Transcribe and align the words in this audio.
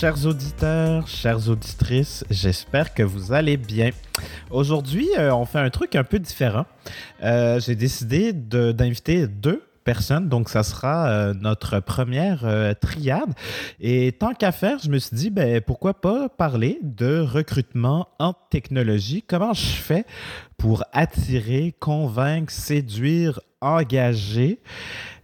Chers 0.00 0.26
auditeurs, 0.26 1.08
chères 1.08 1.48
auditrices, 1.48 2.24
j'espère 2.30 2.94
que 2.94 3.02
vous 3.02 3.32
allez 3.32 3.56
bien. 3.56 3.90
Aujourd'hui, 4.48 5.08
euh, 5.18 5.34
on 5.34 5.44
fait 5.44 5.58
un 5.58 5.70
truc 5.70 5.96
un 5.96 6.04
peu 6.04 6.20
différent. 6.20 6.66
Euh, 7.24 7.58
J'ai 7.58 7.74
décidé 7.74 8.32
d'inviter 8.32 9.26
deux 9.26 9.64
personnes, 9.82 10.28
donc 10.28 10.50
ça 10.50 10.62
sera 10.62 11.08
euh, 11.08 11.34
notre 11.34 11.80
première 11.80 12.46
triade. 12.80 13.34
Et 13.80 14.12
tant 14.12 14.34
qu'à 14.34 14.52
faire, 14.52 14.78
je 14.78 14.88
me 14.88 14.98
suis 14.98 15.16
dit, 15.16 15.30
ben, 15.30 15.60
pourquoi 15.60 16.00
pas 16.00 16.28
parler 16.28 16.78
de 16.80 17.18
recrutement 17.18 18.06
en 18.20 18.34
technologie? 18.50 19.24
Comment 19.26 19.52
je 19.52 19.66
fais 19.66 20.04
pour 20.58 20.84
attirer, 20.92 21.74
convaincre, 21.80 22.52
séduire, 22.52 23.40
engager? 23.60 24.60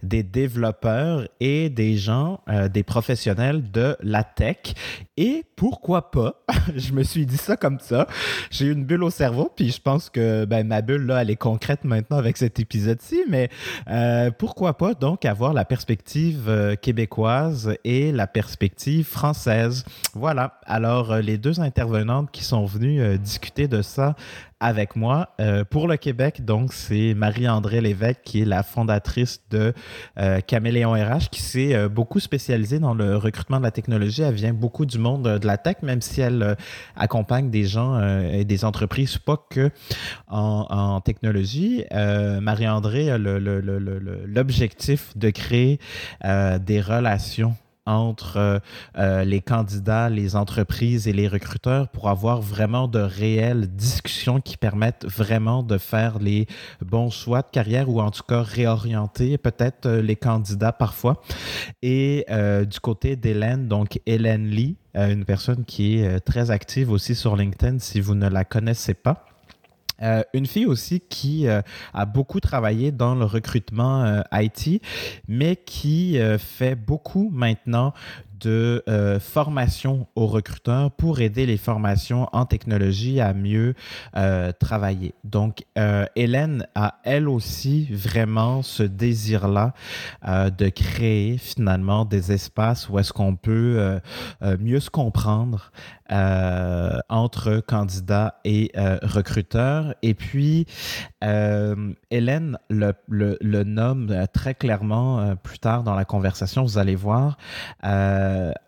Des 0.05 0.23
développeurs 0.23 1.27
et 1.39 1.69
des 1.69 1.97
gens, 1.97 2.39
euh, 2.47 2.69
des 2.69 2.83
professionnels 2.83 3.71
de 3.71 3.97
la 4.01 4.23
tech. 4.23 4.57
Et 5.17 5.43
pourquoi 5.55 6.11
pas, 6.11 6.43
je 6.75 6.93
me 6.93 7.03
suis 7.03 7.25
dit 7.25 7.37
ça 7.37 7.57
comme 7.57 7.79
ça, 7.79 8.07
j'ai 8.51 8.67
une 8.67 8.85
bulle 8.85 9.03
au 9.03 9.09
cerveau, 9.09 9.51
puis 9.55 9.71
je 9.71 9.81
pense 9.81 10.09
que 10.09 10.45
ben, 10.45 10.67
ma 10.67 10.81
bulle, 10.81 11.05
là, 11.05 11.21
elle 11.21 11.29
est 11.29 11.35
concrète 11.35 11.83
maintenant 11.83 12.17
avec 12.17 12.37
cet 12.37 12.59
épisode-ci, 12.59 13.23
mais 13.29 13.49
euh, 13.89 14.31
pourquoi 14.31 14.77
pas 14.77 14.93
donc 14.93 15.25
avoir 15.25 15.53
la 15.53 15.65
perspective 15.65 16.45
euh, 16.47 16.75
québécoise 16.75 17.75
et 17.83 18.11
la 18.11 18.27
perspective 18.27 19.05
française. 19.05 19.85
Voilà, 20.13 20.59
alors 20.65 21.17
les 21.17 21.37
deux 21.37 21.59
intervenantes 21.59 22.31
qui 22.31 22.43
sont 22.43 22.65
venues 22.65 23.17
discuter 23.17 23.67
de 23.67 23.81
ça 23.81 24.15
avec 24.59 24.95
moi. 24.95 25.29
pour 25.69 25.87
le 25.87 25.97
Québec, 25.97 26.43
donc, 26.45 26.73
c'est 26.73 27.13
Marie-André 27.13 27.81
Lévesque 27.81 28.21
qui 28.23 28.41
est 28.41 28.45
la 28.45 28.63
fondatrice 28.63 29.41
de 29.49 29.73
euh, 30.17 30.39
Caméléon 30.41 30.93
RH, 30.93 31.29
qui 31.31 31.41
s'est 31.41 31.75
euh, 31.75 31.89
beaucoup 31.89 32.19
spécialisée 32.19 32.79
dans 32.79 32.93
le 32.93 33.17
recrutement 33.17 33.57
de 33.57 33.63
la 33.63 33.71
technologie. 33.71 34.21
Elle 34.21 34.35
vient 34.35 34.53
beaucoup 34.53 34.85
du 34.85 34.99
monde 34.99 35.27
euh, 35.27 35.39
de 35.39 35.47
la 35.47 35.57
tech, 35.57 35.77
même 35.81 36.01
si 36.01 36.21
elle 36.21 36.55
accompagne 36.95 37.49
des 37.49 37.65
gens 37.65 37.99
et 38.31 38.45
des 38.45 38.65
entreprises, 38.65 39.17
pas 39.17 39.37
que 39.49 39.69
en, 40.27 41.01
technologie. 41.01 41.83
Marie-André 41.91 43.09
a 43.11 43.17
l'objectif 43.17 45.15
de 45.17 45.29
créer 45.29 45.79
des 46.23 46.81
relations 46.81 47.55
entre 47.85 48.37
euh, 48.37 48.59
euh, 48.97 49.23
les 49.23 49.41
candidats, 49.41 50.09
les 50.09 50.35
entreprises 50.35 51.07
et 51.07 51.13
les 51.13 51.27
recruteurs 51.27 51.87
pour 51.89 52.09
avoir 52.09 52.41
vraiment 52.41 52.87
de 52.87 52.99
réelles 52.99 53.67
discussions 53.67 54.41
qui 54.41 54.57
permettent 54.57 55.05
vraiment 55.05 55.63
de 55.63 55.77
faire 55.77 56.19
les 56.19 56.47
bons 56.81 57.09
choix 57.09 57.41
de 57.41 57.47
carrière 57.51 57.89
ou 57.89 58.01
en 58.01 58.11
tout 58.11 58.23
cas 58.23 58.41
réorienter 58.41 59.37
peut-être 59.37 59.85
euh, 59.85 60.01
les 60.01 60.15
candidats 60.15 60.71
parfois. 60.71 61.21
Et 61.81 62.25
du 62.67 62.79
côté 62.79 63.15
d'Hélène, 63.15 63.67
donc 63.67 63.99
Hélène 64.05 64.47
Lee, 64.47 64.77
une 64.95 65.25
personne 65.25 65.65
qui 65.65 65.99
est 65.99 66.19
très 66.19 66.51
active 66.51 66.91
aussi 66.91 67.15
sur 67.15 67.35
LinkedIn 67.35 67.79
si 67.79 67.99
vous 67.99 68.15
ne 68.15 68.27
la 68.27 68.43
connaissez 68.43 68.93
pas. 68.93 69.25
Euh, 70.01 70.23
une 70.33 70.45
fille 70.45 70.65
aussi 70.65 70.99
qui 70.99 71.47
euh, 71.47 71.61
a 71.93 72.05
beaucoup 72.05 72.39
travaillé 72.39 72.91
dans 72.91 73.15
le 73.15 73.25
recrutement 73.25 74.03
euh, 74.03 74.21
IT, 74.33 74.81
mais 75.27 75.55
qui 75.55 76.17
fait 76.37 76.75
beaucoup 76.75 77.29
maintenant 77.31 77.93
de 78.39 78.83
euh, 78.87 79.19
formation 79.19 80.07
aux 80.15 80.27
recruteurs 80.27 80.91
pour 80.91 81.19
aider 81.19 81.45
les 81.45 81.57
formations 81.57 82.27
en 82.33 82.45
technologie 82.45 83.21
à 83.21 83.33
mieux 83.33 83.75
euh, 84.15 84.51
travailler. 84.51 85.13
Donc, 85.23 85.63
euh, 85.77 86.05
Hélène 86.15 86.67
a 86.75 86.99
elle 87.03 87.29
aussi 87.29 87.87
vraiment 87.91 88.61
ce 88.61 88.83
désir-là 88.83 89.73
de 90.25 90.69
créer 90.69 91.37
finalement 91.37 92.05
des 92.05 92.31
espaces 92.31 92.89
où 92.89 92.99
est-ce 92.99 93.13
qu'on 93.13 93.35
peut 93.35 93.99
mieux 94.59 94.79
se 94.79 94.89
comprendre 94.89 95.71
entre 96.09 97.61
candidats 97.65 98.39
et 98.43 98.71
recruteurs. 99.01 99.95
Et 100.01 100.13
puis, 100.13 100.65
Hélène 101.21 102.57
le, 102.69 103.63
nomme 103.63 104.25
très 104.33 104.55
clairement 104.55 105.35
plus 105.35 105.59
tard 105.59 105.83
dans 105.83 105.95
la 105.95 106.05
conversation, 106.05 106.63
vous 106.63 106.77
allez 106.77 106.95
voir. 106.95 107.37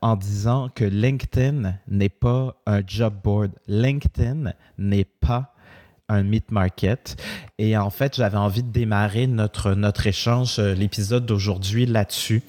En 0.02 0.16
disant 0.16 0.70
que 0.74 0.84
LinkedIn 0.84 1.74
n'est 1.88 2.10
pas 2.10 2.56
un 2.66 2.82
job 2.86 3.14
board. 3.24 3.52
LinkedIn 3.68 4.54
n'est 4.78 5.06
pas 5.06 5.54
un 6.10 6.24
meet 6.24 6.52
market. 6.52 7.22
Et 7.58 7.76
en 7.78 7.90
fait, 7.90 8.16
j'avais 8.16 8.38
envie 8.38 8.64
de 8.64 8.72
démarrer 8.72 9.28
notre, 9.28 9.74
notre 9.74 10.08
échange, 10.08 10.58
euh, 10.60 10.74
l'épisode 10.74 11.26
d'aujourd'hui 11.26 11.86
là-dessus. 11.86 12.44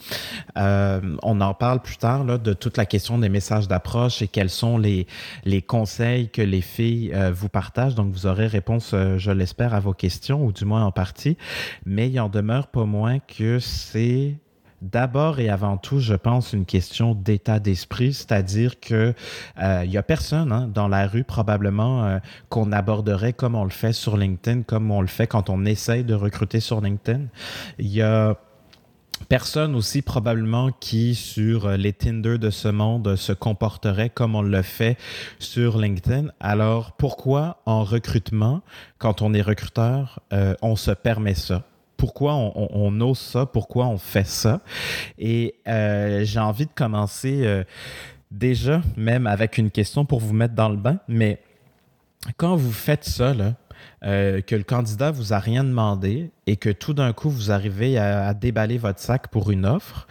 Euh, 0.56 1.16
on 1.22 1.40
en 1.40 1.54
parle 1.54 1.80
plus 1.82 1.96
tard 1.96 2.24
là, 2.24 2.38
de 2.38 2.52
toute 2.52 2.76
la 2.76 2.86
question 2.86 3.18
des 3.18 3.28
messages 3.28 3.66
d'approche 3.66 4.22
et 4.22 4.28
quels 4.28 4.50
sont 4.50 4.78
les, 4.78 5.06
les 5.44 5.62
conseils 5.62 6.28
que 6.28 6.42
les 6.42 6.60
filles 6.60 7.12
vous 7.32 7.48
partagent. 7.48 7.94
Donc, 7.94 8.12
vous 8.12 8.26
aurez 8.26 8.46
réponse, 8.46 8.94
je 9.16 9.30
l'espère, 9.30 9.74
à 9.74 9.80
vos 9.80 9.92
questions, 9.94 10.44
ou 10.44 10.52
du 10.52 10.64
moins 10.64 10.84
en 10.84 10.92
partie. 10.92 11.36
Mais 11.84 12.08
il 12.08 12.20
en 12.20 12.28
demeure 12.28 12.68
pas 12.68 12.84
moins 12.84 13.18
que 13.18 13.58
c'est 13.58 14.36
d'abord 14.82 15.40
et 15.40 15.48
avant 15.48 15.76
tout, 15.76 16.00
je 16.00 16.14
pense, 16.14 16.52
une 16.52 16.64
question 16.64 17.14
d'état 17.14 17.58
d'esprit, 17.58 18.12
c'est-à-dire 18.12 18.80
que 18.80 19.14
euh, 19.58 19.82
il 19.84 19.90
y 19.90 19.96
a 19.96 20.02
personne 20.02 20.52
hein, 20.52 20.70
dans 20.72 20.88
la 20.88 21.06
rue 21.06 21.24
probablement 21.24 22.04
euh, 22.04 22.18
qu'on 22.48 22.72
aborderait 22.72 23.32
comme 23.32 23.54
on 23.54 23.64
le 23.64 23.70
fait 23.70 23.92
sur 23.92 24.16
LinkedIn, 24.16 24.62
comme 24.62 24.90
on 24.90 25.00
le 25.00 25.06
fait 25.06 25.26
quand 25.26 25.50
on 25.50 25.64
essaye 25.64 26.04
de 26.04 26.14
recruter 26.14 26.60
sur 26.60 26.80
LinkedIn. 26.80 27.26
Il 27.78 27.88
y 27.88 28.02
a 28.02 28.36
personne 29.28 29.74
aussi 29.74 30.00
probablement 30.00 30.70
qui 30.70 31.16
sur 31.16 31.66
euh, 31.66 31.76
les 31.76 31.92
Tinder 31.92 32.38
de 32.38 32.50
ce 32.50 32.68
monde 32.68 33.16
se 33.16 33.32
comporterait 33.32 34.10
comme 34.10 34.36
on 34.36 34.42
le 34.42 34.62
fait 34.62 34.96
sur 35.40 35.78
LinkedIn. 35.78 36.28
Alors 36.38 36.92
pourquoi 36.92 37.60
en 37.66 37.82
recrutement, 37.82 38.62
quand 38.98 39.22
on 39.22 39.34
est 39.34 39.42
recruteur, 39.42 40.20
on 40.62 40.76
se 40.76 40.90
permet 40.90 41.34
ça? 41.34 41.67
Pourquoi 41.98 42.34
on, 42.34 43.00
ose 43.00 43.18
ça, 43.18 43.44
pourquoi 43.44 43.88
on 43.88 43.98
fait 43.98 44.26
ça. 44.26 44.60
Et 45.18 45.56
euh, 45.66 46.24
j'ai 46.24 46.38
envie 46.38 46.64
de 46.64 46.72
commencer 46.74 47.42
euh, 47.44 47.64
déjà 48.30 48.80
même 48.96 49.26
avec 49.26 49.58
une 49.58 49.70
question 49.70 50.04
pour 50.06 50.20
vous 50.20 50.32
mettre 50.32 50.54
dans 50.54 50.68
le 50.68 50.76
bain, 50.76 51.00
mais 51.08 51.42
quand 52.36 52.54
vous 52.54 52.72
faites 52.72 53.04
ça, 53.04 53.34
euh, 54.04 54.40
que 54.40 54.54
le 54.54 54.62
candidat 54.62 55.10
vous 55.10 55.32
a 55.32 55.40
rien 55.40 55.64
demandé 55.64 56.30
et 56.46 56.56
que 56.56 56.70
tout 56.70 56.94
d'un 56.94 57.12
coup 57.12 57.30
vous 57.30 57.50
arrivez 57.50 57.98
à, 57.98 58.32
déballer 58.32 58.78
votre 58.78 59.00
sac 59.00 59.26
pour 59.26 59.50
une 59.50 59.66
offre, 59.66 60.06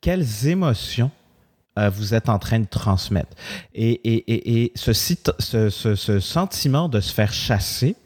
quelles 0.00 0.46
émotions 0.46 1.10
vous 1.76 2.12
êtes 2.14 2.28
en 2.28 2.38
train 2.38 2.60
de 2.60 2.66
transmettre? 2.66 3.34
Et, 3.74 4.72
ce, 4.76 4.92
ce, 4.92 6.20
sentiment 6.20 6.88
de 6.88 7.00
se 7.00 7.12
faire 7.12 7.32
chasser, 7.32 7.96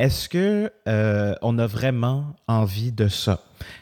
est-ce 0.00 0.30
que 0.30 0.72
euh, 0.88 1.34
on 1.42 1.58
a 1.58 1.66
vraiment 1.66 2.34
envie 2.48 2.90
de 2.90 3.08
ça? 3.08 3.40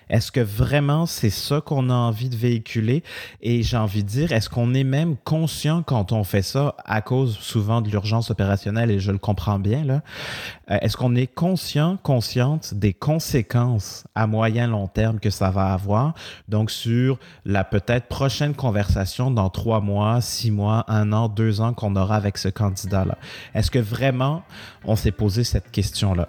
Est-ce 0.09 0.33
que 0.33 0.41
vraiment 0.41 1.07
c'est 1.07 1.31
ça 1.31 1.61
qu'on 1.61 1.91
a 1.91 1.95
envie 1.95 2.29
de 2.29 2.37
véhiculer? 2.37 3.03
Et 3.43 3.63
j'ai 3.63 3.77
envie 3.77 4.05
de 4.05 4.09
dire, 4.09 4.33
est-ce 4.33 4.49
qu'on 4.49 4.75
est 4.75 4.85
même 4.85 5.17
conscient 5.25 5.83
quand 5.83 6.13
on 6.13 6.25
fait 6.25 6.43
ça 6.43 6.75
à 6.85 7.01
cause 7.03 7.37
souvent 7.39 7.81
de 7.81 7.91
l'urgence 7.91 8.31
opérationnelle 8.31 8.91
et 8.91 9.01
je 9.01 9.13
le 9.13 9.19
comprends 9.19 9.59
bien 9.59 9.85
là? 9.85 10.03
Euh, 10.71 10.79
est-ce 10.81 10.97
qu'on 10.97 11.15
est 11.15 11.27
conscient, 11.27 11.99
consciente 12.03 12.75
des 12.75 12.93
conséquences 12.93 14.05
à 14.15 14.27
moyen 14.27 14.67
long 14.67 14.87
terme 14.87 15.21
que 15.21 15.31
ça 15.31 15.51
va 15.51 15.73
avoir? 15.73 16.15
Donc 16.49 16.71
sur 16.71 17.19
la 17.45 17.65
peut-être 17.65 18.07
prochaine 18.07 18.55
conversation 18.55 19.31
dans 19.31 19.51
trois 19.51 19.81
mois, 19.81 20.21
six 20.21 20.51
mois, 20.51 20.85
un 20.89 21.13
an, 21.13 21.29
deux 21.29 21.61
ans 21.61 21.73
qu'on 21.73 21.97
aura 21.97 22.17
avec 22.17 22.39
ce 22.39 22.49
candidat-là. 22.49 23.19
Est-ce 23.55 23.71
que 23.71 23.79
vraiment 23.79 24.43
on 24.85 24.97
s'est 24.97 25.13
posé 25.13 25.45
cette 25.45 25.71
question-là? 25.71 26.29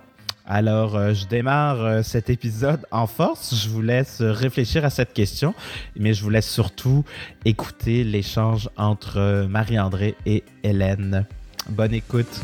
Alors, 0.51 0.95
euh, 0.95 1.13
je 1.13 1.27
démarre 1.27 1.79
euh, 1.79 2.01
cet 2.01 2.31
épisode 2.31 2.83
en 2.89 3.05
force. 3.05 3.53
Je 3.53 3.69
vous 3.69 3.83
laisse 3.83 4.19
réfléchir 4.23 4.83
à 4.83 4.89
cette 4.89 5.13
question, 5.13 5.53
mais 5.95 6.15
je 6.15 6.23
vous 6.23 6.31
laisse 6.31 6.49
surtout 6.49 7.05
écouter 7.45 8.03
l'échange 8.03 8.67
entre 8.75 9.19
euh, 9.19 9.47
Marie-André 9.47 10.15
et 10.25 10.43
Hélène. 10.63 11.27
Bonne 11.69 11.93
écoute. 11.93 12.41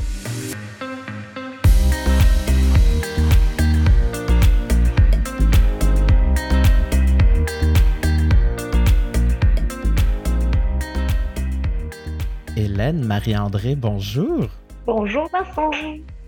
Hélène, 12.55 13.03
Marie-André, 13.03 13.75
bonjour. 13.75 14.47
Bonjour 14.85 15.27
Vincent. 15.33 15.71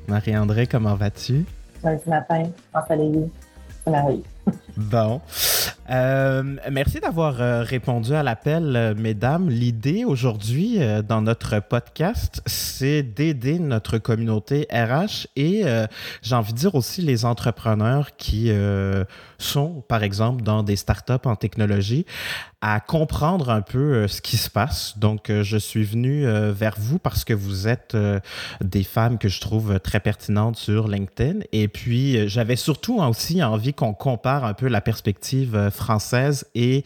Marie-André, 0.08 0.66
comment 0.66 0.96
vas-tu? 0.96 1.46
Lundi 1.84 2.04
matin, 2.08 2.44
ensoleillé. 2.74 3.30
C'est 3.84 3.92
merveilleux. 3.92 4.24
Bon. 4.76 5.22
Euh, 5.90 6.44
merci 6.70 7.00
d'avoir 7.00 7.42
euh, 7.42 7.64
répondu 7.64 8.14
à 8.14 8.22
l'appel, 8.22 8.76
euh, 8.76 8.94
mesdames. 8.98 9.50
L'idée 9.50 10.04
aujourd'hui 10.04 10.80
dans 11.08 11.22
notre 11.22 11.60
podcast, 11.60 12.42
c'est 12.46 13.04
d'aider 13.04 13.58
notre 13.60 13.98
communauté 13.98 14.68
RH 14.72 15.28
et 15.36 15.64
j'ai 16.22 16.36
envie 16.36 16.54
de 16.54 16.58
dire 16.58 16.76
aussi 16.76 17.02
les 17.02 17.26
entrepreneurs 17.26 18.16
qui 18.18 18.52
sont, 19.38 19.84
par 19.88 20.04
exemple, 20.04 20.44
dans 20.44 20.64
des 20.64 20.76
startups 20.76 21.26
en 21.26 21.36
technologie 21.36 22.06
à 22.62 22.80
comprendre 22.80 23.50
un 23.50 23.62
peu 23.62 24.08
ce 24.08 24.22
qui 24.22 24.38
se 24.38 24.50
passe. 24.50 24.98
Donc, 24.98 25.32
je 25.32 25.58
suis 25.58 25.84
venu 25.84 26.26
vers 26.52 26.76
vous 26.78 27.00
parce 27.00 27.24
que 27.24 27.34
vous 27.34 27.68
êtes 27.68 27.96
des 28.62 28.84
femmes 28.84 29.18
que 29.18 29.30
je 29.30 29.40
trouve 29.42 29.80
très 29.80 30.00
pertinentes 30.00 30.58
sur 30.58 30.88
LinkedIn. 30.88 31.40
Et 31.52 31.68
puis, 31.68 32.28
j'avais 32.28 32.56
surtout 32.56 33.00
aussi 33.00 33.44
envie 33.44 33.74
qu'on 33.74 33.94
compare 33.94 34.44
un 34.46 34.54
peu 34.54 34.68
la 34.68 34.82
perspective 34.82 35.70
française 35.78 36.46
et 36.56 36.84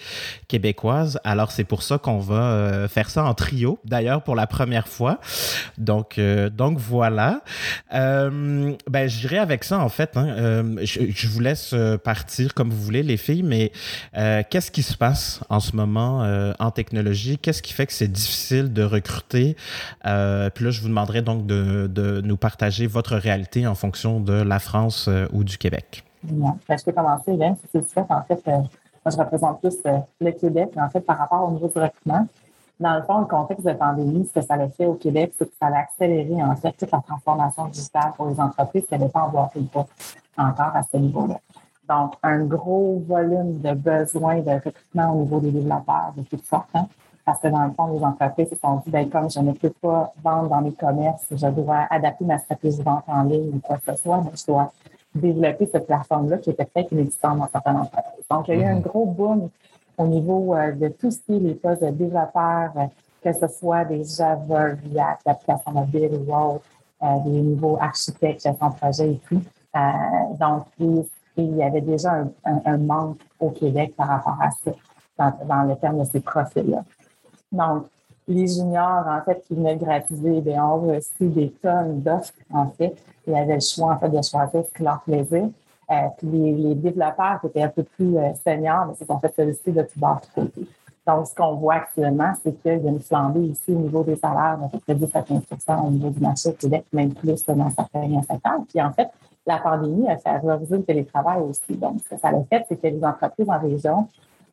québécoise. 0.48 1.20
Alors, 1.24 1.52
c'est 1.52 1.64
pour 1.64 1.84
ça 1.84 1.98
qu'on 1.98 2.20
va 2.20 2.88
faire 2.88 3.10
ça 3.10 3.24
en 3.24 3.34
trio, 3.34 3.80
d'ailleurs, 3.86 4.24
pour 4.24 4.36
la 4.36 4.48
première 4.48 4.88
fois. 4.88 5.20
Donc, 5.78 6.20
donc 6.54 6.78
voilà. 6.78 7.42
ben, 7.92 9.08
j'irai 9.08 9.38
avec 9.38 9.64
ça, 9.64 9.80
en 9.80 9.90
fait. 9.90 10.18
Hein. 10.18 10.76
Je, 10.82 11.02
je, 11.10 11.28
vous 11.28 11.40
laisse 11.40 11.76
partir 12.04 12.54
comme 12.54 12.70
vous 12.70 12.82
voulez, 12.82 13.04
les 13.04 13.18
filles, 13.18 13.44
mais 13.44 13.72
qu'est-ce 14.50 14.72
qui 14.72 14.84
se 14.84 14.98
passe 14.98 15.42
en 15.50 15.60
ce 15.60 15.76
moment 15.76 16.24
euh, 16.24 16.54
en 16.60 16.72
technologie? 16.72 17.38
Qu'est-ce 17.38 17.62
qui 17.62 17.74
fait 17.74 17.86
que 17.86 17.94
c'est 17.94 18.12
difficile 18.12 18.74
de 18.74 18.84
recruter? 18.84 19.56
Euh, 20.06 20.50
puis 20.50 20.66
là, 20.66 20.72
je 20.72 20.82
vous 20.82 20.88
demanderai 20.88 21.22
donc 21.22 21.46
de, 21.46 22.22
nous 22.24 22.38
partager 22.38 22.88
votre 22.88 23.16
réalité 23.16 23.68
en 23.68 23.76
fonction 23.76 24.20
de 24.20 24.34
la 24.34 24.60
France 24.60 25.08
euh, 25.08 25.28
ou 25.34 25.44
du 25.44 25.58
Québec. 25.58 26.04
Ben, 26.24 26.56
je 26.70 26.84
peux 26.84 26.92
commencer, 26.92 27.32
Hélène. 27.32 27.56
C'est 27.72 27.88
ça, 27.90 28.06
en 28.10 28.24
fait, 28.24 28.42
moi, 29.04 29.12
je 29.12 29.18
représente 29.18 29.60
plus 29.62 29.78
le 30.20 30.32
Québec, 30.32 30.72
en 30.78 30.90
fait, 30.90 31.02
par 31.02 31.18
rapport 31.18 31.48
au 31.48 31.52
niveau 31.52 31.68
du 31.68 31.80
recrutement. 31.80 32.28
Dans 32.80 32.96
le 32.96 33.04
fond, 33.04 33.20
le 33.20 33.26
contexte 33.26 33.66
de 33.66 33.74
pandémie, 33.74 34.28
ce 34.28 34.40
que 34.40 34.46
ça 34.46 34.56
a 34.56 34.68
fait 34.70 34.86
au 34.86 34.96
Québec, 34.96 35.34
c'est 35.38 35.46
que 35.46 35.54
ça 35.60 35.68
a 35.68 35.80
accéléré, 35.80 36.42
en 36.44 36.56
fait, 36.56 36.72
toute 36.72 36.92
la 36.92 37.02
transformation 37.02 37.68
digitale 37.68 38.14
pour 38.16 38.28
les 38.28 38.40
entreprises 38.40 38.86
qui 38.86 38.94
n'avaient 38.94 39.12
pas 39.12 39.22
emboîté 39.22 39.62
pas 39.72 39.86
encore 40.38 40.76
à 40.76 40.82
ce 40.84 40.98
niveau-là. 40.98 41.40
Donc, 41.88 42.14
un 42.24 42.46
gros 42.46 43.04
volume 43.08 43.60
de 43.60 43.74
besoins 43.74 44.40
de 44.40 44.52
recrutement 44.52 45.14
au 45.14 45.22
niveau 45.22 45.40
des 45.40 45.52
développeurs 45.52 46.14
de 46.16 46.24
toutes 46.24 46.46
sortes. 46.46 46.70
Hein. 46.74 46.88
parce 47.26 47.40
que 47.40 47.50
dans 47.50 47.66
le 47.66 47.72
fond, 47.72 47.88
les 47.88 48.04
entreprises 48.04 48.50
se 48.50 48.56
sont 48.56 48.82
dit, 48.86 48.92
ben, 48.92 49.10
comme 49.10 49.30
je 49.30 49.40
ne 49.40 49.52
peux 49.52 49.70
pas 49.70 50.14
vendre 50.24 50.50
dans 50.50 50.62
mes 50.62 50.74
commerces, 50.74 51.28
je 51.30 51.48
dois 51.48 51.86
adapter 51.90 52.26
ma 52.26 52.38
stratégie 52.38 52.78
de 52.78 52.84
vente 52.84 53.04
en 53.08 53.24
ligne 53.24 53.56
ou 53.56 53.60
quoi 53.60 53.78
que 53.78 53.96
ce 53.96 54.02
soit, 54.02 54.22
mais 54.24 54.32
je 54.36 54.46
dois 54.46 54.72
développer 55.14 55.66
cette 55.66 55.88
plateforme-là 55.88 56.38
qui 56.38 56.52
était 56.52 56.66
peut-être 56.66 56.92
inexistante 56.92 57.40
dans 57.40 57.48
certaines 57.48 57.78
entreprises. 57.78 58.26
Donc, 58.30 58.48
il 58.48 58.56
y 58.56 58.58
a 58.58 58.62
eu 58.62 58.66
un 58.66 58.80
mm-hmm. 58.80 58.82
gros 58.82 59.06
boom 59.06 59.50
au 59.98 60.08
niveau 60.08 60.56
euh, 60.56 60.72
de 60.72 60.90
tout 60.90 61.12
ce 61.12 61.20
qui 61.20 61.36
est 61.36 61.40
les 61.40 61.56
postes 61.56 61.84
de 61.84 61.90
développeurs, 61.90 62.72
euh, 62.78 62.86
que 63.24 63.34
ce 63.34 63.48
soit 63.48 63.86
des 63.86 64.04
Java, 64.04 64.66
React, 64.66 65.22
l'application 65.26 65.72
mobile 65.72 66.12
ou 66.28 66.36
autre, 66.36 66.64
euh, 67.04 67.20
des 67.26 67.30
niveaux 67.30 67.78
architectes, 67.80 68.44
gestion 68.44 68.70
de 68.70 68.76
projet 68.76 69.12
et 69.12 69.22
tout. 69.28 69.42
donc, 70.40 70.66
il 71.38 71.56
y 71.56 71.64
avait 71.64 71.82
déjà 71.82 72.26
un, 72.44 72.78
manque 72.78 73.20
au 73.40 73.52
Québec 73.52 73.94
par 73.96 74.08
rapport 74.08 74.38
à 74.42 74.50
ça, 74.52 74.72
dans, 75.46 75.64
le 75.64 75.76
terme 75.76 76.00
de 76.00 76.04
ces 76.04 76.20
profils-là. 76.20 76.84
Donc, 77.52 77.86
les 78.28 78.48
juniors, 78.48 79.08
en 79.08 79.22
fait, 79.22 79.44
qui 79.48 79.56
venaient 79.56 79.78
gratuiter, 79.78 80.42
bien, 80.42 80.66
ont 80.66 80.82
reçu 80.94 81.28
des 81.28 81.52
tonnes 81.62 82.02
d'offres, 82.02 82.34
en 82.54 82.68
fait. 82.70 82.96
Ils 83.28 83.36
avaient 83.36 83.56
le 83.56 83.60
choix, 83.60 83.94
en 83.94 84.00
fait, 84.00 84.10
de 84.10 84.22
choisir 84.22 84.64
ce 84.66 84.74
qui 84.76 84.84
leur 84.84 85.02
plaisait. 85.02 85.50
Euh, 85.92 86.08
puis 86.18 86.28
les, 86.30 86.76
développeurs 86.76 87.42
qui 87.42 87.48
étaient 87.48 87.64
un 87.64 87.70
peu 87.70 87.84
plus 87.84 88.18
euh, 88.18 88.34
seniors, 88.46 88.86
mais 88.86 88.94
ben, 88.94 88.96
se 89.00 89.06
sont 89.06 89.20
fait 89.20 89.36
solliciter 89.36 89.72
de 89.72 89.82
tout 89.84 90.00
bord, 90.00 90.22
de 90.22 90.42
côté. 90.42 90.68
Donc, 91.06 91.28
ce 91.28 91.36
qu'on 91.36 91.56
voit 91.56 91.76
actuellement, 91.76 92.32
c'est 92.42 92.54
qu'il 92.62 92.84
y 92.84 92.88
a 92.88 92.90
une 92.90 93.00
flambée 93.00 93.42
ici 93.42 93.72
au 93.72 93.80
niveau 93.80 94.04
des 94.04 94.16
salaires 94.16 94.58
d'à 94.60 94.68
peu 94.68 94.80
près 94.80 94.96
10 94.96 95.16
à 95.16 95.22
15 95.22 95.44
au 95.84 95.90
niveau 95.90 96.10
du 96.10 96.20
marché 96.20 96.50
au 96.50 96.54
Québec, 96.54 96.86
même 96.94 97.14
plus 97.14 97.44
dans 97.46 97.70
certains 97.72 98.22
secteurs. 98.22 98.62
Puis, 98.70 98.82
en 98.82 98.92
fait, 98.94 99.10
la 99.46 99.58
pandémie 99.58 100.08
a 100.08 100.18
fait 100.18 100.40
le 100.44 100.84
télétravail 100.84 101.42
aussi. 101.42 101.76
Donc, 101.76 102.02
ce 102.04 102.16
que 102.16 102.22
ça 102.22 102.30
a 102.30 102.44
fait, 102.44 102.66
c'est 102.70 102.80
que 102.80 102.88
les 102.88 103.04
entreprises 103.04 103.50
en 103.50 103.60
région 103.60 104.08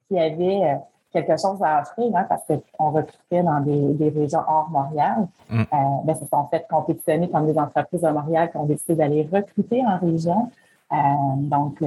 qui 0.08 0.18
avaient 0.18 0.64
euh, 0.64 0.76
quelque 1.12 1.32
chose 1.32 1.58
à 1.62 1.80
offrir, 1.80 2.14
hein, 2.14 2.26
parce 2.28 2.42
qu'on 2.46 2.90
recrutait 2.90 3.42
dans 3.42 3.60
des, 3.60 4.08
régions 4.10 4.42
hors 4.46 4.68
Montréal, 4.70 5.26
mm. 5.50 5.60
euh, 5.60 5.64
ben, 6.04 6.14
se 6.14 6.26
sont 6.26 6.46
fait 6.48 6.66
compétitionner 6.68 7.28
comme 7.30 7.46
des 7.50 7.58
entreprises 7.58 8.02
de 8.02 8.10
Montréal 8.10 8.50
qui 8.50 8.56
ont 8.56 8.66
décidé 8.66 8.94
d'aller 8.94 9.28
recruter 9.32 9.82
en 9.86 9.98
région. 9.98 10.50
Euh, 10.90 10.96
donc, 11.36 11.82
euh, 11.82 11.86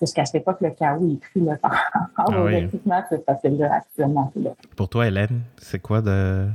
je 0.00 0.10
ne 0.10 0.14
cachais 0.14 0.40
pas 0.40 0.54
que 0.54 0.64
le 0.64 0.70
chaos 0.70 1.08
est 1.08 1.20
pris 1.20 1.40
là, 1.40 1.56
par 1.56 1.90
ah, 2.16 2.24
oui. 2.42 2.64
recrutement, 2.64 3.02
c'est 3.08 3.28
actuellement. 3.28 4.32
Pour 4.76 4.88
toi, 4.88 5.06
Hélène, 5.06 5.42
c'est 5.58 5.80
quoi 5.80 6.00
de 6.00 6.48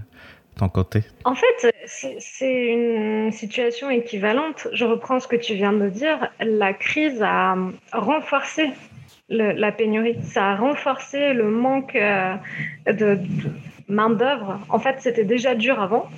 ton 0.57 0.67
côté? 0.67 1.03
En 1.23 1.33
fait, 1.33 1.73
c'est 1.85 2.65
une 2.65 3.31
situation 3.31 3.89
équivalente. 3.89 4.67
Je 4.73 4.83
reprends 4.83 5.19
ce 5.21 5.27
que 5.27 5.37
tu 5.37 5.53
viens 5.53 5.73
de 5.73 5.87
dire. 5.89 6.29
La 6.41 6.73
crise 6.73 7.21
a 7.21 7.55
renforcé 7.93 8.73
la 9.29 9.71
pénurie. 9.71 10.21
Ça 10.23 10.51
a 10.51 10.55
renforcé 10.55 11.33
le 11.33 11.49
manque 11.49 11.95
euh, 11.95 12.35
de, 12.85 13.19
main-d'œuvre. 13.87 14.59
En 14.69 14.79
fait, 14.79 14.97
c'était 14.99 15.25
déjà 15.25 15.55
dur 15.55 15.81
avant. 15.81 16.09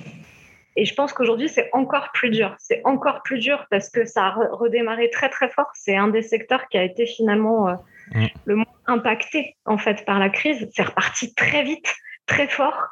Et 0.76 0.84
je 0.84 0.94
pense 0.94 1.12
qu'aujourd'hui, 1.12 1.48
c'est 1.48 1.68
encore 1.72 2.10
plus 2.12 2.30
dur. 2.30 2.54
C'est 2.58 2.80
encore 2.84 3.22
plus 3.22 3.38
dur 3.38 3.66
parce 3.70 3.90
que 3.90 4.04
ça 4.04 4.26
a 4.26 4.30
redémarré 4.52 5.10
très, 5.10 5.28
très 5.28 5.48
fort. 5.48 5.66
C'est 5.74 5.96
un 5.96 6.08
des 6.08 6.22
secteurs 6.22 6.68
qui 6.68 6.78
a 6.78 6.84
été 6.84 7.06
finalement 7.06 7.68
euh, 7.68 7.74
mm. 8.14 8.26
le 8.44 8.56
moins 8.56 8.66
impacté, 8.86 9.56
en 9.64 9.78
fait, 9.78 10.04
par 10.04 10.18
la 10.18 10.30
crise. 10.30 10.68
C'est 10.74 10.84
reparti 10.84 11.34
très 11.34 11.64
vite 11.64 11.92
très 12.26 12.46
fort. 12.46 12.88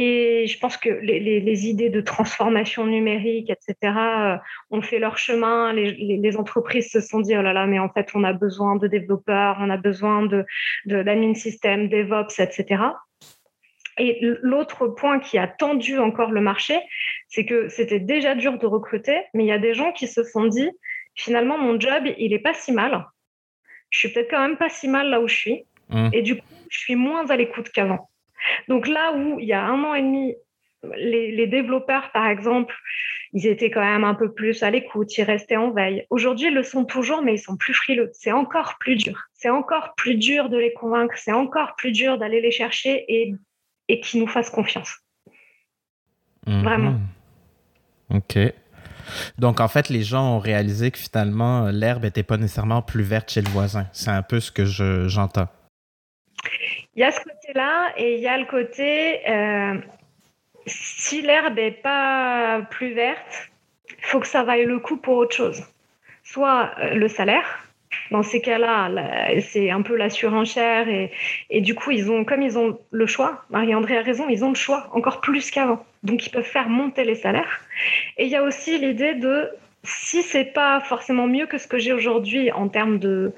Et 0.00 0.46
je 0.46 0.56
pense 0.60 0.76
que 0.76 0.90
les, 0.90 1.66
idées 1.66 1.90
de 1.90 2.00
transformation 2.00 2.86
numérique, 2.86 3.50
etc., 3.50 3.74
euh, 3.96 4.36
ont 4.70 4.80
fait 4.80 5.00
leur 5.00 5.18
chemin. 5.18 5.72
Les, 5.72 6.36
entreprises 6.36 6.92
se 6.92 7.00
sont 7.00 7.18
dit, 7.18 7.36
oh 7.36 7.42
là 7.42 7.52
là, 7.52 7.66
mais 7.66 7.80
en 7.80 7.88
fait, 7.88 8.10
on 8.14 8.22
a 8.22 8.32
besoin 8.32 8.76
de 8.76 8.86
développeurs, 8.86 9.56
on 9.58 9.68
a 9.70 9.76
besoin 9.76 10.24
de, 10.24 10.46
d'admin 10.86 11.34
système, 11.34 11.88
DevOps, 11.88 12.38
etc. 12.38 12.80
Et 13.98 14.20
l'autre 14.20 14.86
point 14.86 15.18
qui 15.18 15.36
a 15.36 15.48
tendu 15.48 15.98
encore 15.98 16.30
le 16.30 16.42
marché, 16.42 16.78
c'est 17.26 17.44
que 17.44 17.68
c'était 17.68 17.98
déjà 17.98 18.36
dur 18.36 18.56
de 18.56 18.66
recruter, 18.66 19.18
mais 19.34 19.42
il 19.42 19.48
y 19.48 19.52
a 19.52 19.58
des 19.58 19.74
gens 19.74 19.90
qui 19.90 20.06
se 20.06 20.22
sont 20.22 20.44
dit, 20.44 20.70
finalement, 21.16 21.58
mon 21.58 21.80
job, 21.80 22.04
il 22.18 22.32
est 22.32 22.38
pas 22.38 22.54
si 22.54 22.70
mal. 22.70 23.04
Je 23.90 23.98
suis 23.98 24.12
peut-être 24.12 24.30
quand 24.30 24.46
même 24.46 24.58
pas 24.58 24.68
si 24.68 24.86
mal 24.86 25.10
là 25.10 25.20
où 25.20 25.26
je 25.26 25.34
suis. 25.34 25.64
Mmh. 25.88 26.10
Et 26.12 26.22
du 26.22 26.36
coup, 26.36 26.46
je 26.70 26.78
suis 26.78 26.94
moins 26.94 27.28
à 27.30 27.36
l'écoute 27.36 27.70
qu'avant. 27.70 28.08
Donc 28.68 28.86
là 28.86 29.12
où 29.16 29.38
il 29.40 29.46
y 29.46 29.52
a 29.52 29.64
un 29.64 29.84
an 29.84 29.94
et 29.94 30.02
demi, 30.02 30.34
les, 30.96 31.46
développeurs, 31.46 32.10
par 32.12 32.26
exemple, 32.26 32.74
ils 33.32 33.46
étaient 33.46 33.70
quand 33.70 33.84
même 33.84 34.04
un 34.04 34.14
peu 34.14 34.32
plus 34.32 34.62
à 34.62 34.70
l'écoute, 34.70 35.16
ils 35.18 35.24
restaient 35.24 35.56
en 35.56 35.70
veille. 35.70 36.06
Aujourd'hui, 36.10 36.48
ils 36.48 36.54
le 36.54 36.62
sont 36.62 36.84
toujours, 36.84 37.22
mais 37.22 37.34
ils 37.34 37.40
sont 37.40 37.56
plus 37.56 37.74
frileux. 37.74 38.10
C'est 38.12 38.32
encore 38.32 38.76
plus 38.78 38.96
dur. 38.96 39.24
C'est 39.34 39.50
encore 39.50 39.94
plus 39.96 40.14
dur 40.14 40.48
de 40.48 40.56
les 40.56 40.72
convaincre. 40.72 41.14
C'est 41.16 41.32
encore 41.32 41.74
plus 41.76 41.92
dur 41.92 42.18
d'aller 42.18 42.40
les 42.40 42.50
chercher 42.50 43.04
et, 43.08 43.34
et 43.88 44.00
qu'ils 44.00 44.20
nous 44.20 44.28
fassent 44.28 44.50
confiance. 44.50 44.98
Mhm. 46.46 46.62
Vraiment. 46.62 46.94
OK. 48.10 48.38
Donc, 49.38 49.60
en 49.60 49.68
fait, 49.68 49.88
les 49.88 50.02
gens 50.02 50.36
ont 50.36 50.38
réalisé 50.38 50.90
que 50.90 50.98
finalement, 50.98 51.70
l'herbe 51.70 52.04
n'était 52.04 52.22
pas 52.22 52.36
nécessairement 52.36 52.82
plus 52.82 53.02
verte 53.02 53.30
chez 53.30 53.40
le 53.40 53.48
voisin. 53.48 53.86
C'est 53.92 54.10
un 54.10 54.22
peu 54.22 54.38
ce 54.38 54.52
que 54.52 54.64
j'entends. 54.64 55.48
Il 56.94 57.00
y 57.00 57.04
a 57.04 57.12
ce 57.12 57.20
côté-là 57.20 57.92
et 57.96 58.14
il 58.14 58.20
y 58.20 58.28
a 58.28 58.36
le 58.38 58.46
côté, 58.46 59.20
euh, 59.28 59.74
si 60.66 61.22
l'herbe 61.22 61.56
n'est 61.56 61.70
pas 61.70 62.62
plus 62.70 62.92
verte, 62.92 63.50
il 63.90 64.04
faut 64.04 64.20
que 64.20 64.26
ça 64.26 64.42
vaille 64.42 64.64
le 64.64 64.78
coup 64.78 64.96
pour 64.96 65.16
autre 65.16 65.34
chose. 65.34 65.62
Soit 66.24 66.70
euh, 66.78 66.94
le 66.94 67.08
salaire, 67.08 67.68
dans 68.10 68.22
ces 68.22 68.40
cas-là, 68.40 68.90
c'est 69.40 69.70
un 69.70 69.82
peu 69.82 69.96
la 69.96 70.10
surenchère 70.10 70.86
et, 70.88 71.60
du 71.60 71.74
coup, 71.74 71.90
ils 71.90 72.10
ont, 72.10 72.24
comme 72.24 72.42
ils 72.42 72.58
ont 72.58 72.78
le 72.90 73.06
choix, 73.06 73.44
Marie-André 73.50 73.98
a 73.98 74.02
raison, 74.02 74.28
ils 74.28 74.44
ont 74.44 74.50
le 74.50 74.54
choix 74.54 74.88
encore 74.92 75.20
plus 75.20 75.50
qu'avant. 75.50 75.84
Donc, 76.02 76.26
ils 76.26 76.30
peuvent 76.30 76.42
faire 76.42 76.68
monter 76.68 77.04
les 77.04 77.14
salaires. 77.14 77.60
Et 78.16 78.24
il 78.24 78.30
y 78.30 78.36
a 78.36 78.42
aussi 78.42 78.78
l'idée 78.78 79.14
de 79.14 79.48
si 79.84 80.22
c'est 80.22 80.52
pas 80.52 80.80
forcément 80.80 81.26
mieux 81.26 81.46
que 81.46 81.58
ce 81.58 81.66
que 81.66 81.78
j'ai 81.78 81.92
aujourd'hui 81.92 82.50
en 82.52 82.68
termes 82.68 82.98
de, 82.98 83.32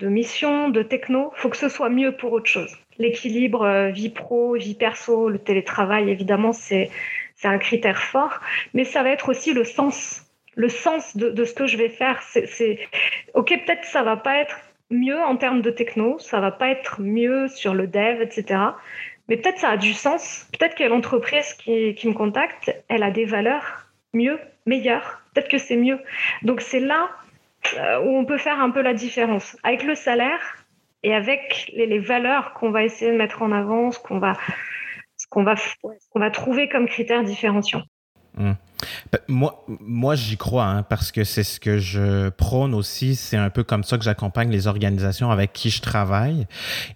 de 0.00 0.08
mission, 0.08 0.68
de 0.68 0.82
techno, 0.82 1.32
faut 1.36 1.48
que 1.48 1.56
ce 1.56 1.68
soit 1.68 1.88
mieux 1.88 2.16
pour 2.16 2.32
autre 2.32 2.48
chose. 2.48 2.76
L'équilibre 2.98 3.62
euh, 3.62 3.90
vie 3.90 4.10
pro, 4.10 4.54
vie 4.54 4.74
perso, 4.74 5.28
le 5.28 5.38
télétravail, 5.38 6.10
évidemment, 6.10 6.52
c'est 6.52 6.90
un 7.42 7.58
critère 7.58 8.00
fort, 8.00 8.40
mais 8.72 8.84
ça 8.84 9.02
va 9.02 9.10
être 9.10 9.28
aussi 9.28 9.52
le 9.52 9.64
sens, 9.64 10.26
le 10.54 10.68
sens 10.68 11.16
de, 11.16 11.44
ce 11.44 11.52
que 11.52 11.66
je 11.66 11.76
vais 11.76 11.88
faire. 11.88 12.22
C'est 12.22 12.78
ok, 13.34 13.48
peut-être 13.48 13.84
ça 13.84 14.02
va 14.02 14.16
pas 14.16 14.38
être 14.38 14.58
mieux 14.90 15.20
en 15.20 15.36
termes 15.36 15.60
de 15.60 15.70
techno, 15.70 16.18
ça 16.18 16.40
va 16.40 16.50
pas 16.50 16.68
être 16.68 17.00
mieux 17.00 17.48
sur 17.48 17.74
le 17.74 17.86
dev, 17.86 18.22
etc. 18.22 18.60
Mais 19.28 19.36
peut-être 19.36 19.58
ça 19.58 19.70
a 19.70 19.76
du 19.76 19.92
sens. 19.92 20.48
Peut-être 20.58 20.74
que 20.74 20.84
l'entreprise 20.84 21.54
qui, 21.54 21.94
qui 21.94 22.08
me 22.08 22.14
contacte, 22.14 22.74
elle 22.88 23.02
a 23.02 23.10
des 23.10 23.24
valeurs 23.24 23.86
mieux, 24.14 24.38
meilleures. 24.66 25.22
Peut-être 25.34 25.48
que 25.48 25.58
c'est 25.58 25.76
mieux. 25.76 25.98
Donc 26.42 26.60
c'est 26.60 26.80
là 26.80 27.10
où 28.04 28.16
on 28.16 28.24
peut 28.24 28.38
faire 28.38 28.60
un 28.60 28.70
peu 28.70 28.82
la 28.82 28.94
différence. 28.94 29.56
Avec 29.62 29.82
le 29.84 29.94
salaire 29.94 30.40
et 31.02 31.14
avec 31.14 31.70
les, 31.74 31.98
valeurs 31.98 32.54
qu'on 32.54 32.70
va 32.70 32.84
essayer 32.84 33.12
de 33.12 33.16
mettre 33.16 33.42
en 33.42 33.52
avant, 33.52 33.92
ce 33.92 33.98
qu'on 33.98 34.18
va, 34.18 34.34
ce 35.16 35.26
qu'on 35.28 35.44
va 36.20 36.30
trouver 36.30 36.68
comme 36.68 36.86
critères 36.86 37.24
différenciants. 37.24 37.82
Hmm. 38.36 38.52
Ben, 39.12 39.18
moi, 39.28 39.64
moi 39.66 40.14
j'y 40.14 40.36
crois, 40.36 40.64
hein, 40.64 40.82
parce 40.82 41.12
que 41.12 41.24
c'est 41.24 41.44
ce 41.44 41.60
que 41.60 41.78
je 41.78 42.28
prône 42.30 42.74
aussi. 42.74 43.14
C'est 43.14 43.36
un 43.36 43.50
peu 43.50 43.62
comme 43.62 43.84
ça 43.84 43.96
que 43.98 44.04
j'accompagne 44.04 44.50
les 44.50 44.66
organisations 44.66 45.30
avec 45.30 45.52
qui 45.52 45.70
je 45.70 45.80
travaille. 45.80 46.46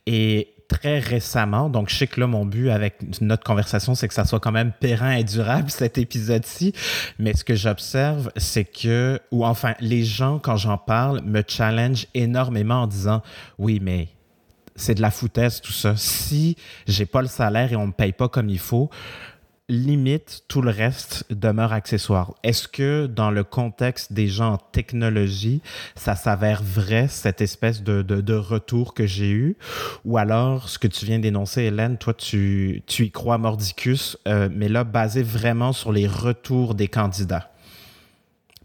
Et 0.06 0.54
très 0.68 0.98
récemment. 0.98 1.68
Donc, 1.70 1.88
je 1.88 1.96
sais 1.96 2.06
que 2.06 2.20
là, 2.20 2.26
mon 2.26 2.44
but 2.44 2.70
avec 2.70 2.98
notre 3.20 3.42
conversation, 3.42 3.94
c'est 3.94 4.06
que 4.06 4.14
ça 4.14 4.24
soit 4.24 4.40
quand 4.40 4.52
même 4.52 4.72
périn 4.78 5.12
et 5.12 5.24
durable, 5.24 5.70
cet 5.72 5.98
épisode-ci. 5.98 6.72
Mais 7.18 7.34
ce 7.34 7.42
que 7.42 7.54
j'observe, 7.54 8.30
c'est 8.36 8.64
que, 8.64 9.18
ou 9.32 9.44
enfin, 9.44 9.74
les 9.80 10.04
gens, 10.04 10.38
quand 10.38 10.56
j'en 10.56 10.78
parle, 10.78 11.22
me 11.22 11.42
challenge 11.46 12.06
énormément 12.14 12.82
en 12.82 12.86
disant, 12.86 13.22
oui, 13.58 13.80
mais 13.82 14.08
c'est 14.76 14.94
de 14.94 15.02
la 15.02 15.10
foutaise 15.10 15.60
tout 15.60 15.72
ça. 15.72 15.96
Si 15.96 16.56
j'ai 16.86 17.06
pas 17.06 17.22
le 17.22 17.28
salaire 17.28 17.72
et 17.72 17.76
on 17.76 17.88
me 17.88 17.92
paye 17.92 18.12
pas 18.12 18.28
comme 18.28 18.48
il 18.48 18.60
faut, 18.60 18.90
limite, 19.68 20.44
tout 20.48 20.62
le 20.62 20.70
reste 20.70 21.24
demeure 21.30 21.72
accessoire. 21.72 22.34
Est-ce 22.42 22.68
que 22.68 23.06
dans 23.06 23.30
le 23.30 23.44
contexte 23.44 24.12
des 24.12 24.26
gens 24.26 24.54
en 24.54 24.56
technologie, 24.56 25.60
ça 25.94 26.16
s'avère 26.16 26.62
vrai, 26.62 27.06
cette 27.08 27.40
espèce 27.40 27.82
de, 27.82 28.02
de, 28.02 28.34
retour 28.34 28.94
que 28.94 29.06
j'ai 29.06 29.30
eu? 29.30 29.56
Ou 30.04 30.16
alors, 30.16 30.68
ce 30.68 30.78
que 30.78 30.88
tu 30.88 31.04
viens 31.04 31.18
d'énoncer, 31.18 31.62
Hélène, 31.62 31.98
toi, 31.98 32.14
tu, 32.14 32.82
tu 32.86 33.04
y 33.04 33.10
crois 33.10 33.36
mordicus, 33.36 34.16
euh, 34.26 34.48
mais 34.50 34.68
là, 34.68 34.84
basé 34.84 35.22
vraiment 35.22 35.72
sur 35.72 35.92
les 35.92 36.06
retours 36.06 36.74
des 36.74 36.88
candidats? 36.88 37.50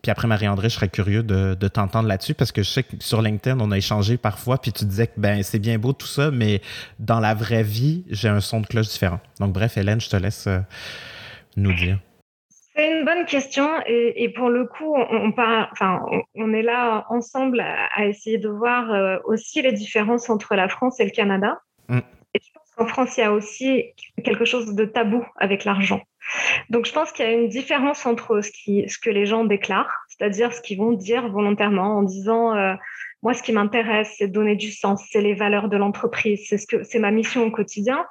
Puis 0.03 0.12
après, 0.12 0.27
Marie-André, 0.27 0.67
je 0.67 0.75
serais 0.75 0.89
curieux 0.89 1.24
de, 1.24 1.67
t'entendre 1.69 2.10
là-dessus 2.10 2.33
parce 2.33 2.51
que 2.51 2.62
je 2.62 2.69
sais 2.69 2.83
que 2.83 2.98
sur 3.00 3.22
LinkedIn, 3.22 3.57
on 3.62 3.72
a 3.72 3.77
échangé 3.77 4.17
parfois, 4.17 4.57
puis 4.57 4.74
tu 4.74 4.83
disais 4.83 5.07
que 5.07 5.13
ben, 5.15 5.41
c'est 5.43 5.60
bien 5.60 5.79
beau 5.79 5.93
tout 5.93 6.07
ça, 6.07 6.29
mais 6.29 6.62
dans 7.00 7.22
la 7.22 7.33
vraie 7.33 7.63
vie, 7.63 8.03
j'ai 8.10 8.27
un 8.27 8.41
son 8.41 8.60
de 8.60 8.67
cloche 8.67 8.89
différent. 8.89 9.22
Donc, 9.39 9.53
bref, 9.53 9.77
Hélène, 9.77 10.01
je 10.01 10.10
te 10.10 10.17
laisse 10.17 10.48
euh, 10.48 10.60
nous 11.55 11.74
dire. 11.74 12.00
C'est 12.75 12.91
une 12.91 13.05
bonne 13.05 13.25
question 13.25 13.69
et, 13.86 14.27
pour 14.36 14.50
le 14.50 14.65
coup, 14.65 14.93
on, 14.93 15.29
enfin, 15.29 16.01
on, 16.36 16.53
est 16.53 16.63
là 16.63 17.05
ensemble 17.10 17.62
à, 17.62 18.05
essayer 18.05 18.39
de 18.39 18.50
voir 18.50 18.91
euh, 18.91 19.19
aussi 19.24 19.62
les 19.62 19.72
différences 19.72 20.29
entre 20.29 20.55
la 20.55 20.67
France 20.67 21.00
et 21.00 21.05
le 21.05 21.12
Canada. 21.12 21.62
Mm. 21.88 22.00
Qu'en 22.75 22.87
France, 22.87 23.17
il 23.17 23.21
y 23.21 23.23
a 23.23 23.31
aussi 23.31 23.85
quelque 24.23 24.45
chose 24.45 24.73
de 24.73 24.85
tabou 24.85 25.25
avec 25.37 25.63
l'argent. 25.63 26.01
Donc, 26.69 26.85
je 26.85 26.93
pense 26.93 27.11
qu'il 27.11 27.25
y 27.25 27.27
a 27.27 27.31
une 27.31 27.49
différence 27.49 28.05
entre 28.05 28.41
ce, 28.41 28.97
que 28.99 29.09
les 29.09 29.25
gens 29.25 29.43
déclarent, 29.43 29.93
c'est-à-dire 30.07 30.53
ce 30.53 30.61
qu'ils 30.61 30.77
vont 30.77 30.93
dire 30.93 31.27
volontairement 31.29 31.97
en 31.97 32.03
disant 32.03 32.55
euh, 32.55 32.73
Moi, 33.21 33.33
ce 33.33 33.43
qui 33.43 33.51
m'intéresse, 33.51 34.15
c'est 34.17 34.27
donner 34.27 34.55
du 34.55 34.71
sens, 34.71 35.05
c'est 35.11 35.21
les 35.21 35.33
valeurs 35.33 35.69
de 35.69 35.77
l'entreprise, 35.77 36.45
c'est, 36.47 36.57
ce 36.57 36.97
ma 36.97 37.11
mission 37.11 37.45
au 37.45 37.51
quotidien, 37.51 38.05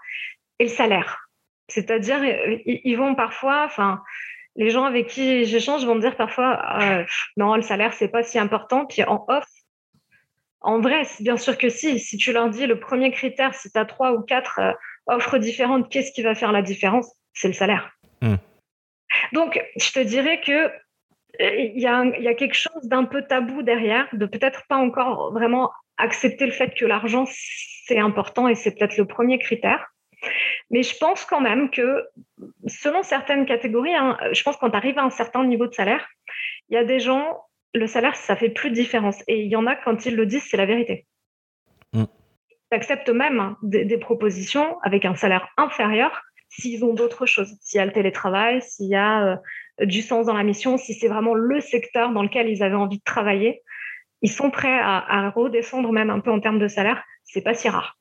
et 0.59 0.65
le 0.65 0.71
salaire. 0.71 1.29
C'est-à-dire, 1.69 2.21
ils 2.67 2.97
vont 2.97 3.15
parfois, 3.15 3.65
enfin, 3.65 4.03
les 4.57 4.71
gens 4.71 4.85
avec 4.85 5.07
qui 5.07 5.45
j'échange 5.45 5.85
vont 5.85 5.95
me 5.95 6.01
dire 6.01 6.17
parfois 6.17 6.61
euh, 6.81 7.05
Non, 7.37 7.57
le 7.57 7.63
salaire, 7.63 7.95
c'est 7.95 8.09
pas 8.09 8.23
si 8.23 8.39
important. 8.39 8.87
Puis 8.87 9.03
en 9.05 9.25
off, 9.29 9.47
en 10.63 10.81
vrai, 10.81 11.03
bien 11.21 11.37
sûr 11.37 11.59
que 11.59 11.69
si. 11.69 11.99
Si 11.99 12.17
tu 12.17 12.33
leur 12.33 12.51
dis 12.51 12.67
le 12.67 12.79
premier 12.79 13.11
critère, 13.11 13.55
si 13.55 13.71
tu 13.71 13.79
as 13.79 13.85
trois 13.85 14.13
ou 14.13 14.23
quatre 14.23 14.61
offres 15.07 15.39
différentes, 15.39 15.91
qu'est-ce 15.91 16.13
qui 16.13 16.23
va 16.23 16.35
faire 16.35 16.53
la 16.53 16.63
différence? 16.63 17.13
C'est 17.33 17.49
le 17.49 17.55
salaire. 17.55 17.93
Hmm. 18.21 18.37
Donc, 19.33 19.61
je 19.77 19.93
te 19.93 20.01
dirais 20.01 20.41
que 20.41 20.71
euh, 21.41 21.57
il 21.57 21.81
y, 21.81 21.87
a 21.87 22.35
quelque 22.35 22.55
chose 22.55 22.83
d'un 22.85 23.05
peu 23.05 23.23
tabou 23.23 23.63
derrière, 23.63 24.09
de 24.13 24.27
peut-être 24.27 24.67
pas 24.69 24.77
encore 24.77 25.33
vraiment 25.33 25.71
accepter 25.97 26.47
le 26.47 26.53
fait 26.53 26.75
que 26.75 26.85
l'argent 26.85 27.25
c'est 27.87 27.99
important 27.99 28.49
et 28.49 28.55
c'est 28.55 28.77
peut-être 28.77 28.97
le 28.97 29.07
premier 29.07 29.39
critère. 29.39 29.87
Mais 30.71 30.83
je 30.83 30.97
pense 30.97 31.25
quand 31.25 31.41
même 31.41 31.71
que 31.71 32.07
selon 32.67 33.03
certaines 33.03 33.47
catégories, 33.47 33.95
hein, 33.95 34.17
je 34.33 34.43
pense 34.43 34.57
quand 34.57 34.71
tu 34.71 34.77
arrives 34.77 34.99
à 34.99 35.03
un 35.03 35.11
certain 35.11 35.45
niveau 35.45 35.67
de 35.67 35.75
salaire, 35.75 36.07
il 36.69 36.75
y 36.75 36.77
a 36.77 36.85
des 36.85 37.01
gens, 37.01 37.45
le 37.75 37.87
salaire, 37.87 38.17
ça 38.17 38.37
fait 38.37 38.51
plus 38.51 38.71
de 38.71 38.75
différence. 38.75 39.23
Et 39.29 39.43
il 39.43 39.49
y 39.49 39.57
en 39.57 39.67
a, 39.67 39.77
quand 39.77 40.07
ils 40.07 40.17
le 40.17 40.27
disent, 40.27 40.45
c'est 40.49 40.57
la 40.57 40.67
vérité. 40.67 41.07
Mm. 41.93 42.05
Ils 42.51 42.75
acceptent 42.75 43.11
même 43.11 43.57
des, 43.63 43.99
propositions 43.99 44.79
avec 44.83 45.05
un 45.05 45.15
salaire 45.15 45.49
inférieur 45.57 46.23
s'ils 46.49 46.85
ont 46.85 46.93
d'autres 46.93 47.25
choses, 47.25 47.57
s'il 47.61 47.79
y 47.79 47.81
a 47.81 47.87
le 47.87 47.93
télétravail, 47.93 48.61
s'il 48.61 48.89
y 48.89 48.95
a 48.95 49.27
euh, 49.27 49.37
du 49.87 50.03
sens 50.03 50.27
dans 50.27 50.35
la 50.35 50.43
mission, 50.43 50.77
si 50.77 50.93
c'est 50.93 51.09
vraiment 51.09 51.33
le 51.33 51.61
secteur 51.61 52.13
dans 52.13 52.23
lequel 52.23 52.49
ils 52.49 52.63
avaient 52.63 52.75
envie 52.75 52.99
de 52.99 53.05
travailler, 53.05 53.63
ils 54.21 54.31
sont 54.31 54.51
prêts 54.51 54.79
à, 54.79 55.31
redescendre 55.31 55.91
même 55.93 56.11
un 56.11 56.21
peu 56.21 56.31
en 56.31 56.41
termes 56.41 56.59
de 56.59 56.69
salaire. 56.69 57.03
C'est 57.25 57.41
pas 57.41 57.55
si 57.55 57.69
rare. 57.69 57.99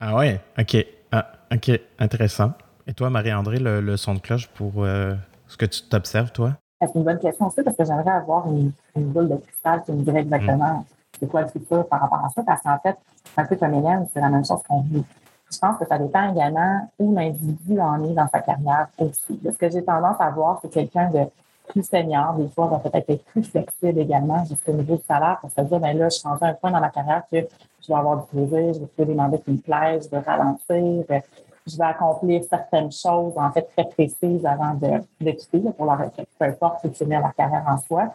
Ah 0.00 0.16
ouais, 0.16 0.40
ok, 0.58 0.84
ah, 1.12 1.32
ok, 1.52 1.78
intéressant. 1.98 2.54
Et 2.86 2.94
toi, 2.94 3.10
Marie-André, 3.10 3.58
le, 3.60 3.96
son 3.96 4.14
de 4.14 4.20
cloche 4.20 4.48
pour 4.48 4.84
euh, 4.84 5.14
ce 5.46 5.56
que 5.56 5.66
tu 5.66 5.82
t'observes, 5.82 6.32
toi? 6.32 6.58
C'est 6.86 6.98
une 6.98 7.04
bonne 7.04 7.18
question 7.18 7.46
aussi 7.46 7.62
parce 7.62 7.76
que 7.76 7.84
j'aimerais 7.84 8.10
avoir 8.10 8.46
une, 8.48 8.72
boule 8.96 9.28
de 9.28 9.36
cristal 9.36 9.82
qui 9.84 9.92
me 9.92 10.02
dirait 10.02 10.20
exactement 10.20 10.78
mm. 10.78 10.84
c'est 11.20 11.30
quoi 11.30 11.42
le 11.42 11.48
futur 11.48 11.86
par 11.86 12.00
rapport 12.00 12.24
à 12.24 12.28
ça. 12.30 12.42
Parce 12.42 12.62
qu'en 12.62 12.78
fait, 12.78 12.96
un 13.36 13.44
peu 13.44 13.56
comme 13.56 13.74
Hélène, 13.74 14.06
c'est 14.12 14.20
la 14.20 14.28
même 14.28 14.44
chose 14.44 14.60
qu'on 14.68 14.80
vit 14.82 15.04
je 15.52 15.58
pense 15.58 15.78
que 15.78 15.86
ça 15.86 15.98
dépend 15.98 16.32
également 16.32 16.88
où 16.98 17.14
l'individu 17.14 17.78
en 17.80 18.02
est 18.04 18.14
dans 18.14 18.28
sa 18.28 18.40
carrière 18.40 18.88
aussi. 18.98 19.38
Ce 19.44 19.56
que 19.56 19.70
j'ai 19.70 19.84
tendance 19.84 20.16
à 20.18 20.30
voir, 20.30 20.58
c'est 20.62 20.70
quelqu'un 20.70 21.10
de 21.10 21.26
plus 21.68 21.82
senior, 21.82 22.34
des 22.34 22.48
fois, 22.48 22.66
va 22.66 22.78
peut-être 22.78 23.08
être 23.08 23.24
plus 23.26 23.44
flexible 23.44 23.98
également 23.98 24.44
jusqu'au 24.44 24.72
niveau 24.72 24.96
du 24.96 25.02
salaire 25.06 25.38
pour 25.40 25.50
se 25.50 25.60
dire, 25.60 25.78
ben 25.78 25.96
là, 25.96 26.08
je 26.08 26.16
suis 26.16 26.28
rendu 26.28 26.44
un 26.44 26.54
point 26.54 26.70
dans 26.70 26.80
ma 26.80 26.90
carrière 26.90 27.22
que 27.30 27.38
je 27.38 27.88
vais 27.88 27.94
avoir 27.94 28.22
du 28.22 28.26
plaisir, 28.26 28.74
je 28.74 28.80
vais 28.80 28.86
trouver 28.86 29.06
des 29.06 29.14
mandats 29.14 29.38
me 29.46 29.56
plaisent, 29.58 30.08
je 30.10 30.16
vais 30.16 30.22
ralentir, 30.22 31.04
je 31.66 31.76
vais 31.76 31.84
accomplir 31.84 32.42
certaines 32.44 32.90
choses, 32.90 33.32
en 33.36 33.50
fait, 33.52 33.68
très 33.76 33.88
précises 33.88 34.44
avant 34.44 34.74
de, 34.74 35.02
de 35.20 35.30
quitter, 35.32 35.60
pour 35.60 35.86
leur 35.86 36.10
peu 36.38 36.44
importe 36.44 36.86
si 36.94 37.04
la 37.04 37.32
carrière 37.36 37.64
en 37.66 37.78
soi. 37.78 38.08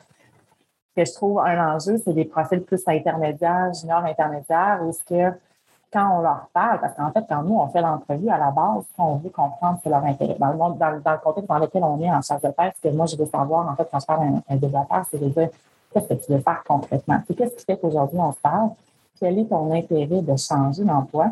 Ce 0.89 1.01
que 1.01 1.05
je 1.05 1.13
trouve 1.13 1.39
un 1.39 1.75
enjeu, 1.75 1.97
c'est 2.03 2.13
des 2.13 2.25
profils 2.25 2.61
plus 2.61 2.81
intermédiaires, 2.87 3.71
juniors 3.73 4.03
intermédiaires, 4.03 4.79
où 4.83 4.91
ce 4.91 5.03
que 5.03 5.37
quand 5.91 6.17
on 6.17 6.21
leur 6.21 6.49
parle, 6.53 6.81
parce 6.81 6.95
qu'en 6.95 7.11
fait, 7.11 7.23
quand 7.29 7.43
nous, 7.43 7.55
on 7.55 7.67
fait 7.67 7.81
l'entrevue 7.81 8.29
à 8.29 8.37
la 8.37 8.51
base, 8.51 8.83
on 8.97 9.15
veut 9.15 9.29
comprendre 9.29 9.79
c'est 9.83 9.89
leur 9.89 10.03
intérêt. 10.03 10.35
Dans 10.37 10.51
le, 10.51 10.77
dans, 10.77 10.89
le 10.89 11.17
contexte 11.23 11.49
dans 11.49 11.59
lequel 11.59 11.83
on 11.83 11.99
est 12.01 12.11
en 12.11 12.21
charge 12.21 12.41
de 12.41 12.51
faire, 12.51 12.71
ce 12.75 12.89
que 12.89 12.93
moi, 12.93 13.05
je 13.05 13.15
veux 13.15 13.25
savoir, 13.25 13.69
en 13.69 13.75
fait, 13.75 13.87
quand 13.89 13.99
je 13.99 14.05
parle 14.05 14.23
à 14.23 14.53
un, 14.53 14.55
développeur, 14.57 15.05
c'est 15.09 15.19
de 15.19 15.29
dire 15.29 15.49
qu'est-ce 15.93 16.07
que 16.07 16.13
tu 16.15 16.31
veux 16.33 16.39
faire 16.39 16.61
concrètement? 16.67 17.21
C'est 17.25 17.35
qu'est-ce 17.35 17.55
qui 17.55 17.63
fait 17.63 17.77
qu'aujourd'hui, 17.79 18.19
on 18.19 18.33
se 18.33 18.39
parle? 18.39 18.71
Quel 19.19 19.39
est 19.39 19.45
ton 19.45 19.73
intérêt 19.73 20.21
de 20.21 20.35
changer 20.35 20.83
d'emploi? 20.83 21.31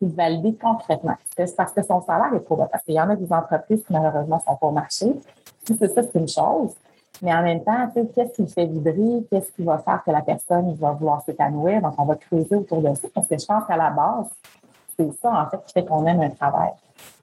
Puis 0.00 0.08
valider 0.08 0.54
concrètement. 0.54 1.16
Parce 1.36 1.72
que 1.72 1.82
son 1.82 2.00
salaire 2.02 2.32
est 2.34 2.40
trop 2.40 2.56
bas. 2.56 2.68
Parce 2.70 2.84
qu'il 2.84 2.94
y 2.94 3.00
en 3.00 3.10
a 3.10 3.16
des 3.16 3.30
entreprises 3.32 3.84
qui, 3.84 3.92
malheureusement, 3.92 4.40
sont 4.40 4.56
pas 4.56 4.66
au 4.66 4.72
marché. 4.72 5.12
Si 5.66 5.76
c'est 5.76 5.88
ça, 5.88 6.02
c'est 6.02 6.18
une 6.18 6.28
chose. 6.28 6.74
Mais 7.22 7.34
en 7.34 7.42
même 7.42 7.62
temps, 7.62 7.90
qu'est-ce 7.94 8.32
qui 8.32 8.42
le 8.42 8.48
fait 8.48 8.66
vibrer? 8.66 9.26
Qu'est-ce 9.30 9.52
qui 9.52 9.62
va 9.62 9.78
faire 9.78 10.02
que 10.04 10.10
la 10.10 10.22
personne 10.22 10.72
va 10.74 10.92
vouloir 10.92 11.22
s'épanouir? 11.22 11.82
Donc, 11.82 11.94
on 11.98 12.04
va 12.04 12.14
creuser 12.16 12.56
autour 12.56 12.80
de 12.80 12.94
ça 12.94 13.08
parce 13.14 13.26
que 13.26 13.38
je 13.38 13.44
pense 13.44 13.64
qu'à 13.66 13.76
la 13.76 13.90
base, 13.90 14.26
c'est 14.98 15.12
ça, 15.20 15.30
en 15.30 15.50
fait, 15.50 15.62
qui 15.66 15.72
fait 15.74 15.84
qu'on 15.84 16.06
aime 16.06 16.22
un 16.22 16.30
travail. 16.30 16.70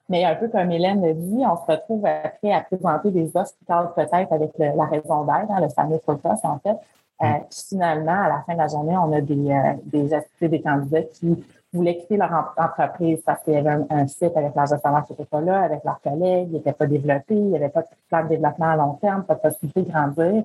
Mais 0.10 0.24
un 0.24 0.36
peu 0.36 0.48
comme 0.48 0.72
Hélène 0.72 1.05
le 1.05 1.13
dit, 1.13 1.43
on 1.46 1.57
se 1.57 1.72
retrouve 1.72 2.05
après 2.05 2.53
à 2.53 2.62
présenter 2.62 3.12
des 3.12 3.36
offres 3.36 3.53
qui 3.60 3.65
cadrent 3.65 3.93
peut-être 3.93 4.31
avec 4.31 4.51
la 4.57 4.86
raison 4.86 5.25
d'être, 5.25 5.51
hein, 5.51 5.60
le 5.60 5.69
fameux 5.69 5.98
purpose, 5.98 6.39
en 6.43 6.60
fait. 6.60 6.77
Euh, 7.24 7.25
mm. 7.25 7.46
finalement, 7.69 8.24
à 8.24 8.29
la 8.29 8.43
fin 8.46 8.53
de 8.53 8.60
la 8.60 8.67
journée, 8.67 8.96
on 8.96 9.12
a 9.12 9.22
des, 9.22 9.51
euh, 9.51 9.74
des, 9.84 10.48
des 10.48 10.62
candidats 10.62 11.03
qui 11.03 11.43
voulaient 11.74 11.97
quitter 11.97 12.17
leur 12.17 12.53
entreprise 12.57 13.21
parce 13.25 13.43
qu'il 13.43 13.53
y 13.53 13.57
avait 13.57 13.86
un, 13.89 14.07
site 14.07 14.36
avec 14.36 14.55
leur 14.55 14.65
gestionnaire 14.67 15.03
qui 15.05 15.13
n'était 15.13 15.25
pas 15.25 15.41
là, 15.41 15.62
avec 15.62 15.83
leurs 15.83 16.01
collègues, 16.01 16.47
ils 16.50 16.53
n'étaient 16.53 16.74
pas 16.74 16.88
développés, 16.88 17.36
il 17.36 17.50
n'y 17.50 17.55
avait 17.55 17.69
pas 17.69 17.81
de 17.81 17.88
plan 18.09 18.24
de 18.24 18.29
développement 18.29 18.69
à 18.69 18.75
long 18.75 18.93
terme, 18.93 19.24
pas 19.24 19.36
de 19.36 19.41
possibilité 19.41 19.83
de 19.83 19.91
grandir. 19.91 20.43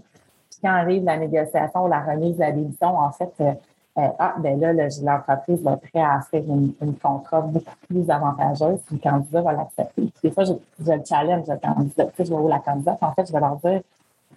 Puis 0.50 0.58
quand 0.62 0.70
arrive 0.70 1.04
la 1.04 1.16
négociation 1.16 1.86
la 1.86 2.00
remise 2.00 2.36
de 2.36 2.40
la 2.40 2.52
démission, 2.52 2.98
en 2.98 3.12
fait, 3.12 3.32
euh, 3.40 3.52
euh, 3.98 4.08
ah, 4.18 4.34
ben 4.38 4.58
là, 4.58 4.72
l'entreprise 4.72 5.62
va 5.62 5.72
être 5.72 5.80
prête 5.80 6.02
à 6.02 6.20
faire 6.22 6.42
une, 6.42 6.72
une 6.80 6.96
contrat 6.96 7.42
beaucoup 7.42 7.76
plus 7.86 8.08
avantageuse, 8.10 8.80
puis 8.86 8.96
le 8.96 9.10
candidat 9.10 9.42
va 9.42 9.52
l'accepter. 9.52 10.10
Des 10.22 10.30
fois, 10.30 10.44
je, 10.44 10.52
je 10.80 10.92
le 10.92 11.02
challenge 11.04 11.46
le 11.46 11.56
candidat. 11.58 12.06
Tu 12.06 12.16
sais, 12.16 12.24
je 12.24 12.30
vais 12.30 12.40
où 12.40 12.48
la 12.48 12.58
candidate, 12.58 12.98
en 13.02 13.12
fait, 13.12 13.26
je 13.26 13.32
vais 13.32 13.40
leur 13.40 13.56
dire 13.56 13.82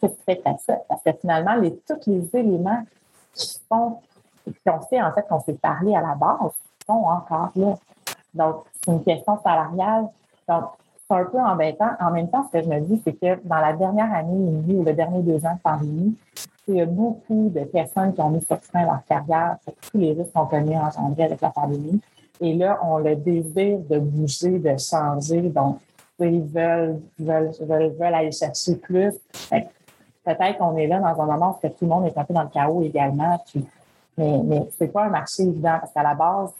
qu'est-ce 0.01 0.13
que 0.13 0.21
fais 0.25 0.41
avec 0.45 0.59
ça? 0.59 0.77
Parce 0.89 1.01
que 1.03 1.11
finalement, 1.13 1.55
les, 1.55 1.75
tous 1.77 1.99
les 2.07 2.29
éléments 2.33 2.83
qui 3.33 3.59
font, 3.69 3.99
qui 4.45 4.69
ont 4.69 4.81
fait, 4.81 5.01
en 5.01 5.11
fait, 5.13 5.25
qu'on 5.27 5.39
s'est 5.39 5.53
parlé 5.53 5.95
à 5.95 6.01
la 6.01 6.15
base, 6.15 6.51
encore 6.93 7.51
là. 7.55 7.75
Donc, 8.33 8.63
c'est 8.83 8.91
une 8.91 9.03
question 9.03 9.39
salariale. 9.43 10.07
Donc, 10.47 10.63
c'est 11.07 11.15
un 11.15 11.25
peu 11.25 11.39
embêtant. 11.39 11.91
En 11.99 12.11
même 12.11 12.29
temps, 12.29 12.45
ce 12.47 12.57
que 12.57 12.63
je 12.63 12.69
me 12.69 12.79
dis, 12.81 13.01
c'est 13.03 13.13
que 13.13 13.39
dans 13.47 13.57
la 13.57 13.73
dernière 13.73 14.13
année 14.13 14.33
et 14.33 14.51
demie 14.51 14.75
ou 14.75 14.83
les 14.83 14.93
derniers 14.93 15.21
deux 15.21 15.45
ans 15.45 15.53
de 15.53 15.61
pandémie, 15.61 16.15
il 16.67 16.75
y 16.75 16.81
a 16.81 16.85
beaucoup 16.85 17.51
de 17.53 17.63
personnes 17.65 18.13
qui 18.13 18.21
ont 18.21 18.29
mis 18.29 18.41
sur 18.41 18.57
fin 18.59 18.83
leur 18.83 19.03
carrière 19.07 19.57
tous 19.65 19.97
les 19.97 20.13
risques 20.13 20.33
qu'on 20.33 20.47
connaît 20.47 20.77
engendrés 20.77 21.25
avec 21.25 21.41
la 21.41 21.51
pandémie. 21.51 22.01
Et 22.41 22.53
là, 22.55 22.79
on 22.83 22.97
le 22.97 23.15
désir 23.15 23.79
de 23.87 23.99
bouger, 23.99 24.59
de 24.59 24.75
changer. 24.77 25.41
Donc, 25.41 25.79
ils 26.19 26.41
veulent, 26.41 26.99
veulent, 27.19 27.51
veulent, 27.61 27.93
veulent 27.99 28.13
aller 28.13 28.31
chercher 28.31 28.75
plus. 28.75 29.13
Peut-être 30.23 30.57
qu'on 30.57 30.75
est 30.75 30.87
là 30.87 30.99
dans 30.99 31.21
un 31.21 31.25
moment 31.25 31.59
où 31.63 31.67
tout 31.67 31.75
le 31.81 31.87
monde 31.87 32.07
est 32.07 32.17
un 32.17 32.23
peu 32.23 32.33
dans 32.33 32.43
le 32.43 32.49
chaos 32.49 32.81
également. 32.81 33.39
mais 34.17 34.41
mais 34.43 34.67
c'est 34.77 34.87
pas 34.87 35.05
un 35.05 35.09
marché 35.09 35.43
évident 35.43 35.77
parce 35.79 35.93
qu'à 35.93 36.03
la 36.03 36.15
base, 36.15 36.51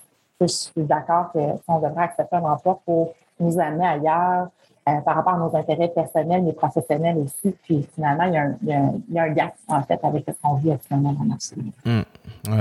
je 0.42 0.48
suis 0.48 0.84
d'accord 0.84 1.32
qu'on 1.32 1.80
devrait 1.80 2.04
accepter 2.04 2.36
un 2.36 2.44
emploi 2.44 2.80
pour 2.86 3.14
nous 3.40 3.60
amener 3.60 3.88
ailleurs 3.88 4.48
euh, 4.88 5.02
par 5.02 5.16
rapport 5.16 5.34
à 5.34 5.38
nos 5.38 5.56
intérêts 5.56 5.90
personnels, 5.90 6.44
mais 6.44 6.54
professionnels 6.54 7.18
aussi. 7.18 7.56
Puis 7.64 7.88
finalement, 7.96 8.24
il 8.26 8.34
y 8.34 8.74
a 8.74 8.78
un, 8.78 8.94
un, 9.16 9.30
gap, 9.30 9.54
en 9.68 9.82
fait, 9.84 10.00
avec 10.04 10.26
ce 10.28 10.34
qu'on 10.42 10.56
vit 10.56 10.72
actuellement 10.72 11.14
dans 11.14 11.24
le 11.24 11.30
marché. 11.30 11.56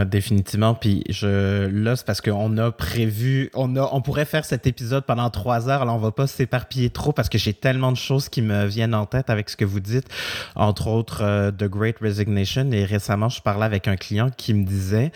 Définitivement. 0.06 0.74
Puis 0.74 1.04
je 1.10 1.66
là, 1.66 1.94
c'est 1.96 2.06
parce 2.06 2.22
qu'on 2.22 2.56
a 2.56 2.70
prévu, 2.70 3.50
on 3.54 3.76
a, 3.76 3.88
on 3.92 4.00
pourrait 4.00 4.24
faire 4.24 4.44
cet 4.44 4.66
épisode 4.66 5.04
pendant 5.04 5.28
trois 5.28 5.68
heures. 5.68 5.82
Alors 5.82 5.96
on 5.96 5.98
va 5.98 6.10
pas 6.10 6.26
s'éparpiller 6.26 6.88
trop 6.88 7.12
parce 7.12 7.28
que 7.28 7.36
j'ai 7.36 7.52
tellement 7.52 7.92
de 7.92 7.96
choses 7.96 8.28
qui 8.30 8.40
me 8.40 8.64
viennent 8.64 8.94
en 8.94 9.04
tête 9.04 9.28
avec 9.28 9.50
ce 9.50 9.56
que 9.56 9.64
vous 9.64 9.80
dites, 9.80 10.06
entre 10.54 10.86
autres 10.86 11.22
euh, 11.22 11.50
The 11.50 11.64
Great 11.64 11.98
Resignation. 12.00 12.70
Et 12.72 12.84
récemment, 12.84 13.28
je 13.28 13.42
parlais 13.42 13.66
avec 13.66 13.86
un 13.86 13.96
client 13.96 14.30
qui 14.34 14.54
me 14.54 14.64
disait 14.64 15.12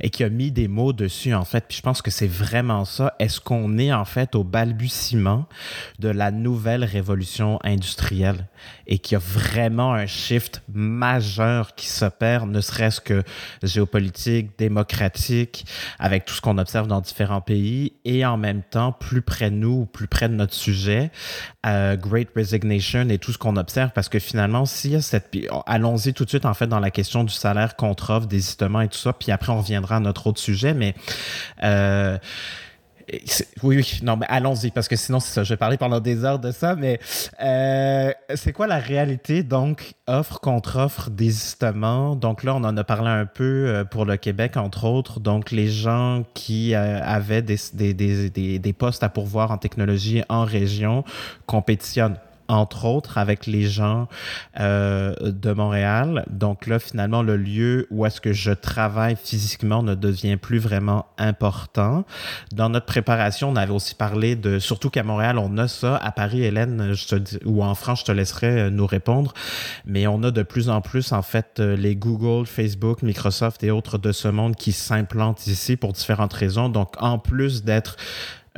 et 0.00 0.10
qui 0.10 0.22
a 0.22 0.28
mis 0.28 0.52
des 0.52 0.68
mots 0.68 0.92
dessus 0.92 1.34
en 1.34 1.44
fait. 1.44 1.64
Puis 1.66 1.78
je 1.78 1.82
pense 1.82 2.00
que 2.00 2.10
c'est 2.10 2.30
vraiment 2.30 2.84
ça. 2.84 3.14
Est-ce 3.18 3.40
qu'on 3.40 3.76
est 3.78 3.92
en 3.92 4.04
fait 4.04 4.36
au 4.36 4.44
balbutiement 4.44 5.46
de 5.98 6.08
la 6.08 6.30
nouvelle 6.30 6.84
révolution 6.84 7.58
industrielle? 7.64 8.46
Et 8.86 8.98
qu'il 8.98 9.14
y 9.14 9.16
a 9.16 9.22
vraiment 9.24 9.94
un 9.94 10.06
shift 10.06 10.62
majeur 10.72 11.74
qui 11.74 11.88
s'opère, 11.88 12.46
ne 12.46 12.60
serait-ce 12.60 13.00
que 13.00 13.22
géopolitique, 13.62 13.91
démocratique, 14.58 15.66
avec 15.98 16.24
tout 16.24 16.34
ce 16.34 16.40
qu'on 16.40 16.58
observe 16.58 16.86
dans 16.86 17.00
différents 17.00 17.40
pays, 17.40 17.92
et 18.04 18.24
en 18.24 18.36
même 18.36 18.62
temps, 18.62 18.92
plus 18.92 19.22
près 19.22 19.50
de 19.50 19.56
nous, 19.56 19.86
plus 19.86 20.06
près 20.06 20.28
de 20.28 20.34
notre 20.34 20.54
sujet, 20.54 21.10
euh, 21.66 21.96
Great 21.96 22.28
Resignation 22.34 23.08
et 23.08 23.18
tout 23.18 23.32
ce 23.32 23.38
qu'on 23.38 23.56
observe, 23.56 23.90
parce 23.94 24.08
que 24.08 24.18
finalement, 24.18 24.64
s'il 24.66 24.92
y 24.92 24.96
a 24.96 25.02
cette... 25.02 25.36
Allons-y 25.66 26.14
tout 26.14 26.24
de 26.24 26.28
suite, 26.28 26.46
en 26.46 26.54
fait, 26.54 26.66
dans 26.66 26.80
la 26.80 26.90
question 26.90 27.24
du 27.24 27.32
salaire 27.32 27.76
contre 27.76 28.10
offre, 28.10 28.26
désistement 28.26 28.80
et 28.80 28.88
tout 28.88 28.98
ça, 28.98 29.12
puis 29.12 29.32
après, 29.32 29.52
on 29.52 29.58
reviendra 29.58 29.96
à 29.96 30.00
notre 30.00 30.26
autre 30.26 30.40
sujet, 30.40 30.74
mais... 30.74 30.94
Euh, 31.62 32.18
oui, 33.62 33.76
oui, 33.76 34.00
non, 34.02 34.16
mais 34.16 34.26
allons-y, 34.28 34.70
parce 34.70 34.88
que 34.88 34.96
sinon, 34.96 35.20
ça, 35.20 35.44
je 35.44 35.52
vais 35.52 35.56
parler 35.56 35.76
pendant 35.76 36.00
des 36.00 36.24
heures 36.24 36.38
de 36.38 36.50
ça, 36.50 36.74
mais 36.74 37.00
euh, 37.42 38.12
c'est 38.34 38.52
quoi 38.52 38.66
la 38.66 38.78
réalité, 38.78 39.42
donc, 39.42 39.94
offre 40.06 40.40
contre 40.40 40.78
offre 40.78 41.10
désistement? 41.10 42.16
Donc 42.16 42.42
là, 42.42 42.54
on 42.54 42.64
en 42.64 42.76
a 42.76 42.84
parlé 42.84 43.10
un 43.10 43.26
peu 43.26 43.66
euh, 43.66 43.84
pour 43.84 44.04
le 44.04 44.16
Québec, 44.16 44.56
entre 44.56 44.84
autres. 44.84 45.20
Donc, 45.20 45.50
les 45.50 45.68
gens 45.68 46.24
qui 46.34 46.74
euh, 46.74 47.00
avaient 47.02 47.42
des, 47.42 47.58
des, 47.72 47.94
des, 47.94 48.58
des 48.58 48.72
postes 48.72 49.02
à 49.02 49.08
pourvoir 49.08 49.50
en 49.50 49.58
technologie 49.58 50.22
en 50.28 50.44
région 50.44 51.04
compétitionnent 51.46 52.18
entre 52.52 52.84
autres 52.84 53.18
avec 53.18 53.46
les 53.46 53.64
gens 53.64 54.08
euh, 54.60 55.14
de 55.20 55.52
Montréal. 55.52 56.24
Donc 56.30 56.66
là, 56.66 56.78
finalement, 56.78 57.22
le 57.22 57.36
lieu 57.36 57.86
où 57.90 58.04
est-ce 58.04 58.20
que 58.20 58.32
je 58.32 58.52
travaille 58.52 59.16
physiquement 59.16 59.82
ne 59.82 59.94
devient 59.94 60.36
plus 60.36 60.58
vraiment 60.58 61.06
important. 61.18 62.04
Dans 62.52 62.68
notre 62.68 62.86
préparation, 62.86 63.48
on 63.48 63.56
avait 63.56 63.72
aussi 63.72 63.94
parlé 63.94 64.36
de, 64.36 64.58
surtout 64.58 64.90
qu'à 64.90 65.02
Montréal, 65.02 65.38
on 65.38 65.56
a 65.58 65.68
ça. 65.68 65.96
À 65.96 66.12
Paris, 66.12 66.42
Hélène, 66.42 66.92
je 66.92 67.06
te, 67.06 67.46
ou 67.46 67.64
en 67.64 67.74
France, 67.74 68.00
je 68.00 68.04
te 68.04 68.12
laisserai 68.12 68.60
euh, 68.60 68.70
nous 68.70 68.86
répondre. 68.86 69.32
Mais 69.86 70.06
on 70.06 70.22
a 70.22 70.30
de 70.30 70.42
plus 70.42 70.68
en 70.68 70.80
plus, 70.80 71.12
en 71.12 71.22
fait, 71.22 71.58
euh, 71.58 71.76
les 71.76 71.96
Google, 71.96 72.46
Facebook, 72.46 73.02
Microsoft 73.02 73.64
et 73.64 73.70
autres 73.70 73.98
de 73.98 74.12
ce 74.12 74.28
monde 74.28 74.56
qui 74.56 74.72
s'implantent 74.72 75.46
ici 75.46 75.76
pour 75.76 75.92
différentes 75.92 76.34
raisons. 76.34 76.68
Donc, 76.68 76.94
en 77.00 77.18
plus 77.18 77.64
d'être 77.64 77.96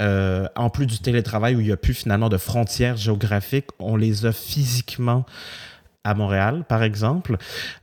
euh, 0.00 0.46
en 0.56 0.70
plus 0.70 0.86
du 0.86 0.98
télétravail 0.98 1.56
où 1.56 1.60
il 1.60 1.66
n'y 1.66 1.72
a 1.72 1.76
plus 1.76 1.94
finalement 1.94 2.28
de 2.28 2.36
frontières 2.36 2.96
géographiques, 2.96 3.68
on 3.78 3.96
les 3.96 4.26
a 4.26 4.32
physiquement 4.32 5.24
à 6.04 6.12
Montréal, 6.12 6.64
par 6.68 6.82
exemple. 6.82 7.36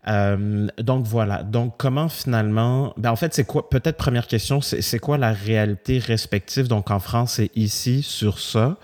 Euh, 0.07 0.67
donc 0.77 1.05
voilà. 1.05 1.41
Donc 1.41 1.73
comment 1.77 2.07
finalement, 2.07 2.93
ben 2.95 3.11
en 3.11 3.15
fait 3.15 3.33
c'est 3.33 3.45
quoi 3.45 3.67
Peut-être 3.69 3.97
première 3.97 4.27
question, 4.27 4.61
c'est 4.61 4.99
quoi 4.99 5.17
la 5.17 5.31
réalité 5.31 5.97
respective 5.97 6.67
donc 6.67 6.91
en 6.91 6.99
France 6.99 7.39
et 7.39 7.51
ici 7.55 8.03
sur 8.03 8.39
ça? 8.39 8.77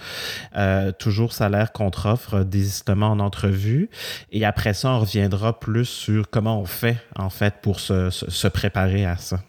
Euh, 0.56 0.92
Toujours 0.92 1.34
salaire 1.34 1.72
contre 1.72 2.08
offre, 2.08 2.44
désistement 2.44 3.08
en 3.08 3.20
entrevue. 3.20 3.90
Et 4.32 4.44
après 4.44 4.74
ça, 4.74 4.90
on 4.90 5.00
reviendra 5.02 5.60
plus 5.60 5.86
sur 5.86 6.30
comment 6.30 6.60
on 6.60 6.66
fait 6.66 6.98
en 7.16 7.30
fait 7.30 7.56
pour 7.62 7.80
se, 7.80 8.48
préparer 8.48 9.06
à 9.06 9.18
ça. 9.18 9.40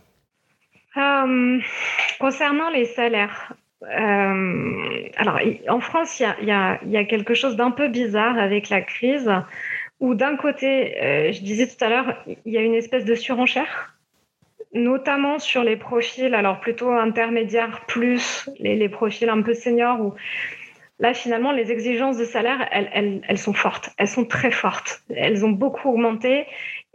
concernant 2.20 2.68
les 2.70 2.84
salaires, 2.84 3.54
alors, 3.82 5.38
en 5.68 5.80
France, 5.80 6.20
il 6.20 6.46
y 6.46 6.50
a, 6.52 7.04
quelque 7.04 7.34
chose 7.34 7.56
d'un 7.56 7.70
peu 7.70 7.88
bizarre 7.88 8.38
avec 8.38 8.68
la 8.70 8.80
crise, 8.80 9.30
où 10.00 10.14
d'un 10.14 10.36
côté, 10.36 11.00
euh, 11.02 11.32
je 11.32 11.40
disais 11.40 11.66
tout 11.66 11.82
à 11.84 11.88
l'heure, 11.88 12.24
il 12.44 12.52
y 12.52 12.58
a 12.58 12.62
une 12.62 12.74
espèce 12.74 13.04
de 13.04 13.14
surenchère, 13.14 13.96
notamment 14.72 15.38
sur 15.38 15.64
les 15.64 15.76
profils, 15.76 16.34
alors 16.34 16.60
plutôt 16.60 16.90
intermédiaires 16.90 17.84
plus 17.86 18.48
les, 18.60 18.88
profils 18.88 19.28
un 19.28 19.42
peu 19.42 19.54
seniors, 19.54 20.00
où 20.00 20.14
là, 21.00 21.14
finalement, 21.14 21.52
les 21.52 21.72
exigences 21.72 22.16
de 22.16 22.24
salaire, 22.24 22.68
elles, 22.70 23.38
sont 23.38 23.54
fortes, 23.54 23.90
elles 23.96 24.08
sont 24.08 24.24
très 24.24 24.50
fortes, 24.50 25.02
elles 25.14 25.44
ont 25.44 25.50
beaucoup 25.50 25.88
augmenté, 25.90 26.46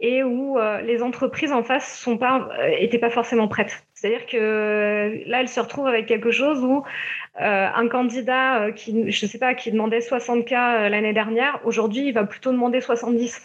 et 0.04 0.22
où 0.22 0.58
euh, 0.58 0.82
les 0.82 1.02
entreprises 1.02 1.50
en 1.50 1.62
face 1.62 1.98
sont 1.98 2.18
pas, 2.18 2.50
pas 3.00 3.10
forcément 3.10 3.48
prêtes. 3.48 3.86
C'est-à-dire 3.94 4.26
que 4.26 5.22
là, 5.26 5.40
elle 5.40 5.48
se 5.48 5.58
retrouve 5.58 5.86
avec 5.86 6.04
quelque 6.04 6.30
chose 6.30 6.62
où 6.62 6.84
euh, 7.40 7.68
un 7.74 7.88
candidat 7.88 8.64
euh, 8.64 8.72
qui, 8.72 9.10
je 9.10 9.26
sais 9.26 9.38
pas, 9.38 9.54
qui 9.54 9.72
demandait 9.72 10.02
60 10.02 10.44
k 10.44 10.52
euh, 10.52 10.88
l'année 10.90 11.14
dernière, 11.14 11.58
aujourd'hui, 11.64 12.08
il 12.08 12.12
va 12.12 12.24
plutôt 12.24 12.52
demander 12.52 12.82
70. 12.82 13.40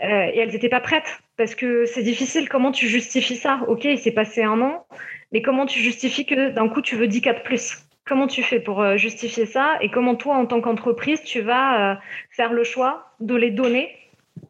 et 0.00 0.04
elles 0.04 0.50
n'étaient 0.50 0.68
pas 0.68 0.80
prêtes 0.80 1.20
parce 1.38 1.54
que 1.54 1.86
c'est 1.86 2.02
difficile. 2.02 2.50
Comment 2.50 2.72
tu 2.72 2.86
justifies 2.86 3.36
ça? 3.36 3.60
Ok, 3.68 3.84
il 3.84 3.98
s'est 3.98 4.12
passé 4.12 4.42
un 4.42 4.60
an, 4.60 4.84
mais 5.32 5.40
comment 5.40 5.64
tu 5.64 5.78
justifies 5.78 6.26
que 6.26 6.50
d'un 6.50 6.68
coup 6.68 6.82
tu 6.82 6.96
veux 6.96 7.08
10 7.08 7.22
cas 7.22 7.32
de 7.32 7.40
plus? 7.40 7.78
Comment 8.06 8.26
tu 8.26 8.42
fais 8.42 8.60
pour 8.60 8.98
justifier 8.98 9.46
ça? 9.46 9.78
Et 9.80 9.90
comment 9.90 10.14
toi, 10.14 10.36
en 10.36 10.44
tant 10.44 10.60
qu'entreprise, 10.60 11.22
tu 11.22 11.40
vas 11.40 12.00
faire 12.30 12.52
le 12.52 12.64
choix 12.64 13.14
de 13.20 13.34
les 13.34 13.50
donner 13.50 13.96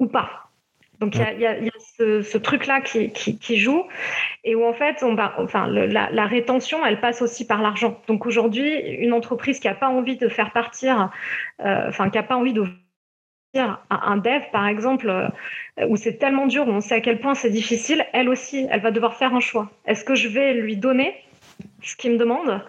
ou 0.01 0.07
pas? 0.07 0.50
Donc 1.01 1.17
il 1.17 1.41
y 1.41 1.47
a, 1.47 1.57
ce, 1.99 2.37
truc-là 2.37 2.83
qui, 2.83 3.57
joue 3.57 3.85
et 4.45 4.55
où 4.55 4.65
en 4.65 4.75
fait, 4.75 5.03
on 5.03 5.17
enfin, 5.39 5.67
la, 5.67 6.27
rétention, 6.27 6.85
elle 6.85 7.01
passe 7.01 7.23
aussi 7.23 7.47
par 7.47 7.63
l'argent. 7.63 7.99
Donc 8.07 8.27
aujourd'hui, 8.27 8.79
une 8.79 9.15
entreprise 9.15 9.61
qui 9.61 9.67
n'a 9.67 9.75
pas 9.75 9.89
envie 9.89 10.17
de 10.17 10.29
faire 10.29 10.53
partir, 10.53 11.11
euh, 11.65 11.89
enfin 11.89 12.11
qui 12.11 12.19
n'a 12.19 12.23
pas 12.23 12.37
envie 12.37 12.53
de 12.53 12.65
un 13.55 14.17
dev 14.19 14.43
par 14.53 14.69
exemple, 14.69 15.09
euh, 15.09 15.29
où 15.89 15.97
c'est 15.97 16.19
tellement 16.19 16.47
dur, 16.47 16.69
où 16.69 16.71
on 16.71 16.81
sait 16.81 16.97
à 16.97 17.01
quel 17.01 17.19
point 17.19 17.35
c'est 17.35 17.51
difficile, 17.51 18.05
elle 18.13 18.29
aussi, 18.29 18.67
elle 18.71 18.81
va 18.81 18.91
devoir 18.91 19.17
faire 19.17 19.35
un 19.35 19.41
choix. 19.41 19.71
Est-ce 19.87 20.05
que 20.05 20.15
je 20.15 20.29
vais 20.29 20.55
lui 20.55 20.77
donner 20.77 21.15
ce 21.83 21.97
qu'il 21.97 22.13
me 22.13 22.19
demande? 22.19 22.63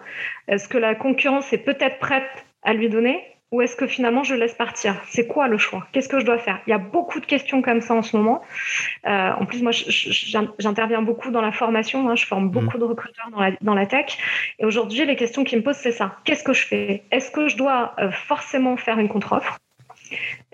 Est-ce 0.48 0.68
que 0.68 0.78
la 0.78 0.94
concurrence 0.94 1.52
est 1.52 1.58
peut-être 1.58 1.98
prête 1.98 2.46
à 2.62 2.72
lui 2.72 2.88
donner? 2.88 3.22
Ou 3.52 3.60
est-ce 3.60 3.76
que 3.76 3.86
finalement 3.86 4.24
je 4.24 4.34
laisse 4.34 4.54
partir? 4.54 4.96
C'est 5.08 5.26
quoi 5.26 5.46
le 5.46 5.58
choix? 5.58 5.86
Qu'est-ce 5.92 6.08
que 6.08 6.18
je 6.18 6.24
dois 6.24 6.38
faire? 6.38 6.60
Il 6.66 6.70
y 6.70 6.72
a 6.72 6.78
beaucoup 6.78 7.20
de 7.20 7.26
questions 7.26 7.62
comme 7.62 7.82
ça 7.82 7.94
en 7.94 8.02
ce 8.02 8.16
moment. 8.16 8.42
Euh, 9.06 9.30
en 9.38 9.44
plus, 9.44 9.62
moi, 9.62 9.72
j'interviens 9.72 11.02
beaucoup 11.02 11.30
dans 11.30 11.42
la 11.42 11.52
formation. 11.52 12.08
Hein, 12.08 12.16
je 12.16 12.26
forme 12.26 12.48
beaucoup 12.48 12.78
mmh. 12.78 12.80
de 12.80 12.84
recruteurs 12.84 13.28
dans 13.30 13.40
la, 13.40 13.50
dans 13.60 13.74
la 13.74 13.86
tech. 13.86 14.18
Et 14.58 14.64
aujourd'hui, 14.64 15.04
les 15.04 15.16
questions 15.16 15.44
qui 15.44 15.54
me 15.56 15.62
posent, 15.62 15.76
c'est 15.76 15.92
ça. 15.92 16.16
Qu'est-ce 16.24 16.42
que 16.42 16.54
je 16.54 16.66
fais? 16.66 17.02
Est-ce 17.10 17.30
que 17.30 17.46
je 17.46 17.56
dois 17.56 17.94
euh, 17.98 18.10
forcément 18.10 18.76
faire 18.76 18.98
une 18.98 19.08
contre-offre? 19.08 19.58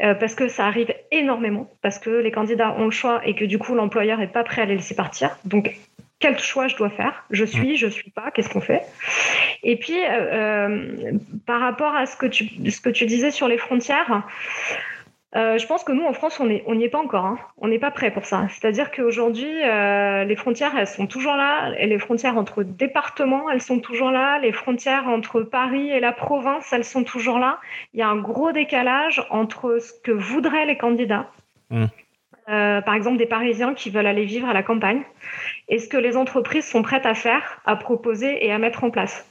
Euh, 0.01 0.15
parce 0.15 0.35
que 0.35 0.49
ça 0.49 0.67
arrive 0.67 0.93
énormément, 1.11 1.69
parce 1.83 1.99
que 1.99 2.11
les 2.11 2.31
candidats 2.31 2.75
ont 2.79 2.85
le 2.85 2.91
choix 2.91 3.21
et 3.27 3.35
que 3.35 3.45
du 3.45 3.59
coup 3.59 3.75
l'employeur 3.75 4.19
n'est 4.19 4.29
pas 4.29 4.45
prêt 4.45 4.63
à 4.63 4.65
les 4.67 4.77
laisser 4.77 4.95
partir. 4.95 5.37
Donc 5.45 5.77
quel 6.21 6.39
choix 6.39 6.69
je 6.69 6.77
dois 6.77 6.91
faire 6.91 7.25
Je 7.31 7.45
suis, 7.45 7.77
je 7.77 7.87
suis 7.87 8.11
pas, 8.11 8.31
qu'est-ce 8.31 8.49
qu'on 8.49 8.61
fait? 8.61 8.83
Et 9.63 9.77
puis, 9.77 9.99
euh, 9.99 10.09
euh, 10.09 11.13
par 11.47 11.61
rapport 11.61 11.95
à 11.95 12.07
ce 12.07 12.17
que, 12.17 12.27
tu, 12.27 12.47
ce 12.71 12.81
que 12.81 12.91
tu 12.91 13.07
disais 13.07 13.31
sur 13.31 13.47
les 13.47 13.59
frontières, 13.59 14.25
euh, 15.37 15.59
je 15.59 15.67
pense 15.67 15.85
que 15.85 15.93
nous, 15.93 16.05
en 16.05 16.13
France, 16.13 16.41
on 16.41 16.47
n'y 16.47 16.63
on 16.67 16.81
est 16.81 16.89
pas 16.89 16.99
encore. 16.99 17.27
Hein. 17.27 17.39
On 17.59 17.69
n'est 17.69 17.79
pas 17.79 17.93
prêt 17.93 18.11
pour 18.11 18.25
ça. 18.25 18.49
C'est-à-dire 18.49 18.91
qu'aujourd'hui, 18.91 19.53
les 19.53 20.37
frontières, 20.37 20.73
elles 20.77 20.89
sont 20.89 21.07
toujours 21.07 21.37
là. 21.37 21.73
Et 21.79 21.87
les 21.87 21.99
frontières 21.99 22.37
entre 22.37 22.65
départements, 22.65 23.49
elles 23.51 23.63
sont 23.63 23.79
toujours 23.79 24.11
là. 24.11 24.41
Les 24.41 24.53
frontières 24.53 25.07
entre 25.07 25.43
Paris 25.43 25.91
et 25.91 26.01
la 26.01 26.13
province, 26.13 26.73
elles 26.73 26.85
sont 26.85 27.05
toujours 27.05 27.39
là. 27.39 27.61
Il 27.95 28.01
y 28.01 28.03
a 28.03 28.09
un 28.09 28.17
gros 28.17 28.51
décalage 28.51 29.25
entre 29.31 29.79
ce 29.79 29.93
que 30.03 30.13
voudraient 30.13 30.67
les 30.67 30.79
candidats. 30.79 31.31
Mmh. 31.71 31.85
Par 32.49 32.95
exemple, 32.95 33.19
des 33.19 33.27
Parisiens 33.27 33.75
qui 33.75 33.91
veulent 33.91 34.07
aller 34.07 34.25
vivre 34.25 34.49
à 34.49 34.55
la 34.55 34.63
campagne 34.63 35.03
et 35.69 35.79
ce 35.79 35.87
que 35.87 35.99
les 35.99 36.17
entreprises 36.17 36.67
sont 36.67 36.83
prêtes 36.83 37.05
à 37.05 37.15
faire, 37.15 37.61
à 37.67 37.77
proposer 37.77 38.45
et 38.45 38.51
à 38.51 38.59
mettre 38.59 38.85
en 38.85 38.91
place? 38.91 39.31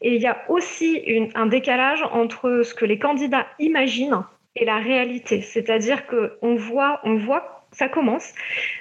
Et 0.00 0.16
il 0.16 0.20
y 0.20 0.26
a 0.26 0.42
aussi 0.48 1.30
un 1.34 1.46
décalage 1.46 2.02
entre 2.10 2.62
ce 2.64 2.74
que 2.74 2.84
les 2.84 2.98
candidats 2.98 3.46
imaginent 3.58 4.24
et 4.56 4.64
la 4.64 4.78
réalité. 4.78 5.42
C'est-à-dire 5.42 6.06
qu'on 6.06 6.56
voit, 6.56 7.00
on 7.04 7.14
voit, 7.14 7.66
ça 7.70 7.88
commence, 7.88 8.34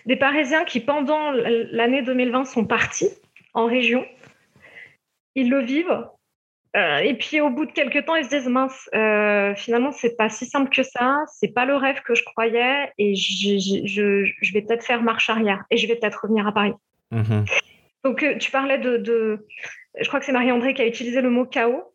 des 0.05 0.15
Parisiens 0.15 0.63
qui, 0.63 0.79
pendant 0.79 1.31
l'année 1.31 2.01
2020, 2.01 2.45
sont 2.45 2.65
partis 2.65 3.09
en 3.53 3.65
région. 3.65 4.05
Ils 5.35 5.49
le 5.49 5.61
vivent, 5.61 6.07
euh, 6.75 6.97
et 6.97 7.13
puis 7.13 7.39
au 7.39 7.49
bout 7.49 7.65
de 7.65 7.71
quelques 7.71 8.05
temps, 8.05 8.15
ils 8.15 8.25
se 8.25 8.29
disent 8.29 8.47
mince, 8.47 8.89
euh, 8.93 9.55
finalement 9.55 9.91
c'est 9.91 10.17
pas 10.17 10.29
si 10.29 10.45
simple 10.45 10.69
que 10.69 10.83
ça, 10.83 11.23
c'est 11.27 11.53
pas 11.53 11.65
le 11.65 11.75
rêve 11.75 12.01
que 12.01 12.15
je 12.15 12.23
croyais, 12.23 12.91
et 12.97 13.15
je 13.15 14.53
vais 14.53 14.61
peut-être 14.61 14.83
faire 14.83 15.01
marche 15.01 15.29
arrière 15.29 15.63
et 15.71 15.77
je 15.77 15.87
vais 15.87 15.95
peut-être 15.95 16.21
revenir 16.23 16.45
à 16.47 16.51
Paris. 16.51 16.73
Mhm. 17.11 17.45
Donc, 18.03 18.21
euh, 18.23 18.37
tu 18.37 18.51
parlais 18.51 18.77
de, 18.77 19.01
Je 19.97 20.03
Je 20.03 20.07
crois 20.07 20.19
que 20.19 20.25
c'est 20.25 20.31
Marie-André 20.31 20.73
qui 20.73 20.81
a 20.81 20.87
utilisé 20.87 21.21
le 21.21 21.29
mot 21.29 21.45
chaos. 21.45 21.91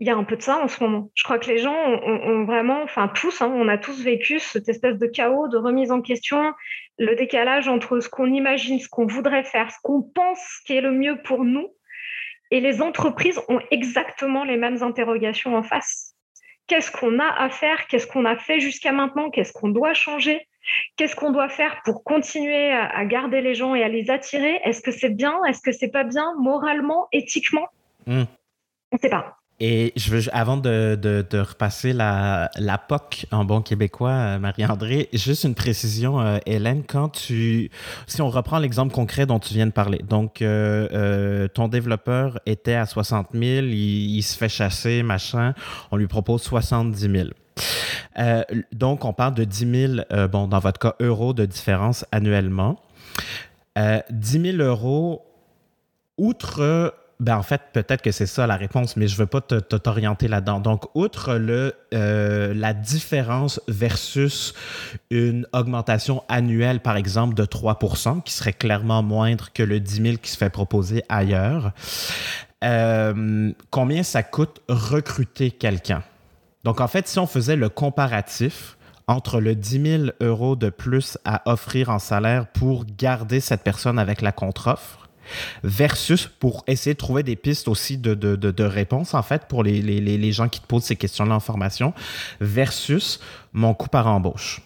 il 0.00 0.08
y 0.08 0.10
a 0.10 0.16
un 0.16 0.24
peu 0.24 0.36
de 0.36 0.42
ça 0.42 0.58
en 0.58 0.66
ce 0.66 0.82
moment. 0.82 1.10
Je 1.14 1.22
crois 1.22 1.38
que 1.38 1.48
les 1.48 1.58
gens 1.58 1.76
ont, 1.76 2.44
vraiment, 2.44 2.82
enfin 2.82 3.06
tous, 3.06 3.40
hein, 3.40 3.52
on 3.54 3.68
a 3.68 3.78
tous 3.78 4.02
vécu 4.02 4.40
cette 4.40 4.68
espèce 4.68 4.98
de 4.98 5.06
chaos, 5.06 5.46
de 5.46 5.56
remise 5.56 5.92
en 5.92 6.00
question, 6.00 6.52
le 6.98 7.14
décalage 7.14 7.68
entre 7.68 8.00
ce 8.00 8.08
qu'on 8.08 8.26
imagine, 8.26 8.80
ce 8.80 8.88
qu'on 8.88 9.06
voudrait 9.06 9.44
faire, 9.44 9.70
ce 9.70 9.76
qu'on 9.82 10.02
pense 10.02 10.60
qui 10.66 10.72
est 10.72 10.80
le 10.80 10.90
mieux 10.90 11.22
pour 11.22 11.44
nous. 11.44 11.68
Et 12.52 12.60
les 12.60 12.82
entreprises 12.82 13.40
ont 13.48 13.60
exactement 13.70 14.44
les 14.44 14.58
mêmes 14.58 14.82
interrogations 14.82 15.56
en 15.56 15.62
face. 15.62 16.14
Qu'est-ce 16.66 16.92
qu'on 16.92 17.18
a 17.18 17.26
à 17.26 17.48
faire? 17.48 17.86
Qu'est-ce 17.86 18.06
qu'on 18.06 18.26
a 18.26 18.36
fait 18.36 18.60
jusqu'à 18.60 18.92
maintenant? 18.92 19.30
Qu'est-ce 19.30 19.54
qu'on 19.54 19.70
doit 19.70 19.94
changer? 19.94 20.46
Qu'est-ce 20.96 21.16
qu'on 21.16 21.32
doit 21.32 21.48
faire 21.48 21.80
pour 21.82 22.04
continuer 22.04 22.70
à 22.70 23.04
garder 23.06 23.40
les 23.40 23.54
gens 23.54 23.74
et 23.74 23.82
à 23.82 23.88
les 23.88 24.10
attirer? 24.10 24.60
Est-ce 24.64 24.82
que 24.82 24.90
c'est 24.90 25.08
bien? 25.08 25.42
Est-ce 25.44 25.62
que 25.62 25.72
c'est 25.72 25.90
pas 25.90 26.04
bien? 26.04 26.34
Moralement, 26.38 27.08
éthiquement 27.10 27.68
hmm. 28.06 28.24
On 28.92 28.96
ne 28.96 29.00
sait 29.00 29.08
pas. 29.08 29.38
Et 29.64 29.92
je 29.94 30.10
veux, 30.10 30.22
avant 30.32 30.56
de, 30.56 30.98
de, 31.00 31.38
repasser 31.38 31.92
la, 31.92 32.50
la, 32.56 32.78
POC 32.78 33.26
en 33.30 33.44
bon 33.44 33.62
québécois, 33.62 34.10
euh, 34.10 34.38
Marie-André, 34.40 35.08
juste 35.12 35.44
une 35.44 35.54
précision, 35.54 36.20
euh, 36.20 36.38
Hélène, 36.46 36.82
quand 36.82 37.10
tu, 37.10 37.70
si 38.08 38.20
on 38.22 38.28
reprend 38.28 38.58
l'exemple 38.58 38.92
concret 38.92 39.24
dont 39.24 39.38
tu 39.38 39.54
viens 39.54 39.68
de 39.68 39.72
parler, 39.72 39.98
donc 39.98 40.42
euh, 40.42 41.46
ton 41.46 41.68
développeur 41.68 42.40
était 42.44 42.74
à 42.74 42.86
60 42.86 43.28
000, 43.34 43.44
il, 43.44 44.16
il, 44.16 44.22
se 44.24 44.36
fait 44.36 44.48
chasser, 44.48 45.04
machin, 45.04 45.54
on 45.92 45.96
lui 45.96 46.08
propose 46.08 46.42
70 46.42 47.00
000. 47.00 47.28
donc, 48.72 49.04
on 49.04 49.12
parle 49.12 49.34
de 49.34 49.44
10 49.44 49.96
000, 50.10 50.28
bon, 50.28 50.48
dans 50.48 50.58
votre 50.58 50.80
cas, 50.80 50.96
euros 50.98 51.34
de 51.34 51.46
différence 51.46 52.04
annuellement. 52.10 52.80
10 53.76 54.56
000 54.56 54.56
euros, 54.56 55.22
outre 56.18 56.92
ben 57.22 57.36
en 57.36 57.44
fait, 57.44 57.62
peut-être 57.72 58.02
que 58.02 58.10
c'est 58.10 58.26
ça 58.26 58.48
la 58.48 58.56
réponse, 58.56 58.96
mais 58.96 59.06
je 59.06 59.14
ne 59.14 59.18
veux 59.18 59.26
pas 59.26 59.40
t'orienter 59.40 60.26
là-dedans. 60.26 60.58
Donc, 60.58 60.86
outre 60.96 61.34
le, 61.34 61.72
euh, 61.94 62.52
la 62.52 62.74
différence 62.74 63.60
versus 63.68 64.54
une 65.08 65.46
augmentation 65.52 66.24
annuelle, 66.28 66.80
par 66.80 66.96
exemple, 66.96 67.34
de 67.34 67.44
3% 67.44 68.22
qui 68.24 68.32
serait 68.32 68.52
clairement 68.52 69.04
moindre 69.04 69.52
que 69.54 69.62
le 69.62 69.78
10 69.78 70.02
000 70.02 70.16
qui 70.16 70.32
se 70.32 70.36
fait 70.36 70.50
proposer 70.50 71.04
ailleurs, 71.08 71.70
euh, 72.64 73.52
combien 73.70 74.02
ça 74.02 74.24
coûte 74.24 74.60
recruter 74.68 75.52
quelqu'un? 75.52 76.02
Donc, 76.64 76.80
en 76.80 76.88
fait, 76.88 77.06
si 77.06 77.20
on 77.20 77.28
faisait 77.28 77.56
le 77.56 77.68
comparatif, 77.68 78.76
entre 79.06 79.40
le 79.40 79.54
10 79.54 79.82
000 79.82 80.02
euros 80.20 80.56
de 80.56 80.70
plus 80.70 81.18
à 81.24 81.48
offrir 81.48 81.88
en 81.90 82.00
salaire 82.00 82.48
pour 82.48 82.84
garder 82.84 83.38
cette 83.38 83.62
personne 83.62 83.98
avec 84.00 84.22
la 84.22 84.32
contre-offre 84.32 85.01
versus 85.62 86.26
pour 86.26 86.64
essayer 86.66 86.94
de 86.94 86.98
trouver 86.98 87.22
des 87.22 87.36
pistes 87.36 87.68
aussi 87.68 87.98
de, 87.98 88.14
de, 88.14 88.36
de, 88.36 88.64
réponses, 88.64 89.14
en 89.14 89.22
fait, 89.22 89.46
pour 89.48 89.62
les, 89.62 89.82
les, 89.82 90.00
les, 90.00 90.32
gens 90.32 90.48
qui 90.48 90.60
te 90.60 90.66
posent 90.66 90.84
ces 90.84 90.96
questions-là 90.96 91.34
en 91.34 91.40
formation, 91.40 91.92
versus 92.40 93.20
mon 93.52 93.74
coût 93.74 93.88
par 93.88 94.06
embauche. 94.06 94.62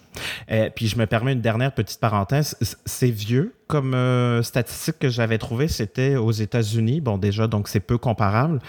Euh, 0.51 0.71
puis 0.75 0.89
je 0.89 0.97
me 0.99 1.07
permets 1.07 1.33
une 1.33 1.41
dernière 1.41 1.73
petite 1.73 2.01
parenthèse. 2.01 2.57
C'est 2.85 3.11
vieux 3.11 3.55
comme 3.67 3.95
euh, 3.95 4.43
statistique 4.43 4.99
que 4.99 5.09
j'avais 5.09 5.39
trouvé, 5.39 5.69
c'était 5.69 6.17
aux 6.17 6.33
États-Unis. 6.33 7.01
Bon, 7.01 7.19
déjà, 7.19 7.47
donc 7.47 7.69
c'est 7.69 7.81
peu 7.81 7.99
comparable. 7.99 8.61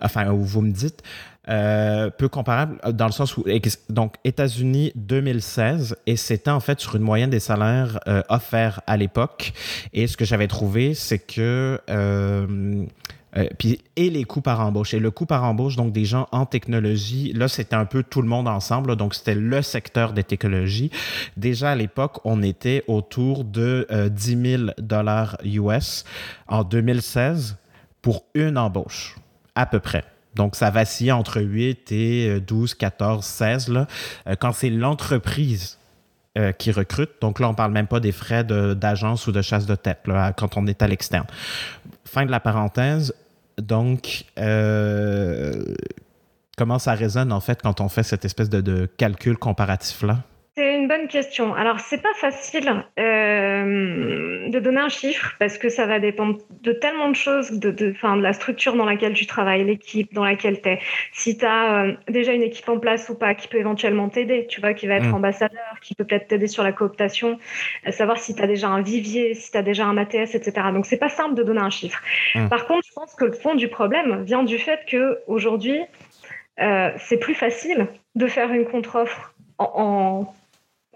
Enfin, 0.00 0.32
vous 0.32 0.62
me 0.62 0.72
dites. 0.72 1.02
Euh, 1.48 2.10
peu 2.10 2.28
comparable 2.28 2.78
euh, 2.84 2.92
dans 2.92 3.06
le 3.06 3.12
sens 3.12 3.38
où, 3.38 3.44
donc, 3.88 4.16
États-Unis 4.24 4.92
2016, 4.94 5.96
et 6.06 6.16
c'était 6.16 6.50
en 6.50 6.60
fait 6.60 6.80
sur 6.80 6.96
une 6.96 7.02
moyenne 7.02 7.30
des 7.30 7.40
salaires 7.40 7.98
euh, 8.08 8.22
offerts 8.28 8.82
à 8.86 8.98
l'époque. 8.98 9.54
Et 9.94 10.06
ce 10.06 10.18
que 10.18 10.26
j'avais 10.26 10.48
trouvé, 10.48 10.92
c'est 10.92 11.18
que. 11.18 11.80
puis, 13.58 13.80
et 13.96 14.10
les 14.10 14.24
coûts 14.24 14.42
par 14.42 14.60
embauche. 14.60 14.92
Et 14.92 14.98
le 14.98 15.10
coût 15.10 15.24
par 15.24 15.42
embauche, 15.44 15.76
donc 15.76 15.92
des 15.92 16.04
gens 16.04 16.28
en 16.30 16.44
technologie, 16.44 17.32
là, 17.32 17.48
c'était 17.48 17.76
un 17.76 17.86
peu 17.86 18.02
tout 18.02 18.20
le 18.20 18.28
monde 18.28 18.46
ensemble. 18.46 18.94
donc, 18.96 19.14
c'était 19.14 19.34
le 19.34 19.62
secteur 19.62 20.12
des 20.12 20.24
technologies. 20.24 20.90
Déjà 21.38 21.70
à 21.70 21.74
l'époque, 21.74 22.18
on 22.24 22.42
était 22.42 22.84
autour 22.86 23.44
de 23.44 23.86
10 24.10 24.42
000 24.58 24.62
dollars 24.78 25.38
US 25.44 26.04
en 26.48 26.64
2016 26.64 27.56
pour 28.02 28.24
une 28.34 28.58
embauche, 28.58 29.16
à 29.54 29.64
peu 29.64 29.80
près. 29.80 30.04
Donc, 30.34 30.56
ça 30.56 30.70
vacille 30.70 31.12
entre 31.12 31.40
8 31.40 31.92
et 31.92 32.40
12, 32.40 32.74
14, 32.74 33.24
16. 33.24 33.68
Là. 33.68 33.86
Euh, 34.26 34.36
quand 34.38 34.52
c'est 34.52 34.70
l'entreprise 34.70 35.78
euh, 36.38 36.52
qui 36.52 36.70
recrute, 36.70 37.10
donc 37.20 37.40
là, 37.40 37.48
on 37.48 37.52
ne 37.52 37.56
parle 37.56 37.72
même 37.72 37.88
pas 37.88 38.00
des 38.00 38.12
frais 38.12 38.44
d'agence 38.44 39.26
ou 39.26 39.32
de 39.32 39.42
chasse 39.42 39.66
de 39.66 39.74
tête 39.74 40.06
là, 40.06 40.32
quand 40.32 40.56
on 40.56 40.66
est 40.66 40.82
à 40.82 40.86
l'externe. 40.86 41.26
Fin 42.04 42.26
de 42.26 42.30
la 42.30 42.40
parenthèse. 42.40 43.14
Donc, 43.58 44.24
euh, 44.38 45.74
comment 46.56 46.78
ça 46.78 46.94
résonne 46.94 47.32
en 47.32 47.40
fait 47.40 47.60
quand 47.60 47.80
on 47.80 47.88
fait 47.88 48.04
cette 48.04 48.24
espèce 48.24 48.48
de 48.48 48.86
calcul 48.96 49.36
comparatif-là? 49.36 50.18
C'est 50.60 50.74
une 50.74 50.88
bonne 50.88 51.08
question. 51.08 51.54
Alors, 51.54 51.80
c'est 51.80 52.02
pas 52.02 52.12
facile 52.12 52.84
euh, 52.98 54.50
de 54.50 54.58
donner 54.58 54.80
un 54.80 54.90
chiffre 54.90 55.34
parce 55.38 55.56
que 55.56 55.70
ça 55.70 55.86
va 55.86 56.00
dépendre 56.00 56.36
de 56.60 56.72
tellement 56.72 57.08
de 57.08 57.16
choses, 57.16 57.52
de, 57.52 57.70
de, 57.70 57.92
de 57.92 58.20
la 58.20 58.34
structure 58.34 58.76
dans 58.76 58.84
laquelle 58.84 59.14
tu 59.14 59.24
travailles, 59.24 59.64
l'équipe 59.64 60.12
dans 60.12 60.22
laquelle 60.22 60.60
tu 60.60 60.68
es. 60.68 60.78
Si 61.14 61.38
tu 61.38 61.46
as 61.46 61.84
euh, 61.84 61.92
déjà 62.08 62.34
une 62.34 62.42
équipe 62.42 62.68
en 62.68 62.78
place 62.78 63.08
ou 63.08 63.16
pas 63.16 63.34
qui 63.34 63.48
peut 63.48 63.56
éventuellement 63.56 64.10
t'aider, 64.10 64.46
tu 64.50 64.60
vois, 64.60 64.74
qui 64.74 64.86
va 64.86 64.96
être 64.96 65.08
mm. 65.08 65.14
ambassadeur, 65.14 65.80
qui 65.80 65.94
peut 65.94 66.04
peut-être 66.04 66.28
t'aider 66.28 66.46
sur 66.46 66.62
la 66.62 66.72
cooptation, 66.72 67.38
euh, 67.86 67.90
savoir 67.90 68.18
si 68.18 68.34
tu 68.34 68.42
as 68.42 68.46
déjà 68.46 68.68
un 68.68 68.82
vivier, 68.82 69.32
si 69.32 69.50
tu 69.50 69.56
as 69.56 69.62
déjà 69.62 69.86
un 69.86 69.96
ATS, 69.96 70.34
etc. 70.34 70.52
Donc, 70.74 70.84
c'est 70.84 70.98
pas 70.98 71.08
simple 71.08 71.36
de 71.36 71.42
donner 71.42 71.62
un 71.62 71.70
chiffre. 71.70 72.02
Mm. 72.34 72.48
Par 72.48 72.66
contre, 72.66 72.86
je 72.86 72.92
pense 72.92 73.14
que 73.14 73.24
le 73.24 73.32
fond 73.32 73.54
du 73.54 73.68
problème 73.68 74.24
vient 74.24 74.42
du 74.42 74.58
fait 74.58 74.80
que 74.86 75.20
aujourd'hui, 75.26 75.80
c'est 76.98 77.16
plus 77.16 77.34
facile 77.34 77.86
de 78.16 78.26
faire 78.26 78.52
une 78.52 78.66
contre-offre 78.66 79.34
en 79.56 80.26
en 80.30 80.34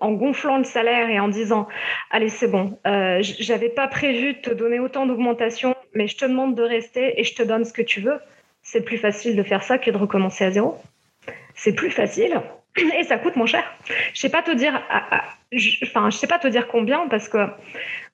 gonflant 0.00 0.58
le 0.58 0.64
salaire 0.64 1.08
et 1.08 1.20
en 1.20 1.28
disant 1.28 1.68
allez 2.10 2.28
c'est 2.28 2.48
bon 2.48 2.78
euh, 2.86 3.18
j'avais 3.20 3.68
pas 3.68 3.88
prévu 3.88 4.34
de 4.34 4.38
te 4.38 4.50
donner 4.50 4.80
autant 4.80 5.06
d'augmentation 5.06 5.74
mais 5.94 6.08
je 6.08 6.16
te 6.16 6.24
demande 6.24 6.54
de 6.54 6.62
rester 6.62 7.20
et 7.20 7.24
je 7.24 7.34
te 7.34 7.42
donne 7.42 7.64
ce 7.64 7.72
que 7.72 7.82
tu 7.82 8.00
veux. 8.00 8.18
C'est 8.62 8.82
plus 8.82 8.98
facile 8.98 9.36
de 9.36 9.42
faire 9.42 9.62
ça 9.62 9.78
que 9.78 9.90
de 9.90 9.96
recommencer 9.96 10.44
à 10.44 10.50
zéro. 10.50 10.76
C'est 11.54 11.74
plus 11.74 11.90
facile 11.90 12.40
et 12.98 13.04
ça 13.04 13.18
coûte 13.18 13.36
moins 13.36 13.46
cher. 13.46 13.64
Je 14.12 14.20
sais 14.20 14.30
pas 14.30 14.42
te 14.42 14.50
dire 14.50 14.82
enfin 15.84 16.10
je 16.10 16.16
sais 16.16 16.26
pas 16.26 16.38
te 16.38 16.48
dire 16.48 16.66
combien 16.66 17.06
parce 17.08 17.28
que 17.28 17.38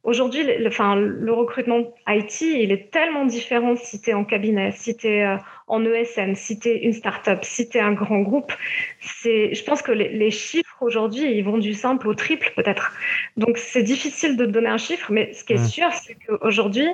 Aujourd'hui, 0.02 0.42
le, 0.44 0.70
le 1.06 1.32
recrutement 1.32 1.92
IT, 2.08 2.40
il 2.40 2.72
est 2.72 2.90
tellement 2.90 3.26
différent 3.26 3.76
si 3.76 4.00
tu 4.00 4.10
es 4.10 4.14
en 4.14 4.24
cabinet, 4.24 4.72
si 4.72 4.96
tu 4.96 5.08
es 5.08 5.26
euh, 5.26 5.36
en 5.70 5.85
ESN, 5.85 6.35
si 6.35 6.59
tu 6.59 6.68
es 6.68 6.78
une 6.83 6.92
start-up, 6.92 7.40
si 7.42 7.68
tu 7.68 7.78
es 7.78 7.80
un 7.80 7.92
grand 7.92 8.20
groupe. 8.20 8.52
C'est, 9.00 9.54
je 9.54 9.64
pense 9.64 9.83
que 9.83 9.92
les, 9.92 10.30
chiffres 10.30 10.76
aujourd'hui, 10.80 11.33
ils 11.33 11.42
vont 11.42 11.59
du 11.59 11.74
simple 11.74 12.09
au 12.09 12.14
triple 12.14 12.52
peut-être. 12.56 12.92
Donc, 13.37 13.56
c'est 13.56 13.83
difficile 13.83 14.37
de 14.37 14.46
donner 14.46 14.68
un 14.68 14.78
chiffre, 14.78 15.12
mais 15.12 15.33
ce 15.33 15.44
qui 15.44 15.54
est 15.54 15.64
sûr, 15.64 15.90
c'est 15.92 16.16
qu'aujourd'hui, 16.26 16.88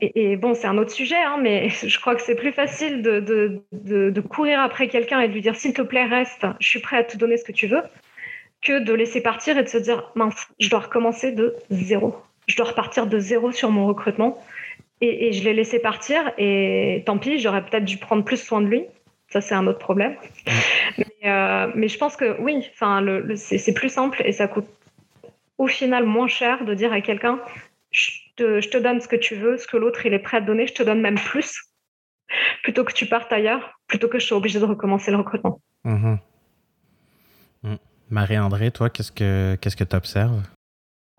et, 0.00 0.32
et, 0.32 0.36
bon, 0.36 0.54
c'est 0.54 0.66
un 0.66 0.78
autre 0.78 0.92
sujet, 0.92 1.16
hein, 1.16 1.36
mais 1.40 1.68
je 1.68 2.00
crois 2.00 2.14
que 2.14 2.22
c'est 2.22 2.34
plus 2.34 2.52
facile 2.52 3.02
de, 3.02 3.20
de, 3.20 3.62
de, 3.72 4.10
de 4.10 4.20
courir 4.20 4.60
après 4.60 4.88
quelqu'un 4.88 5.20
et 5.20 5.28
de 5.28 5.34
lui 5.34 5.42
dire 5.42 5.56
s'il 5.56 5.74
te 5.74 5.82
plaît, 5.82 6.04
reste, 6.04 6.46
je 6.58 6.68
suis 6.68 6.80
prêt 6.80 6.96
à 6.96 7.04
te 7.04 7.16
donner 7.16 7.36
ce 7.36 7.44
que 7.44 7.52
tu 7.52 7.66
veux, 7.66 7.82
que 8.62 8.78
de 8.78 8.92
laisser 8.92 9.20
partir 9.20 9.58
et 9.58 9.62
de 9.62 9.68
se 9.68 9.78
dire 9.78 10.10
mince, 10.14 10.48
je 10.58 10.70
dois 10.70 10.80
recommencer 10.80 11.32
de 11.32 11.54
zéro. 11.70 12.16
Je 12.46 12.56
dois 12.56 12.66
repartir 12.66 13.06
de 13.06 13.18
zéro 13.18 13.52
sur 13.52 13.70
mon 13.70 13.86
recrutement. 13.86 14.42
Et, 15.02 15.32
je 15.32 15.44
l'ai 15.44 15.54
laissé 15.54 15.78
partir 15.78 16.30
et 16.36 17.02
tant 17.06 17.16
pis, 17.16 17.38
j'aurais 17.38 17.64
peut-être 17.64 17.86
dû 17.86 17.96
prendre 17.96 18.22
plus 18.22 18.36
soin 18.36 18.60
de 18.60 18.66
lui. 18.66 18.84
Ça, 19.28 19.40
c'est 19.40 19.54
un 19.54 19.66
autre 19.66 19.78
problème. 19.78 20.16
Euh, 21.24 21.70
mais, 21.74 21.88
je 21.88 21.98
pense 21.98 22.16
que 22.16 22.40
oui, 22.40 22.66
enfin, 22.72 23.00
le, 23.00 23.36
c'est 23.36 23.74
plus 23.74 23.90
simple 23.90 24.22
et 24.24 24.32
ça 24.32 24.48
coûte 24.48 24.66
au 25.58 25.66
final 25.66 26.06
moins 26.06 26.28
cher 26.28 26.64
de 26.64 26.72
dire 26.72 26.92
à 26.94 27.02
quelqu'un 27.02 27.38
je 27.90 28.10
te, 28.36 28.60
je 28.60 28.68
te, 28.70 28.78
donne 28.78 29.00
ce 29.00 29.08
que 29.08 29.16
tu 29.16 29.34
veux, 29.34 29.58
ce 29.58 29.66
que 29.66 29.76
l'autre 29.76 30.06
il 30.06 30.14
est 30.14 30.18
prêt 30.18 30.38
à 30.38 30.40
te 30.40 30.46
donner, 30.46 30.66
je 30.66 30.72
te 30.72 30.82
donne 30.82 31.00
même 31.00 31.18
plus, 31.18 31.60
plutôt 32.62 32.84
que 32.84 32.92
tu 32.92 33.06
partes 33.06 33.32
ailleurs, 33.32 33.78
plutôt 33.86 34.08
que 34.08 34.18
je 34.18 34.26
sois 34.26 34.38
obligé 34.38 34.58
de 34.60 34.64
recommencer 34.64 35.10
le 35.10 35.18
recrutement. 35.18 35.60
Mm-hmm. 35.84 36.18
Marie-André, 38.10 38.70
toi, 38.70 38.90
qu'est-ce 38.90 39.12
que 39.12 39.56
qu'est-ce 39.60 39.76
que 39.76 39.84
tu 39.84 39.94
observes? 39.94 40.42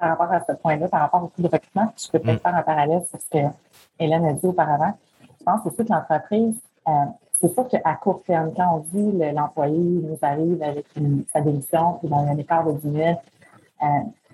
Par 0.02 0.18
rapport 0.18 0.32
à 0.32 0.44
ce 0.44 0.54
point-là, 0.54 0.88
par 0.88 1.02
rapport 1.02 1.24
au 1.24 1.28
coût 1.28 1.44
de 1.44 1.48
recrutement, 1.48 1.94
je 1.96 2.10
peux 2.10 2.18
peut-être 2.18 2.40
mm. 2.40 2.42
faire 2.42 2.56
un 2.56 2.64
parallèle 2.64 3.04
sur 3.08 3.20
ce 3.22 3.30
que 3.30 3.54
Hélène 4.00 4.26
a 4.26 4.34
dit 4.34 4.48
auparavant. 4.48 4.94
Je 5.40 5.44
pense 5.44 5.62
que 5.62 5.70
c'est 5.70 5.76
sûr 5.76 5.86
que 5.86 5.94
l'entreprise, 5.94 6.56
euh, 6.88 6.92
c'est 7.40 7.54
sûr 7.54 7.68
qu'à 7.68 7.94
court 7.94 8.24
terme, 8.26 8.52
quand 8.56 8.84
on 8.94 8.98
dit 8.98 9.12
l'employé 9.32 9.78
nous 9.78 10.18
arrive 10.24 10.64
avec 10.64 10.88
sa 11.32 11.42
démission, 11.42 12.00
puis 12.00 12.10
dans 12.10 12.26
un 12.26 12.36
écart 12.36 12.66
de 12.66 12.72
10 12.72 12.92
000, 12.92 13.10
euh, 13.10 13.86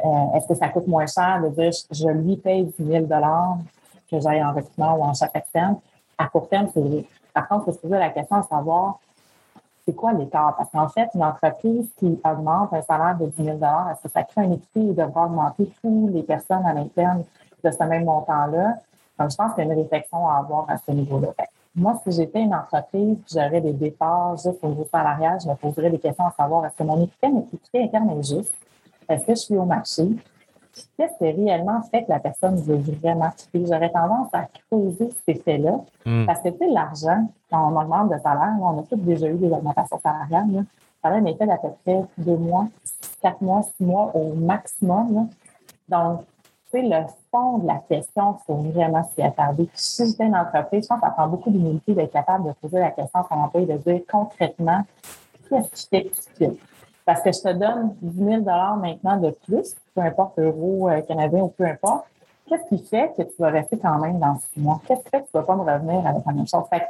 euh, 0.05 0.37
est-ce 0.37 0.47
que 0.47 0.55
ça 0.55 0.69
coûte 0.69 0.87
moins 0.87 1.05
cher 1.05 1.41
de 1.43 1.49
dire 1.49 1.71
je, 1.91 2.07
lui 2.07 2.37
paye 2.37 2.63
10 2.79 2.85
000 2.85 3.05
que 4.09 4.21
j'aille 4.21 4.41
en 4.41 4.53
recrutement 4.53 4.95
ou 4.95 5.03
en 5.03 5.13
chaque 5.13 5.35
externe? 5.35 5.75
À 6.17 6.27
court 6.27 6.47
terme, 6.47 6.69
c'est 6.73 6.81
Par 7.33 7.49
contre, 7.49 7.63
il 7.63 7.65
faut 7.65 7.77
se 7.77 7.81
poser 7.81 7.99
la 7.99 8.09
question 8.09 8.39
de 8.39 8.45
savoir 8.45 8.99
c'est 9.87 9.95
quoi 9.95 10.11
l'écart? 10.11 10.53
Parce 10.57 10.69
qu'en 10.69 10.89
fait, 10.89 11.07
une 11.15 11.23
entreprise 11.23 11.89
qui 11.97 12.19
augmente 12.25 12.73
un 12.73 12.81
salaire 12.81 13.17
de 13.17 13.27
10 13.27 13.43
000 13.43 13.57
est-ce 13.57 14.03
que 14.03 14.09
ça 14.09 14.23
crée 14.23 14.43
une 14.43 14.53
équité 14.53 14.81
ou 14.81 14.93
devra 14.93 15.27
augmenter 15.27 15.71
toutes 15.81 16.13
les 16.13 16.23
personnes 16.23 16.65
à 16.65 16.73
l'interne 16.73 17.23
de 17.63 17.71
ce 17.71 17.83
même 17.85 18.03
montant-là? 18.03 18.75
Donc, 19.17 19.31
je 19.31 19.35
pense 19.37 19.53
qu'il 19.53 19.65
y 19.65 19.69
a 19.69 19.73
une 19.73 19.79
réflexion 19.79 20.27
à 20.27 20.39
avoir 20.39 20.69
à 20.69 20.77
ce 20.77 20.91
niveau-là. 20.91 21.29
moi, 21.73 21.99
si 22.03 22.11
j'étais 22.11 22.41
une 22.41 22.53
entreprise, 22.53 23.17
j'aurais 23.31 23.61
des 23.61 23.71
départs 23.71 24.35
juste 24.35 24.59
au 24.61 24.67
niveau 24.67 24.85
salarial, 24.91 25.39
je 25.41 25.47
me 25.47 25.55
poserais 25.55 25.89
des 25.89 25.99
questions 25.99 26.25
à 26.25 26.31
savoir 26.31 26.65
est-ce 26.65 26.75
que 26.75 26.83
mon 26.83 27.01
équité, 27.01 27.27
équité 27.53 27.83
interne 27.83 28.09
est 28.09 28.23
juste? 28.23 28.53
Est-ce 29.07 29.25
que 29.25 29.35
je 29.35 29.39
suis 29.39 29.57
au 29.57 29.63
marché? 29.63 30.09
Qu'est-ce 30.97 31.17
qui 31.17 31.31
réellement 31.31 31.81
fait 31.83 32.03
que 32.03 32.09
la 32.09 32.19
personne 32.19 32.55
veut 32.57 32.77
vraiment 33.01 33.29
quitter? 33.35 33.65
J'aurais 33.65 33.89
tendance 33.89 34.29
à 34.33 34.47
creuser 34.69 35.09
cet 35.11 35.37
effet-là. 35.37 35.79
Hmm. 36.05 36.25
Parce 36.25 36.41
que, 36.41 36.49
tu 36.49 36.57
sais, 36.57 36.67
l'argent, 36.67 37.27
quand 37.49 37.71
on 37.71 37.79
augmente 37.79 38.09
de 38.11 38.17
salaire, 38.19 38.55
on 38.61 38.79
a 38.79 38.83
tous 38.83 38.97
déjà 38.97 39.27
eu 39.27 39.35
des 39.35 39.51
augmentations 39.51 39.99
salariales, 39.99 40.65
ça 41.01 41.09
a 41.09 41.11
un 41.13 41.25
effet 41.25 41.45
d'à 41.45 41.57
peu 41.57 41.69
près 41.83 42.01
deux 42.17 42.37
mois, 42.37 42.67
quatre 43.21 43.41
mois, 43.41 43.61
six 43.63 43.83
mois 43.83 44.11
au 44.15 44.33
maximum. 44.33 45.29
Donc, 45.87 46.21
tu 46.71 46.71
sais, 46.71 46.81
le 46.81 47.05
fond 47.31 47.59
de 47.59 47.67
la 47.67 47.81
question, 47.89 48.37
il 48.39 48.45
faut 48.45 48.55
vraiment 48.55 49.03
s'y 49.13 49.21
attarder. 49.21 49.69
si 49.73 50.05
j'étais 50.05 50.25
une 50.25 50.35
entreprise, 50.35 50.83
je 50.83 50.87
pense 50.87 50.99
que 50.99 51.07
ça 51.07 51.11
prend 51.11 51.27
beaucoup 51.27 51.49
d'humilité 51.49 51.93
d'être 51.93 52.11
capable 52.11 52.49
de 52.49 52.53
poser 52.53 52.79
la 52.79 52.91
question 52.91 53.19
à 53.19 53.27
son 53.29 53.35
employé, 53.35 53.67
de 53.67 53.77
dire 53.77 54.01
concrètement, 54.09 54.83
qu'est-ce 55.49 55.69
qui 55.69 55.89
t'explique? 55.89 56.61
Parce 57.07 57.21
que 57.21 57.31
je 57.31 57.39
te 57.39 57.53
donne 57.53 57.95
10 58.01 58.25
000 58.25 58.41
maintenant 58.41 59.15
de 59.15 59.31
plus, 59.47 59.73
peu 59.95 60.01
importe 60.01 60.37
euro 60.39 60.89
euh, 60.89 60.99
canadien 61.01 61.43
ou 61.43 61.47
peu 61.47 61.63
importe. 61.63 62.05
Qu'est-ce 62.45 62.67
qui 62.67 62.85
fait 62.85 63.13
que 63.17 63.23
tu 63.23 63.33
vas 63.39 63.49
rester 63.49 63.77
quand 63.77 63.97
même 63.97 64.19
dans 64.19 64.37
six 64.39 64.59
mois? 64.59 64.81
Qu'est-ce 64.85 65.03
qui 65.03 65.09
fait 65.09 65.21
que 65.21 65.27
tu 65.31 65.37
ne 65.37 65.39
vas 65.39 65.45
pas 65.45 65.55
me 65.55 65.61
revenir 65.61 66.05
avec 66.05 66.25
la 66.25 66.33
même 66.33 66.47
chose? 66.47 66.63
Fait 66.69 66.83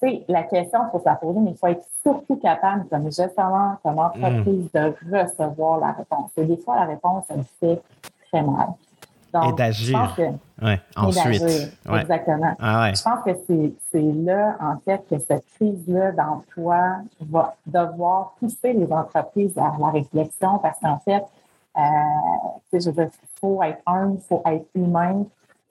sais, 0.00 0.24
la 0.28 0.44
question, 0.44 0.80
il 0.86 0.90
faut 0.90 0.98
se 0.98 1.04
la 1.04 1.16
poser, 1.16 1.40
mais 1.40 1.50
il 1.50 1.56
faut 1.58 1.66
être 1.66 1.84
surtout 2.02 2.36
capable, 2.36 2.86
comme 2.88 3.04
gestionnaire, 3.12 3.76
comme 3.82 3.98
entreprise, 3.98 4.70
mm. 4.72 4.78
de 4.78 4.94
recevoir 5.12 5.78
la 5.78 5.92
réponse. 5.92 6.30
Et 6.38 6.44
des 6.46 6.56
fois, 6.56 6.76
la 6.76 6.86
réponse, 6.86 7.24
elle 7.28 7.44
fait 7.60 7.82
très 8.30 8.42
mal. 8.42 8.68
Donc, 9.32 9.52
et 9.52 9.52
d'agir. 9.52 10.16
Ouais, 10.60 10.80
ensuite. 10.96 11.42
Exactement. 11.42 12.54
Ah 12.58 12.92
je 12.92 13.02
pense 13.02 13.24
que 13.24 13.74
c'est 13.92 14.02
là, 14.02 14.56
en 14.60 14.76
fait, 14.78 15.02
que 15.08 15.18
cette 15.18 15.44
crise-là 15.54 16.12
d'emploi 16.12 16.96
va 17.20 17.54
devoir 17.66 18.34
pousser 18.38 18.72
les 18.72 18.90
entreprises 18.92 19.56
à 19.56 19.72
la 19.78 19.90
réflexion 19.90 20.58
parce 20.58 20.78
qu'en 20.80 20.98
fait, 20.98 21.24
euh, 21.76 21.80
je 22.72 22.90
veux 22.90 23.04
il 23.04 23.40
faut 23.40 23.62
être 23.62 23.80
humble, 23.86 24.18
il 24.18 24.26
faut 24.26 24.42
être 24.44 24.66
humain, 24.74 25.24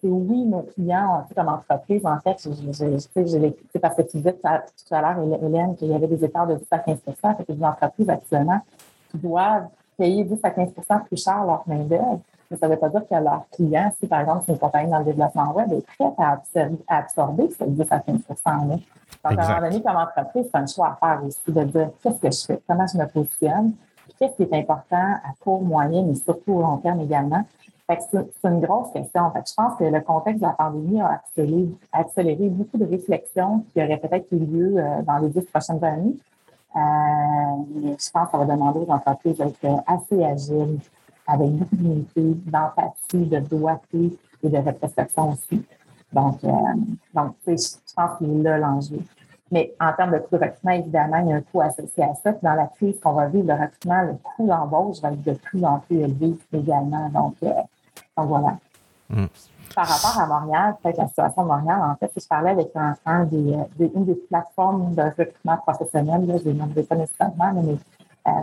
oui, 0.08 0.46
nos 0.46 0.62
clients, 0.62 1.26
comme 1.36 1.50
entreprise, 1.50 2.06
en 2.06 2.20
fait, 2.20 2.38
c'est 2.40 3.80
parce 3.80 3.96
que 3.96 4.02
tu 4.04 4.18
disais 4.18 4.34
tout 4.34 4.96
à 4.96 5.02
l'heure, 5.02 5.42
Hélène, 5.44 5.76
qu'il 5.76 5.90
y 5.90 5.94
avait 5.94 6.08
des 6.08 6.24
écarts 6.24 6.48
de 6.48 6.56
10 6.56 6.66
à 6.72 6.80
15 6.80 6.98
fait 7.06 7.46
que 7.46 7.52
les 7.52 7.64
entreprises 7.64 8.10
actuellement 8.10 8.62
doivent 9.14 9.68
payer 9.98 10.24
10 10.24 10.40
à 10.44 10.52
15 10.52 10.70
plus 11.08 11.22
cher 11.22 11.44
leur 11.44 11.64
main-d'œuvre. 11.68 12.22
Mais 12.50 12.58
ça 12.58 12.68
ne 12.68 12.74
veut 12.74 12.80
pas 12.80 12.90
dire 12.90 13.08
que 13.08 13.16
leurs 13.16 13.46
clients, 13.52 13.92
si 14.00 14.08
par 14.08 14.22
exemple 14.22 14.44
c'est 14.46 14.54
une 14.54 14.60
compagnie 14.60 14.90
dans 14.90 15.00
le 15.00 15.06
développement 15.06 15.52
web, 15.54 15.72
est 15.72 15.86
prête 15.98 16.14
à 16.18 16.98
absorber, 16.98 17.50
ce 17.58 17.64
10 17.64 17.82
à 17.92 18.00
15 18.00 18.20
là. 18.28 18.36
Donc, 18.46 18.82
à 19.24 19.30
un 19.30 19.36
moment 19.36 19.70
donné, 19.70 19.84
comme 19.84 19.96
entreprise, 19.96 20.48
c'est 20.52 20.58
un 20.58 20.66
choix 20.66 20.98
à 21.00 21.06
faire 21.06 21.24
aussi 21.26 21.40
de 21.48 21.64
dire 21.64 21.90
qu'est-ce 22.02 22.20
que 22.20 22.32
je 22.32 22.46
fais, 22.46 22.62
comment 22.68 22.88
je 22.88 22.98
me 22.98 23.06
positionne, 23.06 23.74
qu'est-ce 24.18 24.36
qui 24.36 24.44
est 24.44 24.54
important 24.54 24.98
à 24.98 25.34
court, 25.40 25.62
moyen, 25.62 26.04
mais 26.04 26.16
surtout 26.16 26.54
au 26.54 26.62
long 26.62 26.78
terme 26.78 27.02
également? 27.02 27.44
C'est 27.90 28.28
une 28.44 28.60
grosse 28.60 28.92
question. 28.94 29.32
je 29.34 29.54
pense 29.56 29.76
que 29.80 29.84
le 29.84 30.02
contexte 30.02 30.42
de 30.42 30.46
la 30.46 30.54
pandémie 30.54 31.02
a 31.02 31.22
accéléré, 31.92 32.50
beaucoup 32.50 32.78
de 32.78 32.86
réflexions 32.86 33.66
qui 33.74 33.84
auraient 33.84 33.98
peut-être 33.98 34.28
eu 34.32 34.38
lieu 34.38 34.74
euh, 34.78 35.02
dans 35.02 35.18
les 35.18 35.30
dix 35.30 35.42
prochaines 35.42 35.84
années. 35.84 36.16
Euh, 36.76 36.80
je 37.84 38.12
pense 38.12 38.26
que 38.28 38.32
ça 38.32 38.38
va 38.38 38.46
demander 38.46 38.82
aux 38.82 38.92
entreprises 38.92 39.38
d'être 39.38 39.84
assez 39.88 40.24
agiles, 40.24 40.80
avec 41.30 41.52
beaucoup 41.52 41.76
d'unité, 41.76 42.22
d'empathie, 42.46 43.26
de 43.26 43.40
doigté 43.40 44.18
et 44.44 44.50
de 44.50 44.58
rétrospection 44.58 45.32
aussi. 45.32 45.64
Donc, 46.12 46.44
euh, 46.44 46.50
donc 47.14 47.36
je 47.46 47.54
pense 47.96 48.18
qu'il 48.18 48.40
est 48.40 48.44
là 48.44 48.58
l'enjeu. 48.58 49.00
Mais 49.52 49.74
en 49.80 49.94
termes 49.94 50.12
de 50.12 50.20
coût 50.20 50.38
de 50.38 50.44
recrutement, 50.44 50.72
évidemment, 50.72 51.18
il 51.18 51.30
y 51.30 51.34
a 51.34 51.36
un 51.38 51.42
coût 51.42 51.62
associé 51.62 52.04
à 52.04 52.14
ça. 52.16 52.34
dans 52.44 52.54
la 52.54 52.68
crise 52.68 53.00
qu'on 53.00 53.14
va 53.14 53.28
vivre, 53.28 53.48
le 53.48 53.54
recrutement, 53.54 54.02
le 54.04 54.14
coût 54.14 54.48
d'embauche 54.48 55.02
va 55.02 55.12
être 55.12 55.24
de 55.24 55.34
plus 55.34 55.64
en 55.66 55.80
plus 55.80 55.98
élevé 55.98 56.36
également. 56.54 57.10
Donc, 57.10 57.36
donc 57.42 58.28
voilà. 58.28 58.58
Mm. 59.10 59.26
Par 59.76 59.88
rapport 59.88 60.22
à 60.22 60.28
Montréal, 60.28 60.76
peut-être 60.82 60.98
la 60.98 61.08
situation 61.08 61.44
de 61.44 61.48
Montréal, 61.48 61.80
en 61.82 61.96
fait, 61.96 62.12
je 62.16 62.28
parlais 62.28 62.52
avec 62.52 62.70
un, 62.76 63.24
des, 63.26 63.92
une 63.94 64.06
des 64.06 64.16
plateformes 64.16 64.94
de 64.94 65.02
recrutement 65.02 65.58
professionnel, 65.58 66.26
là, 66.26 66.36
je 66.44 66.50
ne 66.50 66.76
le 66.76 66.84
pas 66.84 66.96
nécessairement, 66.96 67.54
mais 67.54 67.74
euh, 67.74 67.76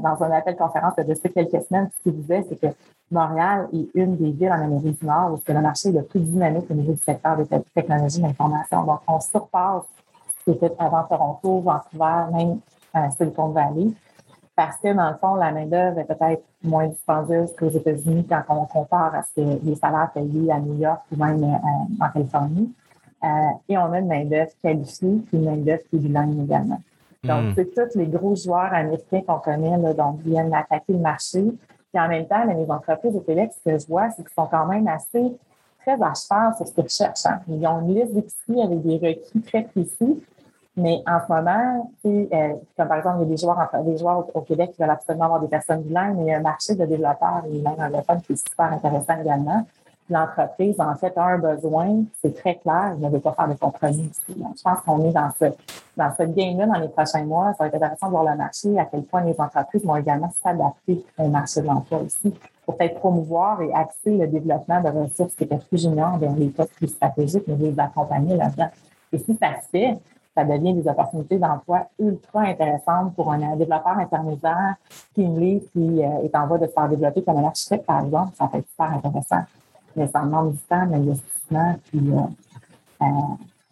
dans 0.02 0.22
un 0.22 0.30
appel 0.32 0.56
conférence 0.56 0.96
de 0.96 1.28
quelques 1.28 1.62
semaines, 1.64 1.88
ce 1.96 2.02
qu'il 2.02 2.20
disait, 2.20 2.44
c'est 2.48 2.60
que 2.60 2.74
Montréal 3.10 3.68
est 3.72 3.88
une 3.94 4.16
des 4.16 4.30
villes 4.32 4.50
en 4.50 4.62
Amérique 4.62 5.00
du 5.00 5.06
Nord 5.06 5.32
où 5.32 5.40
le 5.46 5.60
marché 5.60 5.90
est 5.90 5.92
le 5.92 6.02
plus 6.02 6.20
dynamique 6.20 6.66
au 6.70 6.74
niveau 6.74 6.92
du 6.92 7.02
secteur 7.02 7.36
des 7.36 7.46
technologies 7.74 8.20
d'information. 8.20 8.84
Donc, 8.84 9.00
on 9.06 9.20
surpasse 9.20 9.84
ce 10.38 10.44
qui 10.44 10.56
était 10.56 10.72
avant 10.78 11.04
Toronto, 11.04 11.60
Vancouver, 11.60 12.32
même 12.32 12.58
euh, 12.96 13.10
Silicon 13.16 13.48
Valley 13.48 13.92
parce 14.56 14.78
que, 14.78 14.92
dans 14.94 15.10
le 15.10 15.16
fond, 15.18 15.34
la 15.34 15.52
main-d'œuvre 15.52 15.98
est 15.98 16.04
peut-être 16.04 16.42
moins 16.64 16.88
dispendieuse 16.88 17.54
qu'aux 17.56 17.68
États-Unis 17.68 18.26
quand 18.26 18.42
on 18.48 18.64
compare 18.64 19.14
à 19.14 19.22
ce 19.22 19.40
que 19.40 19.64
les 19.64 19.76
salaires 19.76 20.10
payés 20.14 20.50
à 20.50 20.58
New 20.58 20.78
York 20.78 21.02
ou 21.12 21.22
même 21.22 21.44
euh, 21.44 22.04
en 22.04 22.08
Californie. 22.08 22.72
Euh, 23.22 23.28
et 23.68 23.76
on 23.76 23.92
a 23.92 23.98
une 23.98 24.08
main-d'œuvre 24.08 24.50
qualifiée 24.62 25.22
puis 25.26 25.36
une 25.36 25.44
main-d'œuvre 25.44 25.82
qui 25.90 25.96
est 25.96 25.98
bilingue 25.98 26.42
également. 26.42 26.80
Donc, 27.26 27.44
hmm. 27.44 27.52
c'est 27.54 27.74
tous 27.74 27.98
les 27.98 28.06
gros 28.06 28.34
joueurs 28.34 28.72
américains 28.72 29.22
qu'on 29.26 29.38
connaît, 29.38 29.76
là, 29.78 29.92
donc, 29.92 30.20
viennent 30.20 30.54
attaquer 30.54 30.92
le 30.92 30.98
marché. 30.98 31.42
Puis 31.92 32.02
en 32.02 32.08
même 32.08 32.26
temps, 32.26 32.44
les 32.44 32.70
entreprises 32.70 33.16
au 33.16 33.20
Québec, 33.20 33.52
ce 33.54 33.70
que 33.70 33.78
je 33.78 33.86
vois, 33.86 34.10
c'est 34.10 34.22
qu'ils 34.22 34.34
sont 34.34 34.48
quand 34.50 34.66
même 34.66 34.86
assez 34.88 35.32
très 35.80 35.92
à 36.02 36.12
cheval 36.14 36.54
sur 36.56 36.66
ce 36.66 36.72
qu'ils 36.72 36.84
recherchent. 36.84 37.26
Hein. 37.26 37.40
Ils 37.48 37.66
ont 37.66 37.80
une 37.80 37.94
liste 37.94 38.12
d'épicerie 38.12 38.62
avec 38.62 38.82
des 38.82 38.96
requis 38.96 39.40
très 39.42 39.62
précis. 39.62 40.22
Mais 40.76 41.02
en 41.06 41.18
ce 41.26 41.32
moment, 41.32 41.90
euh, 42.04 42.54
comme 42.76 42.88
par 42.88 42.98
exemple, 42.98 43.16
il 43.20 43.22
y 43.22 43.24
a 43.24 43.28
des 43.30 43.36
joueurs, 43.38 43.70
des 43.82 43.96
joueurs 43.96 44.26
au, 44.34 44.40
Québec 44.42 44.72
qui 44.72 44.82
veulent 44.82 44.90
absolument 44.90 45.24
avoir 45.24 45.40
des 45.40 45.48
personnes 45.48 45.80
bilingues, 45.80 46.16
mais 46.16 46.24
il 46.24 46.28
y 46.28 46.32
a 46.32 46.36
un 46.36 46.42
marché 46.42 46.74
de 46.74 46.84
développeurs 46.84 47.44
et 47.50 47.58
même 47.60 47.76
anglophones 47.78 48.20
qui 48.20 48.34
est 48.34 48.48
super 48.48 48.72
intéressant 48.72 49.18
également. 49.18 49.66
L'entreprise, 50.08 50.80
en 50.80 50.94
fait, 50.94 51.16
a 51.18 51.24
un 51.24 51.38
besoin, 51.38 52.04
c'est 52.22 52.32
très 52.34 52.54
clair, 52.56 52.94
il 52.96 53.04
ne 53.04 53.10
veut 53.10 53.18
pas 53.18 53.32
faire 53.32 53.48
de 53.48 53.54
compromis 53.54 54.10
ici. 54.10 54.22
je 54.28 54.62
pense 54.62 54.80
qu'on 54.82 55.04
est 55.04 55.12
dans 55.12 55.30
ce, 55.38 55.46
dans 55.96 56.12
ce 56.16 56.22
game-là 56.22 56.66
dans 56.66 56.78
les 56.78 56.88
prochains 56.88 57.24
mois. 57.24 57.52
Ça 57.54 57.64
va 57.64 57.66
être 57.66 57.74
intéressant 57.74 58.06
de 58.06 58.12
voir 58.12 58.24
le 58.24 58.36
marché, 58.36 58.78
à 58.78 58.84
quel 58.84 59.02
point 59.02 59.22
les 59.24 59.34
entreprises 59.40 59.84
vont 59.84 59.96
également 59.96 60.32
s'adapter 60.42 61.04
au 61.18 61.26
marché 61.26 61.60
de 61.60 61.66
l'emploi 61.66 62.02
aussi, 62.02 62.32
pour 62.64 62.76
peut-être 62.76 63.00
promouvoir 63.00 63.60
et 63.62 63.72
axer 63.74 64.16
le 64.16 64.28
développement 64.28 64.80
de 64.80 64.88
ressources 64.88 65.34
qui 65.34 65.42
étaient 65.42 65.58
plus 65.58 65.82
juniors 65.82 66.18
vers 66.18 66.34
les 66.36 66.48
postes 66.50 66.74
plus 66.74 66.88
stratégiques, 66.88 67.44
mais 67.48 67.56
les 67.56 67.78
accompagner 67.80 68.36
là-dedans. 68.36 68.70
Et 69.12 69.18
si 69.18 69.36
ça 69.36 69.60
se 69.60 69.68
fait, 69.70 69.98
ça 70.36 70.44
devient 70.44 70.74
des 70.74 70.88
opportunités 70.88 71.38
d'emploi 71.38 71.86
ultra 71.98 72.42
intéressantes 72.42 73.14
pour 73.16 73.32
un 73.32 73.56
développeur 73.56 73.98
intermédiaire, 73.98 74.76
qui 75.14 75.24
lead, 75.24 75.68
qui 75.72 76.04
euh, 76.04 76.22
est 76.22 76.36
en 76.36 76.46
voie 76.46 76.58
de 76.58 76.66
se 76.66 76.72
faire 76.72 76.88
développer 76.88 77.22
comme 77.22 77.38
un 77.38 77.44
architecte, 77.44 77.86
par 77.86 78.04
exemple. 78.04 78.32
Ça 78.36 78.46
peut 78.46 78.58
être 78.58 78.68
super 78.68 78.92
intéressant. 78.92 79.42
Mais 79.96 80.06
ça 80.08 80.20
demande 80.20 80.52
du 80.52 80.58
temps, 80.68 80.84
l'investissement, 80.84 81.80
puis 81.90 82.00
euh, 82.00 83.02
euh, 83.02 83.06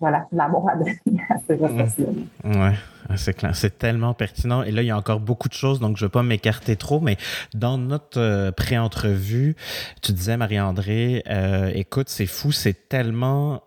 voilà, 0.00 0.26
l'amour 0.32 0.68
à 0.68 0.76
donner 0.76 0.98
à 1.30 1.36
ces 1.46 1.54
ressources-là. 1.54 2.06
Oui, 2.44 3.16
c'est 3.16 3.34
clair. 3.34 3.54
C'est 3.54 3.78
tellement 3.78 4.14
pertinent. 4.14 4.62
Et 4.62 4.70
là, 4.70 4.82
il 4.82 4.86
y 4.86 4.90
a 4.90 4.96
encore 4.96 5.20
beaucoup 5.20 5.48
de 5.48 5.54
choses, 5.54 5.80
donc 5.80 5.96
je 5.96 6.04
ne 6.04 6.08
vais 6.08 6.12
pas 6.12 6.22
m'écarter 6.22 6.76
trop, 6.76 7.00
mais 7.00 7.16
dans 7.54 7.78
notre 7.78 8.50
pré-entrevue, 8.52 9.54
tu 10.02 10.12
disais, 10.12 10.36
Marie-André, 10.36 11.22
écoute, 11.74 12.08
c'est 12.08 12.26
fou, 12.26 12.52
c'est 12.52 12.88
tellement 12.88 13.62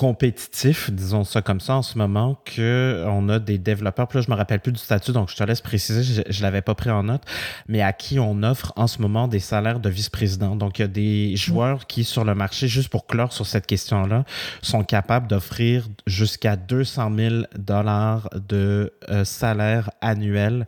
compétitif, 0.00 0.90
disons 0.90 1.24
ça 1.24 1.42
comme 1.42 1.60
ça, 1.60 1.74
en 1.74 1.82
ce 1.82 1.98
moment, 1.98 2.42
qu'on 2.56 3.28
a 3.28 3.38
des 3.38 3.58
développeurs, 3.58 4.08
puis 4.08 4.18
là, 4.18 4.24
je 4.26 4.30
me 4.30 4.34
rappelle 4.34 4.60
plus 4.60 4.72
du 4.72 4.78
statut, 4.78 5.12
donc 5.12 5.28
je 5.28 5.36
te 5.36 5.44
laisse 5.44 5.60
préciser, 5.60 6.22
je 6.26 6.38
ne 6.38 6.42
l'avais 6.42 6.62
pas 6.62 6.74
pris 6.74 6.88
en 6.88 7.02
note, 7.02 7.20
mais 7.68 7.82
à 7.82 7.92
qui 7.92 8.18
on 8.18 8.42
offre 8.42 8.72
en 8.76 8.86
ce 8.86 9.02
moment 9.02 9.28
des 9.28 9.40
salaires 9.40 9.78
de 9.78 9.90
vice-président. 9.90 10.56
Donc, 10.56 10.78
il 10.78 10.82
y 10.82 10.84
a 10.86 10.88
des 10.88 11.36
joueurs 11.36 11.86
qui, 11.86 12.04
sur 12.04 12.24
le 12.24 12.34
marché, 12.34 12.66
juste 12.66 12.88
pour 12.88 13.06
clore 13.06 13.34
sur 13.34 13.46
cette 13.46 13.66
question-là, 13.66 14.24
sont 14.62 14.84
capables 14.84 15.26
d'offrir 15.26 15.86
jusqu'à 16.06 16.56
200 16.56 17.12
000 17.14 17.34
dollars 17.58 18.30
de 18.48 18.94
euh, 19.10 19.26
salaire 19.26 19.90
annuel 20.00 20.66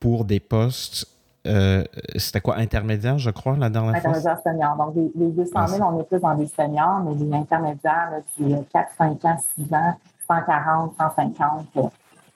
pour 0.00 0.24
des 0.24 0.40
postes 0.40 1.13
euh, 1.46 1.84
c'était 2.16 2.40
quoi, 2.40 2.56
intermédiaire, 2.56 3.18
je 3.18 3.30
crois, 3.30 3.56
la 3.56 3.68
dernière 3.68 4.00
fois? 4.00 4.10
Intermédiaire 4.10 4.38
senior. 4.42 4.76
Donc, 4.76 4.94
les, 5.14 5.30
200 5.30 5.66
000, 5.66 5.88
on 5.88 6.00
est 6.00 6.04
plus 6.04 6.20
dans 6.20 6.34
des 6.34 6.46
seniors, 6.46 7.00
mais 7.00 7.14
les 7.14 7.32
intermédiaires, 7.32 8.12
du 8.38 8.54
4, 8.72 8.88
5 8.96 9.24
ans, 9.24 9.36
6 9.56 9.74
ans, 9.74 9.94
140, 10.28 10.94
150, 10.98 11.66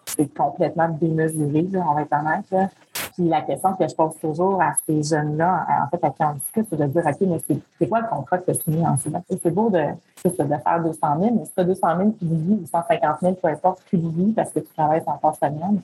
c'est 0.04 0.34
complètement 0.34 0.88
démesuré, 0.88 1.66
on 1.74 1.94
va 1.94 2.02
être 2.02 2.12
honnête. 2.12 2.70
Puis 3.14 3.28
la 3.28 3.42
question 3.42 3.74
que 3.74 3.88
je 3.88 3.94
pose 3.94 4.14
toujours 4.20 4.60
à 4.60 4.74
ces 4.86 5.02
jeunes-là, 5.02 5.66
en 5.84 5.88
fait, 5.88 6.04
à 6.04 6.10
qui 6.10 6.22
on 6.22 6.34
discute, 6.34 6.66
c'est 6.70 6.76
de 6.76 6.86
dire, 6.86 7.02
OK, 7.06 7.20
mais 7.20 7.60
c'est 7.78 7.88
quoi 7.88 8.00
le 8.00 8.06
contrat 8.08 8.38
que 8.38 8.44
tu 8.44 8.50
as 8.50 8.54
signé 8.54 8.86
en 8.86 8.96
ce 8.96 9.08
C'est 9.42 9.50
beau 9.50 9.70
de, 9.70 9.84
de 10.24 10.30
faire 10.30 10.82
200 10.82 10.98
000, 11.20 11.34
mais 11.34 11.44
si 11.44 11.52
tu 11.52 11.60
as 11.60 11.64
200 11.64 11.96
000 11.96 12.10
qui 12.12 12.26
vit 12.26 12.58
ou 12.62 12.66
150 12.66 13.20
000, 13.20 13.34
peu 13.34 13.48
importe, 13.48 13.82
qui 13.88 13.96
vit 13.96 14.32
parce 14.32 14.50
que 14.50 14.60
tu 14.60 14.72
travailles 14.74 15.02
en 15.06 15.18
force 15.18 15.38
semaine, 15.38 15.80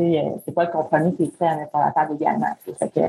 euh, 0.00 0.36
c'est 0.44 0.52
pas 0.52 0.64
le 0.64 0.70
compromis 0.70 1.14
qui 1.14 1.24
est 1.24 1.36
prêt 1.36 1.48
à 1.48 1.56
mettre 1.56 1.70
sur 1.70 1.80
la 1.80 1.92
table 1.92 2.14
également. 2.14 2.46
Fait 2.78 2.88
que, 2.88 3.00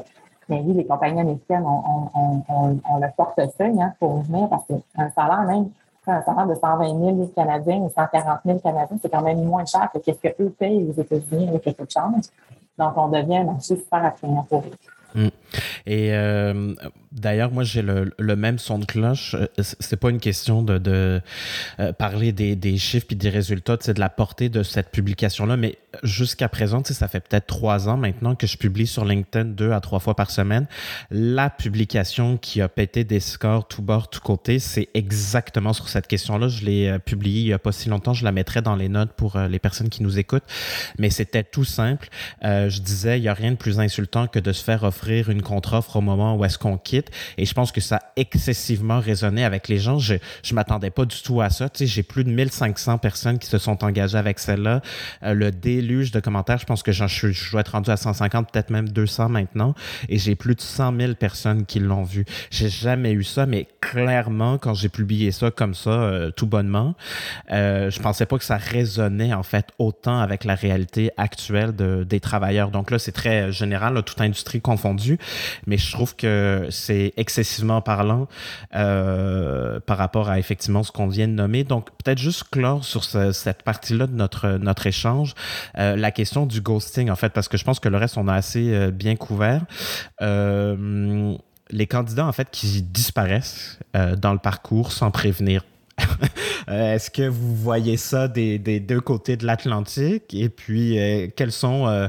mais 0.49 0.61
oui, 0.65 0.73
les 0.73 0.85
compagnies 0.85 1.21
américaines 1.21 1.65
ont 1.65 2.99
le 2.99 3.07
portefeuille 3.15 3.81
hein, 3.81 3.93
pour 3.99 4.21
venir 4.21 4.47
parce 4.49 4.63
qu'un 4.67 5.09
salaire 5.09 5.43
même 5.43 5.69
un 6.11 6.21
salaire 6.21 6.47
de 6.47 6.55
120 6.55 6.99
000 6.99 7.27
Canadiens 7.35 7.77
ou 7.77 7.89
140 7.89 8.39
000 8.45 8.59
Canadiens, 8.59 8.97
c'est 9.01 9.09
quand 9.09 9.21
même 9.21 9.43
moins 9.43 9.65
cher 9.65 9.89
que 9.93 9.99
ce 10.05 10.11
qu'eux 10.11 10.49
payent 10.49 10.85
aux 10.89 11.01
États-Unis 11.01 11.49
avec 11.49 11.65
le 11.65 11.73
taux 11.73 11.85
de 11.85 11.91
change. 11.91 12.25
Donc, 12.77 12.93
on 12.95 13.07
devient 13.07 13.37
un 13.37 13.43
marché 13.45 13.75
super 13.75 14.05
attrayant 14.05 14.45
pour 14.47 14.59
eux. 14.59 14.71
Et 15.85 16.13
euh, 16.13 16.73
d'ailleurs, 17.11 17.51
moi, 17.51 17.63
j'ai 17.63 17.81
le, 17.81 18.35
même 18.35 18.59
son 18.59 18.79
de 18.79 18.85
cloche. 18.85 19.35
Euh, 19.35 19.47
c'est 19.57 19.97
pas 19.97 20.09
une 20.09 20.19
question 20.19 20.63
de, 20.63 21.21
euh, 21.79 21.93
parler 21.93 22.31
des, 22.31 22.77
chiffres 22.77 23.07
et 23.11 23.15
des 23.15 23.29
résultats, 23.29 23.77
de 23.77 23.99
la 23.99 24.09
portée 24.09 24.49
de 24.49 24.63
cette 24.63 24.91
publication-là, 24.91 25.57
mais 25.57 25.77
jusqu'à 26.03 26.49
présent, 26.49 26.83
ça 26.83 27.07
fait 27.07 27.19
peut-être 27.19 27.47
trois 27.47 27.89
ans 27.89 27.97
maintenant 27.97 28.35
que 28.35 28.47
je 28.47 28.57
publie 28.57 28.87
sur 28.87 29.05
LinkedIn 29.05 29.45
deux 29.45 29.71
à 29.71 29.79
trois 29.79 29.99
fois 29.99 30.15
par 30.15 30.29
semaine. 30.29 30.67
La 31.09 31.49
publication 31.49 32.37
qui 32.37 32.61
a 32.61 32.69
pété 32.69 33.03
des 33.03 33.19
scores 33.19 33.67
tout 33.67 33.81
bord, 33.81 34.09
tout 34.09 34.19
côté, 34.19 34.59
c'est 34.59 34.89
exactement 34.93 35.73
sur 35.73 35.89
cette 35.89 36.07
question-là. 36.07 36.47
Je 36.47 36.65
l'ai 36.65 36.99
publiée 36.99 37.41
il 37.41 37.47
y 37.47 37.53
a 37.53 37.59
pas 37.59 37.71
si 37.71 37.89
longtemps. 37.89 38.13
Je 38.13 38.23
la 38.23 38.31
mettrai 38.31 38.61
dans 38.61 38.75
les 38.75 38.89
notes 38.89 39.13
pour 39.13 39.39
les 39.39 39.59
personnes 39.59 39.89
qui 39.89 40.03
nous 40.03 40.19
écoutent. 40.19 40.43
Mais 40.99 41.09
c'était 41.09 41.43
tout 41.43 41.65
simple. 41.65 42.09
je 42.43 42.79
disais, 42.81 43.17
il 43.17 43.21
n'y 43.21 43.27
a 43.27 43.33
rien 43.33 43.51
de 43.51 43.57
plus 43.57 43.79
insultant 43.79 44.27
que 44.27 44.39
de 44.39 44.51
se 44.51 44.63
faire 44.63 44.83
offrir 44.83 45.29
une 45.29 45.36
contre-offre 45.41 45.95
au 45.95 46.01
moment 46.01 46.35
où 46.35 46.45
est-ce 46.45 46.57
qu'on 46.57 46.77
quitte. 46.77 47.09
Et 47.37 47.45
je 47.45 47.53
pense 47.53 47.71
que 47.71 47.81
ça 47.81 47.97
a 47.97 48.01
excessivement 48.15 48.99
résonné 48.99 49.43
avec 49.43 49.67
les 49.67 49.77
gens. 49.77 49.99
Je 49.99 50.15
ne 50.15 50.53
m'attendais 50.53 50.89
pas 50.89 51.05
du 51.05 51.21
tout 51.21 51.41
à 51.41 51.49
ça. 51.49 51.69
Tu 51.69 51.79
sais, 51.79 51.87
j'ai 51.87 52.03
plus 52.03 52.23
de 52.23 52.29
1500 52.29 52.97
personnes 52.97 53.39
qui 53.39 53.47
se 53.47 53.57
sont 53.57 53.83
engagées 53.83 54.17
avec 54.17 54.39
celle-là. 54.39 54.81
Euh, 55.23 55.33
le 55.33 55.51
déluge 55.51 56.11
de 56.11 56.19
commentaires, 56.19 56.57
je 56.57 56.65
pense 56.65 56.83
que 56.83 56.91
je, 56.91 57.05
je 57.07 57.51
dois 57.51 57.61
être 57.61 57.71
rendu 57.71 57.89
à 57.89 57.97
150, 57.97 58.51
peut-être 58.51 58.69
même 58.69 58.89
200 58.89 59.29
maintenant. 59.29 59.73
Et 60.09 60.17
j'ai 60.17 60.35
plus 60.35 60.55
de 60.55 60.61
100 60.61 60.97
000 60.97 61.13
personnes 61.15 61.65
qui 61.65 61.79
l'ont 61.79 62.03
vu. 62.03 62.25
J'ai 62.51 62.69
jamais 62.69 63.11
eu 63.11 63.23
ça, 63.23 63.45
mais 63.45 63.67
clairement, 63.81 64.57
quand 64.57 64.73
j'ai 64.73 64.89
publié 64.89 65.31
ça 65.31 65.51
comme 65.51 65.73
ça, 65.73 65.89
euh, 65.89 66.31
tout 66.31 66.47
bonnement, 66.47 66.95
euh, 67.51 67.89
je 67.89 67.99
pensais 67.99 68.25
pas 68.25 68.37
que 68.37 68.43
ça 68.43 68.57
résonnait 68.57 69.33
en 69.33 69.43
fait 69.43 69.67
autant 69.79 70.19
avec 70.19 70.43
la 70.43 70.55
réalité 70.55 71.11
actuelle 71.17 71.75
de, 71.75 72.03
des 72.03 72.19
travailleurs. 72.19 72.71
Donc 72.71 72.91
là, 72.91 72.99
c'est 72.99 73.11
très 73.11 73.51
général, 73.51 74.01
toute 74.03 74.21
industrie 74.21 74.61
confondue 74.61 75.17
mais 75.65 75.77
je 75.77 75.91
trouve 75.91 76.15
que 76.15 76.67
c'est 76.69 77.13
excessivement 77.17 77.81
parlant 77.81 78.27
euh, 78.75 79.79
par 79.79 79.97
rapport 79.97 80.29
à 80.29 80.39
effectivement 80.39 80.83
ce 80.83 80.91
qu'on 80.91 81.07
vient 81.07 81.27
de 81.27 81.33
nommer. 81.33 81.63
Donc, 81.63 81.89
peut-être 82.03 82.17
juste 82.17 82.45
clore 82.51 82.83
sur 82.83 83.03
cette 83.03 83.63
partie-là 83.63 84.07
de 84.07 84.15
notre, 84.15 84.57
notre 84.57 84.87
échange, 84.87 85.33
euh, 85.77 85.95
la 85.95 86.11
question 86.11 86.45
du 86.45 86.61
ghosting, 86.61 87.09
en 87.09 87.15
fait, 87.15 87.29
parce 87.29 87.47
que 87.47 87.57
je 87.57 87.63
pense 87.63 87.79
que 87.79 87.89
le 87.89 87.97
reste, 87.97 88.17
on 88.17 88.27
a 88.27 88.33
assez 88.33 88.73
euh, 88.73 88.91
bien 88.91 89.15
couvert 89.15 89.61
les 91.69 91.85
candidats 91.85 92.25
en 92.25 92.31
fait 92.31 92.47
qui 92.49 92.81
disparaissent 92.81 93.77
dans 93.93 94.31
le 94.31 94.39
parcours 94.39 94.93
sans 94.93 95.11
prévenir 95.11 95.63
est-ce 96.67 97.09
que 97.09 97.27
vous 97.27 97.55
voyez 97.55 97.97
ça 97.97 98.27
des, 98.27 98.59
deux 98.79 98.99
côtés 98.99 99.37
de 99.37 99.45
l'Atlantique? 99.45 100.33
Et 100.33 100.49
puis, 100.49 100.99
euh, 100.99 101.27
quelles 101.35 101.51
sont 101.51 101.87
euh, 101.87 102.07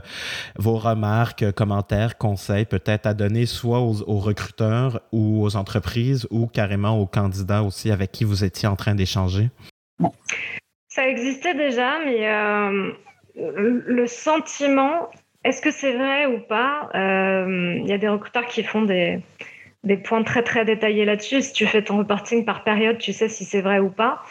vos 0.57 0.77
remarques, 0.77 1.53
commentaires, 1.53 2.18
conseils 2.18 2.64
peut-être 2.64 3.07
à 3.07 3.14
donner 3.14 3.46
soit 3.46 3.81
aux, 3.81 4.18
recruteurs 4.18 5.01
ou 5.12 5.42
aux 5.42 5.57
entreprises 5.57 6.27
ou 6.31 6.46
carrément 6.46 7.01
aux 7.01 7.07
candidats 7.07 7.62
aussi 7.62 7.90
avec 7.90 8.12
qui 8.12 8.24
vous 8.24 8.44
étiez 8.44 8.68
en 8.68 8.77
train 8.77 8.94
d'échanger? 8.94 9.51
Ça 10.88 11.07
existait 11.09 11.55
déjà, 11.55 11.98
mais 12.05 12.27
le 13.37 14.07
sentiment, 14.07 15.09
est-ce 15.44 15.62
que 15.62 15.70
c'est 15.70 15.92
vrai 15.92 16.27
ou 16.27 16.40
pas? 16.40 16.88
Il 16.94 17.87
y 17.87 17.92
a 17.92 17.98
des 17.98 18.09
recruteurs 18.09 18.46
qui 18.46 18.62
font 18.62 18.83
des 18.83 19.20
des 19.85 19.97
points 19.97 20.23
très 20.23 20.43
très 20.43 20.64
détaillés 20.64 21.05
là-dessus. 21.05 21.43
Si 21.43 21.53
tu 21.53 21.67
fais 21.67 21.83
ton 21.83 21.99
reporting 21.99 22.45
par 22.45 22.64
période, 22.64 22.99
tu 22.99 23.12
sais 23.12 23.29
si 23.29 23.45
c'est 23.45 23.61
vrai 23.61 23.79
ou 23.79 23.91
pas. 23.91 24.23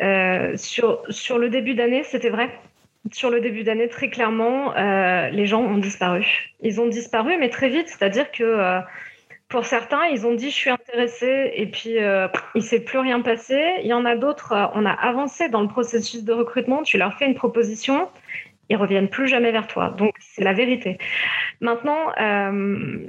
Euh, 0.00 0.56
sur, 0.56 1.02
sur 1.08 1.38
le 1.38 1.48
début 1.48 1.74
d'année, 1.74 2.02
c'était 2.04 2.30
vrai. 2.30 2.50
Sur 3.12 3.30
le 3.30 3.40
début 3.40 3.62
d'année, 3.62 3.88
très 3.88 4.10
clairement, 4.10 4.76
euh, 4.76 5.28
les 5.28 5.46
gens 5.46 5.62
ont 5.62 5.78
disparu. 5.78 6.54
Ils 6.60 6.80
ont 6.80 6.88
disparu, 6.88 7.36
mais 7.38 7.50
très 7.50 7.68
vite. 7.68 7.88
C'est-à-dire 7.88 8.30
que 8.32 8.42
euh, 8.42 8.80
pour 9.48 9.64
certains, 9.64 10.04
ils 10.06 10.26
ont 10.26 10.34
dit 10.34 10.50
je 10.50 10.56
suis 10.56 10.70
intéressé 10.70 11.52
et 11.54 11.66
puis 11.66 11.96
il 12.56 12.62
s'est 12.62 12.80
plus 12.80 12.98
rien 12.98 13.20
passé. 13.20 13.62
Il 13.82 13.86
y 13.86 13.92
en 13.92 14.04
a 14.04 14.16
d'autres, 14.16 14.70
on 14.74 14.84
a 14.84 14.90
avancé 14.90 15.48
dans 15.48 15.60
le 15.60 15.68
processus 15.68 16.24
de 16.24 16.32
recrutement. 16.32 16.82
Tu 16.82 16.98
leur 16.98 17.16
fais 17.16 17.26
une 17.26 17.36
proposition, 17.36 18.08
ils 18.68 18.76
reviennent 18.76 19.08
plus 19.08 19.28
jamais 19.28 19.52
vers 19.52 19.66
toi. 19.66 19.94
Donc 19.96 20.14
c'est 20.18 20.42
la 20.42 20.52
vérité. 20.52 20.98
Maintenant, 21.60 22.12
euh, 22.20 23.06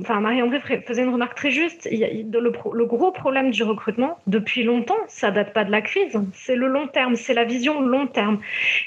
enfin 0.00 0.20
Marie-André 0.20 0.82
faisait 0.86 1.02
une 1.02 1.12
remarque 1.12 1.36
très 1.36 1.50
juste. 1.50 1.88
Il 1.90 2.30
le, 2.30 2.84
gros 2.86 3.12
problème 3.12 3.50
du 3.50 3.62
recrutement 3.62 4.18
depuis 4.26 4.64
longtemps, 4.64 4.98
ça 5.08 5.30
date 5.30 5.52
pas 5.52 5.64
de 5.64 5.70
la 5.70 5.80
crise. 5.80 6.18
C'est 6.32 6.56
le 6.56 6.66
long 6.66 6.88
terme, 6.88 7.16
c'est 7.16 7.34
la 7.34 7.44
vision 7.44 7.80
long 7.80 8.06
terme, 8.06 8.40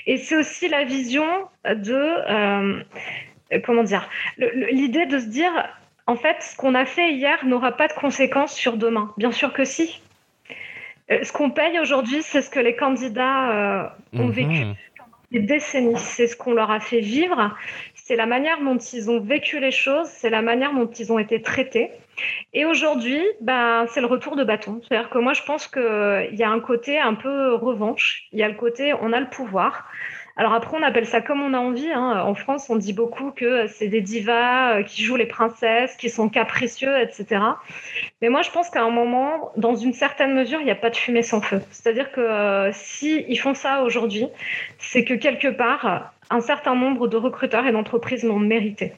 et 0.06 0.18
c'est 0.18 0.36
aussi 0.36 0.68
la 0.68 0.84
vision 0.84 1.26
de 1.66 1.94
euh, 1.94 2.82
comment 3.64 3.84
dire, 3.84 4.08
l'idée 4.38 5.06
de 5.06 5.20
se 5.20 5.28
dire 5.28 5.52
en 6.06 6.16
fait 6.16 6.38
ce 6.42 6.56
qu'on 6.56 6.76
a 6.76 6.86
fait 6.86 7.14
hier 7.14 7.46
n'aura 7.46 7.72
pas 7.72 7.88
de 7.88 7.94
conséquences 7.94 8.54
sur 8.54 8.78
demain. 8.78 9.14
Bien 9.18 9.32
sûr 9.32 9.54
que 9.54 9.64
si. 9.64 10.02
Euh, 11.12 11.24
ce 11.24 11.34
qu'on 11.34 11.50
paye 11.50 11.80
aujourd'hui, 11.80 12.22
c'est 12.22 12.44
ce 12.44 12.52
que 12.52 12.60
les 12.60 12.76
candidats 12.76 13.96
ont 14.14 14.28
mhm. 14.28 14.32
vécu 14.32 14.66
des 15.32 15.40
décennies. 15.40 15.98
C'est 15.98 16.28
ce 16.28 16.36
qu'on 16.36 16.54
leur 16.54 16.72
a 16.72 16.80
fait 16.80 17.00
vivre, 17.00 17.56
c'est 17.96 18.16
la 18.16 18.26
manière 18.26 18.60
dont 18.62 18.78
ils 18.78 19.10
ont 19.12 19.20
vécu 19.20 19.60
les 19.60 19.72
choses, 19.72 20.08
c'est 20.08 20.30
la 20.30 20.42
manière 20.42 20.74
dont 20.74 20.90
ils 20.90 21.12
ont 21.14 21.20
été 21.20 21.42
traités. 21.42 21.92
Et 22.54 22.66
aujourd'hui, 22.66 23.22
ben, 23.40 23.86
c'est 23.90 24.02
le 24.02 24.08
retour 24.08 24.36
de 24.36 24.44
bâton. 24.44 24.82
C'est-à-dire 24.88 25.10
que 25.10 25.20
moi, 25.20 25.34
je 25.34 25.44
pense 25.44 25.68
qu'il 25.68 26.34
y 26.34 26.44
a 26.44 26.50
un 26.50 26.60
côté 26.60 27.00
un 27.00 27.14
peu 27.14 27.54
revanche. 27.54 28.28
Il 28.32 28.40
y 28.40 28.44
a 28.44 28.48
le 28.48 28.56
côté, 28.56 28.94
on 28.94 29.14
a 29.14 29.20
le 29.20 29.30
pouvoir. 29.30 29.86
Alors 30.36 30.54
après, 30.54 30.78
on 30.78 30.84
appelle 30.84 31.06
ça 31.06 31.22
comme 31.22 31.42
on 31.42 31.54
a 31.54 31.60
envie. 31.60 31.92
Hein. 31.92 32.22
En 32.26 32.36
France, 32.36 32.70
on 32.70 32.76
dit 32.76 32.94
beaucoup 32.94 33.32
que 33.32 33.68
c'est 33.68 33.88
des 33.88 34.02
divas 34.02 34.78
euh, 34.78 34.84
qui 34.84 35.04
jouent 35.04 35.16
les 35.16 35.26
princesses, 35.26 35.96
qui 35.98 36.10
sont 36.10 36.30
capricieux, 36.30 37.00
etc. 37.02 37.42
Mais 38.22 38.30
moi, 38.30 38.42
je 38.42 38.52
pense 38.52 38.70
qu'à 38.70 38.84
un 38.84 38.90
moment, 38.90 39.52
dans 39.58 39.76
une 39.76 39.94
certaine 39.94 40.34
mesure, 40.34 40.60
il 40.62 40.66
n'y 40.66 40.72
a 40.72 40.76
pas 40.76 40.90
de 40.90 40.96
fumée 40.96 41.24
sans 41.24 41.42
feu. 41.42 41.62
C'est-à-dire 41.72 42.12
que 42.12 42.22
euh, 42.22 42.72
si 42.74 43.26
ils 43.28 43.38
font 43.38 43.54
ça 43.54 43.84
aujourd'hui, 43.84 44.28
c'est 44.78 45.04
que 45.04 45.14
quelque 45.14 45.48
part, 45.48 46.14
un 46.30 46.42
certain 46.42 46.76
nombre 46.76 47.08
de 47.08 47.18
recruteurs 47.18 47.66
et 47.66 47.72
d'entreprises 47.72 48.24
l'ont 48.24 48.40
mérité. 48.40 48.94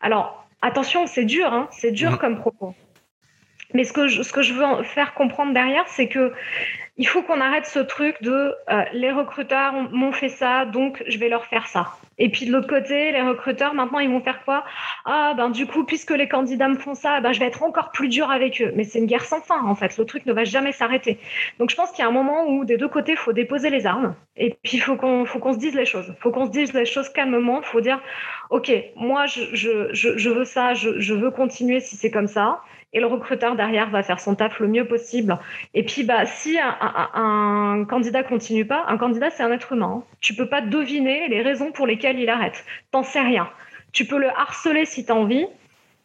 Alors, 0.00 0.46
attention, 0.60 1.06
c'est 1.06 1.24
dur, 1.24 1.52
hein. 1.52 1.68
c'est 1.70 1.92
dur 1.92 2.18
comme 2.18 2.36
propos. 2.36 2.74
Mais 3.74 3.84
ce 3.84 3.92
que 3.92 4.06
je 4.06 4.52
veux 4.54 4.82
faire 4.84 5.14
comprendre 5.14 5.52
derrière, 5.52 5.86
c'est 5.88 6.08
que 6.08 6.32
il 6.96 7.08
faut 7.08 7.22
qu'on 7.22 7.40
arrête 7.40 7.66
ce 7.66 7.80
truc 7.80 8.22
de 8.22 8.54
euh, 8.70 8.84
les 8.92 9.10
recruteurs 9.10 9.72
m'ont 9.90 10.12
fait 10.12 10.28
ça, 10.28 10.64
donc 10.64 11.02
je 11.08 11.18
vais 11.18 11.28
leur 11.28 11.44
faire 11.46 11.66
ça. 11.66 11.88
Et 12.18 12.28
puis 12.28 12.46
de 12.46 12.52
l'autre 12.52 12.68
côté, 12.68 13.10
les 13.10 13.20
recruteurs, 13.20 13.74
maintenant, 13.74 13.98
ils 13.98 14.08
vont 14.08 14.20
faire 14.20 14.44
quoi? 14.44 14.64
Ah, 15.04 15.34
ben 15.36 15.50
du 15.50 15.66
coup, 15.66 15.82
puisque 15.82 16.12
les 16.12 16.28
candidats 16.28 16.68
me 16.68 16.76
font 16.76 16.94
ça, 16.94 17.20
ben, 17.20 17.32
je 17.32 17.40
vais 17.40 17.46
être 17.46 17.64
encore 17.64 17.90
plus 17.90 18.06
dur 18.06 18.30
avec 18.30 18.62
eux. 18.62 18.70
Mais 18.76 18.84
c'est 18.84 19.00
une 19.00 19.06
guerre 19.06 19.24
sans 19.24 19.40
fin, 19.40 19.60
en 19.64 19.74
fait. 19.74 19.98
Le 19.98 20.04
truc 20.04 20.24
ne 20.24 20.32
va 20.32 20.44
jamais 20.44 20.70
s'arrêter. 20.70 21.18
Donc 21.58 21.70
je 21.70 21.74
pense 21.74 21.90
qu'il 21.90 22.04
y 22.04 22.06
a 22.06 22.08
un 22.08 22.12
moment 22.12 22.46
où, 22.46 22.64
des 22.64 22.76
deux 22.76 22.88
côtés, 22.88 23.12
il 23.12 23.18
faut 23.18 23.32
déposer 23.32 23.70
les 23.70 23.86
armes. 23.86 24.14
Et 24.36 24.56
puis, 24.62 24.76
il 24.76 24.80
faut 24.80 24.96
qu'on 24.96 25.52
se 25.52 25.58
dise 25.58 25.74
les 25.74 25.86
choses. 25.86 26.06
Il 26.08 26.22
faut 26.22 26.30
qu'on 26.30 26.46
se 26.46 26.52
dise 26.52 26.72
les 26.74 26.84
choses 26.84 27.08
calmement. 27.08 27.60
Il 27.60 27.66
faut 27.66 27.80
dire, 27.80 28.00
OK, 28.50 28.70
moi, 28.94 29.26
je, 29.26 30.28
veux 30.28 30.44
ça, 30.44 30.74
je 30.74 31.14
veux 31.14 31.32
continuer 31.32 31.80
si 31.80 31.96
c'est 31.96 32.12
comme 32.12 32.28
ça 32.28 32.60
et 32.94 33.00
le 33.00 33.06
recruteur 33.06 33.56
derrière 33.56 33.90
va 33.90 34.02
faire 34.02 34.20
son 34.20 34.34
taf 34.36 34.60
le 34.60 34.68
mieux 34.68 34.86
possible. 34.86 35.36
Et 35.74 35.84
puis, 35.84 36.04
bah, 36.04 36.24
si 36.24 36.58
un, 36.58 36.76
un, 36.80 37.84
candidat 37.84 38.22
continue 38.22 38.64
pas, 38.64 38.84
un 38.88 38.96
candidat, 38.96 39.30
c'est 39.30 39.42
un 39.42 39.52
être 39.52 39.72
humain. 39.72 40.02
Hein. 40.02 40.04
Tu 40.20 40.34
peux 40.34 40.48
pas 40.48 40.60
deviner 40.60 41.28
les 41.28 41.42
raisons 41.42 41.72
pour 41.72 41.86
lesquelles 41.86 42.18
il 42.20 42.30
arrête. 42.30 42.64
T'en 42.92 43.02
sais 43.02 43.20
rien. 43.20 43.50
Tu 43.92 44.06
peux 44.06 44.18
le 44.18 44.28
harceler 44.28 44.86
si 44.86 45.04
tu 45.04 45.12
as 45.12 45.16
envie. 45.16 45.46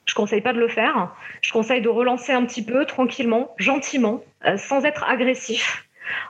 Je 0.06 0.15
conseille 0.15 0.41
pas 0.41 0.54
de 0.54 0.60
le 0.60 0.67
faire. 0.67 1.15
Je 1.41 1.54
conseille 1.54 1.82
de 1.82 1.89
relancer 1.89 2.34
un 2.34 2.43
petit 2.45 2.65
peu, 2.65 2.86
tranquillement, 2.86 3.54
gentiment, 3.58 4.23
euh, 4.46 4.58
sans 4.58 4.83
être 4.83 5.04
agressif 5.04 5.85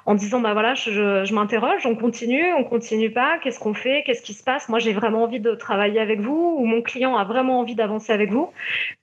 en 0.05 0.16
disant 0.16 0.41
bah 0.41 0.51
voilà 0.51 0.74
je, 0.74 1.24
je 1.24 1.34
m'interroge 1.34 1.86
on 1.86 1.95
continue 1.95 2.53
on 2.53 2.66
continue 2.66 3.12
pas 3.12 3.39
qu'est-ce 3.39 3.60
qu'on 3.60 3.74
fait 3.74 4.03
qu'est-ce 4.05 4.22
qui 4.22 4.34
se 4.34 4.43
passe? 4.43 4.68
Moi 4.68 4.80
j'ai 4.80 4.91
vraiment 4.91 5.24
envie 5.24 5.39
de 5.39 5.55
travailler 5.55 5.99
avec 5.99 6.20
vous 6.20 6.57
ou 6.57 6.66
mon 6.66 6.82
client 6.82 7.16
a 7.16 7.24
vraiment 7.24 7.60
envie 7.62 7.76
d'avancer 7.76 8.12
avec 8.12 8.30
vous 8.30 8.51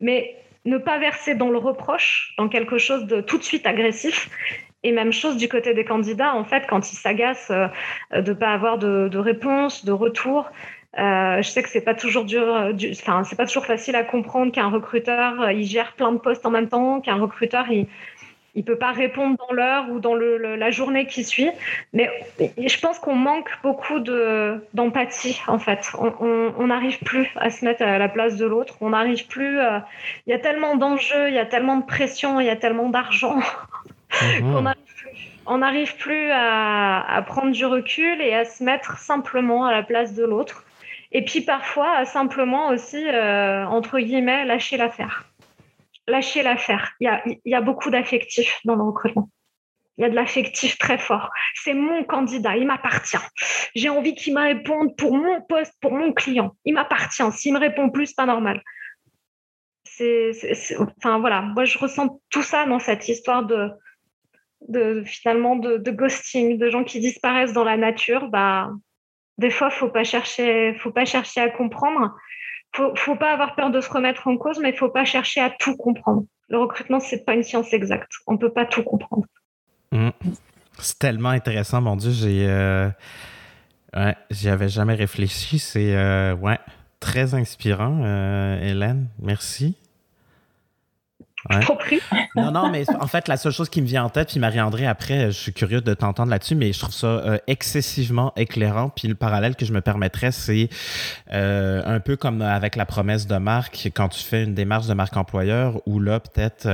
mais 0.00 0.36
ne 0.66 0.78
pas 0.78 0.98
verser 0.98 1.34
dans 1.34 1.48
le 1.48 1.58
reproche, 1.58 2.34
dans 2.36 2.48
quelque 2.48 2.78
chose 2.78 3.06
de 3.06 3.20
tout 3.20 3.38
de 3.38 3.42
suite 3.42 3.66
agressif. 3.66 4.28
Et 4.82 4.92
même 4.92 5.12
chose 5.12 5.36
du 5.36 5.48
côté 5.48 5.74
des 5.74 5.84
candidats, 5.84 6.34
en 6.34 6.44
fait, 6.44 6.64
quand 6.68 6.92
ils 6.92 6.96
s'agacent 6.96 7.50
euh, 7.50 7.68
de 8.12 8.32
ne 8.32 8.36
pas 8.36 8.52
avoir 8.52 8.78
de, 8.78 9.18
réponse, 9.18 9.84
de 9.84 9.92
retour. 9.92 10.50
Euh, 10.98 11.42
je 11.42 11.48
sais 11.48 11.62
que 11.62 11.68
c'est 11.68 11.84
pas 11.84 11.94
toujours 11.94 12.24
dur, 12.24 12.72
enfin 12.92 13.22
c'est 13.24 13.36
pas 13.36 13.44
toujours 13.44 13.66
facile 13.66 13.96
à 13.96 14.02
comprendre 14.02 14.50
qu'un 14.50 14.70
recruteur 14.70 15.42
euh, 15.42 15.52
il 15.52 15.66
gère 15.66 15.92
plein 15.92 16.10
de 16.10 16.16
postes 16.16 16.46
en 16.46 16.50
même 16.50 16.68
temps, 16.68 17.02
qu'un 17.02 17.16
recruteur 17.16 17.66
il 18.56 18.64
peut 18.64 18.78
pas 18.78 18.90
répondre 18.90 19.36
dans 19.36 19.54
l'heure 19.54 19.90
ou 19.90 20.00
dans 20.00 20.14
le, 20.14 20.56
la 20.56 20.70
journée 20.70 21.06
qui 21.06 21.22
suit. 21.22 21.50
Mais 21.92 22.10
je 22.40 22.80
pense 22.80 22.98
qu'on 22.98 23.14
manque 23.14 23.50
beaucoup 23.62 24.00
de 24.00 24.64
d'empathie 24.72 25.40
en 25.46 25.58
fait. 25.58 25.92
On 25.94 26.66
n'arrive 26.66 26.98
plus 27.00 27.28
à 27.36 27.50
se 27.50 27.64
mettre 27.64 27.82
à 27.82 27.98
la 27.98 28.08
place 28.08 28.36
de 28.36 28.46
l'autre. 28.46 28.74
On 28.80 28.90
n'arrive 28.90 29.26
plus. 29.28 29.60
Euh, 29.60 29.78
il 30.26 30.30
y 30.30 30.32
a 30.32 30.38
tellement 30.38 30.76
d'enjeux, 30.76 31.28
il 31.28 31.34
y 31.34 31.38
a 31.38 31.44
tellement 31.44 31.76
de 31.76 31.84
pression, 31.84 32.40
il 32.40 32.46
y 32.46 32.50
a 32.50 32.56
tellement 32.56 32.88
d'argent 32.88 33.38
qu'on 34.40 34.62
n'arrive 34.62 34.94
plus. 34.96 35.10
On 35.44 35.58
n'arrive 35.58 35.96
plus 35.96 36.30
à, 36.32 37.22
prendre 37.26 37.52
du 37.52 37.66
recul 37.66 38.20
et 38.22 38.34
à 38.34 38.44
se 38.46 38.64
mettre 38.64 38.98
simplement 38.98 39.66
à 39.66 39.72
la 39.72 39.82
place 39.82 40.14
de 40.14 40.24
l'autre. 40.24 40.64
Et 41.12 41.24
puis 41.24 41.42
parfois, 41.42 42.04
simplement 42.06 42.68
aussi, 42.68 43.06
euh, 43.06 43.64
entre 43.66 44.00
guillemets, 44.00 44.44
lâcher 44.44 44.76
l'affaire. 44.76 45.24
Lâcher 46.06 46.42
l'affaire. 46.42 46.92
Il 47.00 47.40
y 47.44 47.54
a, 47.54 47.60
beaucoup 47.60 47.90
d'affectifs 47.90 48.60
dans 48.64 48.76
le. 48.76 48.82
Il 49.98 50.02
y 50.02 50.04
a 50.04 50.10
de 50.10 50.14
l'affectif 50.14 50.76
très 50.78 50.98
fort. 50.98 51.30
C'est 51.54 51.74
mon 51.74 52.04
candidat, 52.04 52.56
il 52.56 52.66
m'appartient. 52.66 53.16
J'ai 53.74 53.88
envie 53.88 54.14
qu'il 54.14 54.34
me 54.34 54.42
réponde 54.42 54.94
pour 54.96 55.16
mon 55.16 55.40
poste, 55.42 55.74
pour 55.80 55.92
mon 55.92 56.12
client. 56.12 56.54
Il 56.64 56.74
m'appartient. 56.74 57.32
S'il 57.32 57.54
me 57.54 57.58
répond 57.58 57.90
plus, 57.90 58.06
c'est 58.06 58.16
pas 58.16 58.26
normal. 58.26 58.62
Enfin 60.98 61.18
voilà, 61.18 61.40
moi 61.40 61.64
je 61.64 61.78
ressens 61.78 62.20
tout 62.28 62.42
ça 62.42 62.66
dans 62.66 62.78
cette 62.78 63.08
histoire 63.08 63.46
de, 63.46 63.70
de 64.68 65.02
finalement 65.04 65.56
de, 65.56 65.90
ghosting, 65.90 66.58
de 66.58 66.68
gens 66.70 66.84
qui 66.84 67.00
disparaissent 67.00 67.52
dans 67.52 67.64
la 67.64 67.76
nature. 67.76 68.28
Bah, 68.28 68.70
des 69.38 69.50
fois, 69.50 69.70
faut 69.70 69.88
pas 69.88 70.04
chercher, 70.04 70.74
faut 70.78 70.92
pas 70.92 71.04
chercher 71.04 71.40
à 71.40 71.50
comprendre. 71.50 72.14
Faut, 72.76 72.94
faut 72.94 73.16
pas 73.16 73.32
avoir 73.32 73.54
peur 73.54 73.70
de 73.70 73.80
se 73.80 73.88
remettre 73.88 74.28
en 74.28 74.36
cause, 74.36 74.58
mais 74.60 74.68
il 74.68 74.76
faut 74.76 74.90
pas 74.90 75.06
chercher 75.06 75.40
à 75.40 75.50
tout 75.50 75.76
comprendre. 75.76 76.24
Le 76.50 76.58
recrutement, 76.58 77.00
c'est 77.00 77.24
pas 77.24 77.34
une 77.34 77.42
science 77.42 77.72
exacte. 77.72 78.12
On 78.26 78.36
peut 78.36 78.52
pas 78.52 78.66
tout 78.66 78.82
comprendre. 78.82 79.24
Mm. 79.92 80.10
C'est 80.78 80.98
tellement 80.98 81.30
intéressant, 81.30 81.80
mon 81.80 81.96
Dieu. 81.96 82.10
J'ai. 82.10 82.46
Euh, 82.46 82.90
ouais, 83.94 84.14
j'y 84.30 84.50
avais 84.50 84.68
jamais 84.68 84.94
réfléchi. 84.94 85.58
C'est 85.58 85.96
euh, 85.96 86.34
ouais, 86.34 86.58
très 87.00 87.34
inspirant, 87.34 88.02
euh, 88.04 88.60
Hélène. 88.60 89.08
Merci. 89.20 89.76
Non, 92.36 92.50
non, 92.50 92.70
mais 92.70 92.84
en 93.00 93.06
fait, 93.06 93.28
la 93.28 93.38
seule 93.38 93.52
chose 93.52 93.70
qui 93.70 93.80
me 93.80 93.86
vient 93.86 94.04
en 94.04 94.10
tête, 94.10 94.28
puis 94.28 94.38
Marie-André, 94.38 94.86
après, 94.86 95.26
je 95.28 95.38
suis 95.38 95.52
curieux 95.54 95.80
de 95.80 95.94
t'entendre 95.94 96.30
là-dessus, 96.30 96.54
mais 96.54 96.70
je 96.70 96.80
trouve 96.80 96.92
ça 96.92 97.06
euh, 97.06 97.38
excessivement 97.46 98.34
éclairant. 98.36 98.90
Puis 98.90 99.08
le 99.08 99.14
parallèle 99.14 99.56
que 99.56 99.64
je 99.64 99.72
me 99.72 99.80
permettrais, 99.80 100.32
c'est 100.32 100.68
euh, 101.32 101.82
un 101.86 101.98
peu 101.98 102.16
comme 102.16 102.42
avec 102.42 102.76
la 102.76 102.84
promesse 102.84 103.26
de 103.26 103.36
marque, 103.36 103.90
quand 103.94 104.10
tu 104.10 104.22
fais 104.22 104.44
une 104.44 104.52
démarche 104.52 104.86
de 104.86 104.92
marque 104.92 105.16
employeur, 105.16 105.80
ou 105.86 105.98
là, 105.98 106.20
peut-être 106.20 106.68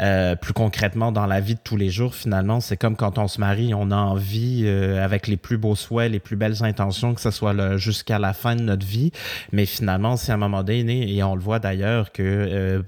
euh, 0.00 0.34
plus 0.34 0.52
concrètement 0.52 1.12
dans 1.12 1.26
la 1.26 1.38
vie 1.38 1.54
de 1.54 1.60
tous 1.62 1.76
les 1.76 1.90
jours, 1.90 2.16
finalement, 2.16 2.60
c'est 2.60 2.76
comme 2.76 2.96
quand 2.96 3.18
on 3.18 3.28
se 3.28 3.40
marie, 3.40 3.74
on 3.74 3.92
a 3.92 3.96
envie, 3.96 4.68
avec 4.68 5.28
les 5.28 5.36
plus 5.36 5.58
beaux 5.58 5.76
souhaits, 5.76 6.10
les 6.10 6.20
plus 6.20 6.36
belles 6.36 6.64
intentions, 6.64 7.14
que 7.14 7.20
ce 7.20 7.30
soit 7.30 7.76
jusqu'à 7.76 8.18
la 8.18 8.32
fin 8.32 8.56
de 8.56 8.62
notre 8.62 8.86
vie. 8.86 9.12
Mais 9.52 9.64
finalement, 9.64 10.16
c'est 10.16 10.32
à 10.32 10.34
un 10.34 10.38
moment 10.38 10.64
donné, 10.64 11.14
et 11.14 11.22
on 11.22 11.36
le 11.36 11.40
voit 11.40 11.60
d'ailleurs 11.60 12.10
que, 12.10 12.82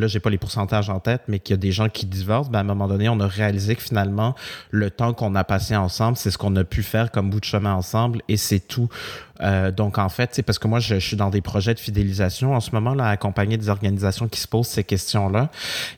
là, 0.00 0.06
j'ai 0.06 0.20
pas 0.20 0.30
les 0.30 0.38
pourcentages 0.38 0.90
en 0.90 1.00
tête, 1.00 1.22
mais 1.28 1.38
qu'il 1.38 1.54
y 1.54 1.58
a 1.58 1.58
des 1.58 1.72
gens 1.72 1.88
qui 1.88 2.06
divorcent, 2.06 2.50
ben 2.50 2.58
à 2.58 2.62
un 2.62 2.64
moment 2.64 2.88
donné, 2.88 3.08
on 3.08 3.20
a 3.20 3.26
réalisé 3.26 3.76
que 3.76 3.82
finalement, 3.82 4.34
le 4.70 4.90
temps 4.90 5.12
qu'on 5.12 5.34
a 5.34 5.44
passé 5.44 5.76
ensemble, 5.76 6.16
c'est 6.16 6.30
ce 6.30 6.38
qu'on 6.38 6.54
a 6.56 6.64
pu 6.64 6.82
faire 6.82 7.10
comme 7.10 7.30
bout 7.30 7.40
de 7.40 7.44
chemin 7.44 7.74
ensemble 7.74 8.22
et 8.28 8.36
c'est 8.36 8.60
tout. 8.60 8.88
Euh, 9.42 9.70
donc, 9.70 9.98
en 9.98 10.08
fait, 10.08 10.30
c'est 10.32 10.42
parce 10.42 10.58
que 10.58 10.68
moi, 10.68 10.80
je, 10.80 10.96
suis 10.96 11.16
dans 11.16 11.30
des 11.30 11.40
projets 11.40 11.74
de 11.74 11.80
fidélisation 11.80 12.54
en 12.54 12.60
ce 12.60 12.72
moment, 12.72 12.94
là, 12.94 13.08
accompagner 13.08 13.56
des 13.56 13.68
organisations 13.68 14.28
qui 14.28 14.40
se 14.40 14.48
posent 14.48 14.68
ces 14.68 14.84
questions-là. 14.84 15.50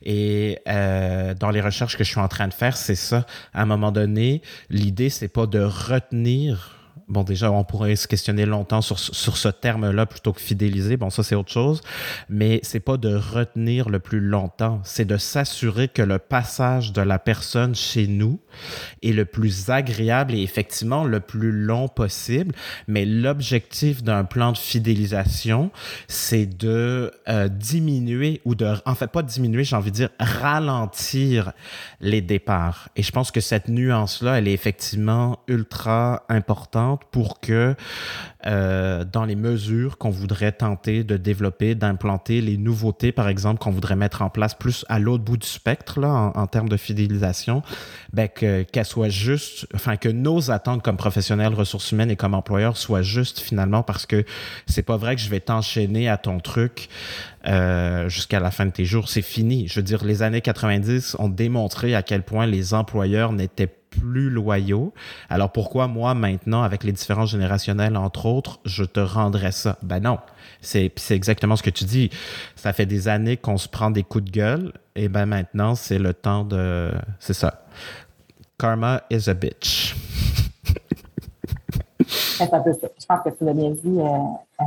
Et 0.04 0.58
euh, 0.68 1.34
dans 1.34 1.50
les 1.50 1.60
recherches 1.60 1.96
que 1.96 2.04
je 2.04 2.10
suis 2.10 2.20
en 2.20 2.28
train 2.28 2.48
de 2.48 2.54
faire, 2.54 2.76
c'est 2.76 2.94
ça. 2.94 3.26
À 3.54 3.62
un 3.62 3.66
moment 3.66 3.92
donné, 3.92 4.42
l'idée, 4.70 5.10
c'est 5.10 5.28
pas 5.28 5.46
de 5.46 5.60
retenir 5.60 6.81
bon, 7.08 7.22
déjà, 7.24 7.50
on 7.50 7.64
pourrait 7.64 7.96
se 7.96 8.08
questionner 8.08 8.46
longtemps 8.46 8.80
sur, 8.80 8.98
sur 8.98 9.36
ce 9.36 9.48
terme-là 9.48 10.06
plutôt 10.06 10.32
que 10.32 10.40
fidéliser. 10.40 10.96
Bon, 10.96 11.10
ça, 11.10 11.22
c'est 11.22 11.34
autre 11.34 11.50
chose. 11.50 11.80
Mais 12.28 12.60
c'est 12.62 12.80
pas 12.80 12.96
de 12.96 13.14
retenir 13.14 13.88
le 13.88 13.98
plus 13.98 14.20
longtemps. 14.20 14.80
C'est 14.84 15.04
de 15.04 15.16
s'assurer 15.16 15.88
que 15.88 16.02
le 16.02 16.18
passage 16.18 16.92
de 16.92 17.02
la 17.02 17.18
personne 17.18 17.74
chez 17.74 18.06
nous 18.06 18.40
est 19.02 19.12
le 19.12 19.24
plus 19.24 19.70
agréable 19.70 20.34
et 20.34 20.42
effectivement 20.42 21.04
le 21.04 21.20
plus 21.20 21.52
long 21.52 21.88
possible. 21.88 22.54
Mais 22.88 23.04
l'objectif 23.04 24.02
d'un 24.02 24.24
plan 24.24 24.52
de 24.52 24.58
fidélisation, 24.58 25.70
c'est 26.08 26.46
de 26.46 27.12
euh, 27.28 27.48
diminuer 27.48 28.40
ou 28.44 28.54
de, 28.54 28.74
en 28.84 28.94
fait, 28.94 29.08
pas 29.08 29.22
diminuer, 29.22 29.64
j'ai 29.64 29.76
envie 29.76 29.90
de 29.90 29.96
dire 29.96 30.10
ralentir 30.18 31.52
les 32.00 32.20
départs. 32.20 32.88
Et 32.96 33.02
je 33.02 33.12
pense 33.12 33.30
que 33.30 33.40
cette 33.40 33.68
nuance-là, 33.68 34.38
elle 34.38 34.48
est 34.48 34.52
effectivement 34.52 35.38
ultra 35.48 36.24
importante 36.28 36.91
pour 36.96 37.40
que 37.40 37.74
euh, 38.46 39.04
dans 39.04 39.24
les 39.24 39.36
mesures 39.36 39.98
qu'on 39.98 40.10
voudrait 40.10 40.52
tenter 40.52 41.04
de 41.04 41.16
développer, 41.16 41.74
d'implanter, 41.74 42.40
les 42.40 42.56
nouveautés, 42.56 43.12
par 43.12 43.28
exemple, 43.28 43.60
qu'on 43.60 43.70
voudrait 43.70 43.96
mettre 43.96 44.22
en 44.22 44.30
place 44.30 44.54
plus 44.54 44.84
à 44.88 44.98
l'autre 44.98 45.22
bout 45.22 45.36
du 45.36 45.46
spectre, 45.46 46.00
là, 46.00 46.32
en, 46.34 46.46
termes 46.46 46.68
de 46.68 46.76
fidélisation, 46.76 47.62
ben, 48.12 48.28
qu'elle 48.28 48.84
soit 48.84 49.08
juste, 49.08 49.66
enfin, 49.74 49.96
que 49.96 50.08
nos 50.08 50.50
attentes 50.50 50.82
comme 50.82 50.96
professionnels, 50.96 51.54
ressources 51.54 51.92
humaines 51.92 52.10
et 52.10 52.16
comme 52.16 52.34
employeurs 52.34 52.76
soient 52.76 53.02
justes 53.02 53.38
finalement, 53.38 53.82
parce 53.82 54.06
que 54.06 54.24
c'est 54.66 54.82
pas 54.82 54.96
vrai 54.96 55.14
que 55.14 55.22
je 55.22 55.28
vais 55.28 55.40
t'enchaîner 55.40 56.08
à 56.08 56.16
ton 56.16 56.40
truc 56.40 56.88
euh, 57.46 58.08
jusqu'à 58.08 58.40
la 58.40 58.50
fin 58.50 58.66
de 58.66 58.70
tes 58.70 58.84
jours. 58.84 59.08
C'est 59.08 59.22
fini. 59.22 59.68
Je 59.68 59.76
veux 59.76 59.84
dire, 59.84 60.04
les 60.04 60.22
années 60.22 60.40
90 60.40 61.16
ont 61.18 61.28
démontré 61.28 61.94
à 61.94 62.02
quel 62.02 62.22
point 62.22 62.46
les 62.46 62.74
employeurs 62.74 63.32
n'étaient 63.32 63.72
plus 64.00 64.30
loyaux. 64.30 64.92
Alors 65.28 65.52
pourquoi 65.52 65.86
moi 65.86 66.14
maintenant, 66.14 66.62
avec 66.62 66.84
les 66.84 66.92
différences 66.92 67.30
générationnelles 67.30 67.96
entre 67.96 68.26
autres, 68.26 68.60
je 68.64 68.84
te 68.84 69.00
rendrais 69.00 69.52
ça? 69.52 69.78
Ben 69.82 70.00
non. 70.00 70.18
C'est 70.60 70.92
exactement 71.10 71.56
ce 71.56 71.62
que 71.62 71.70
tu 71.70 71.84
dis. 71.84 72.10
Ça 72.56 72.72
fait 72.72 72.86
des 72.86 73.08
années 73.08 73.36
qu'on 73.36 73.58
se 73.58 73.68
prend 73.68 73.90
des 73.90 74.02
coups 74.02 74.24
de 74.24 74.30
gueule 74.30 74.72
et 74.94 75.08
ben 75.08 75.26
maintenant 75.26 75.74
c'est 75.74 75.98
le 75.98 76.14
temps 76.14 76.44
de... 76.44 76.92
C'est 77.18 77.34
ça. 77.34 77.64
Karma 78.58 79.02
is 79.10 79.28
a 79.28 79.34
bitch. 79.34 79.94
Je 82.38 83.06
pense 83.06 83.22
que 83.22 83.30
tu 83.30 83.44
l'as 83.44 83.54
bien 83.54 83.70
dit, 83.70 84.00
euh, 84.00 84.02
euh, 84.60 84.64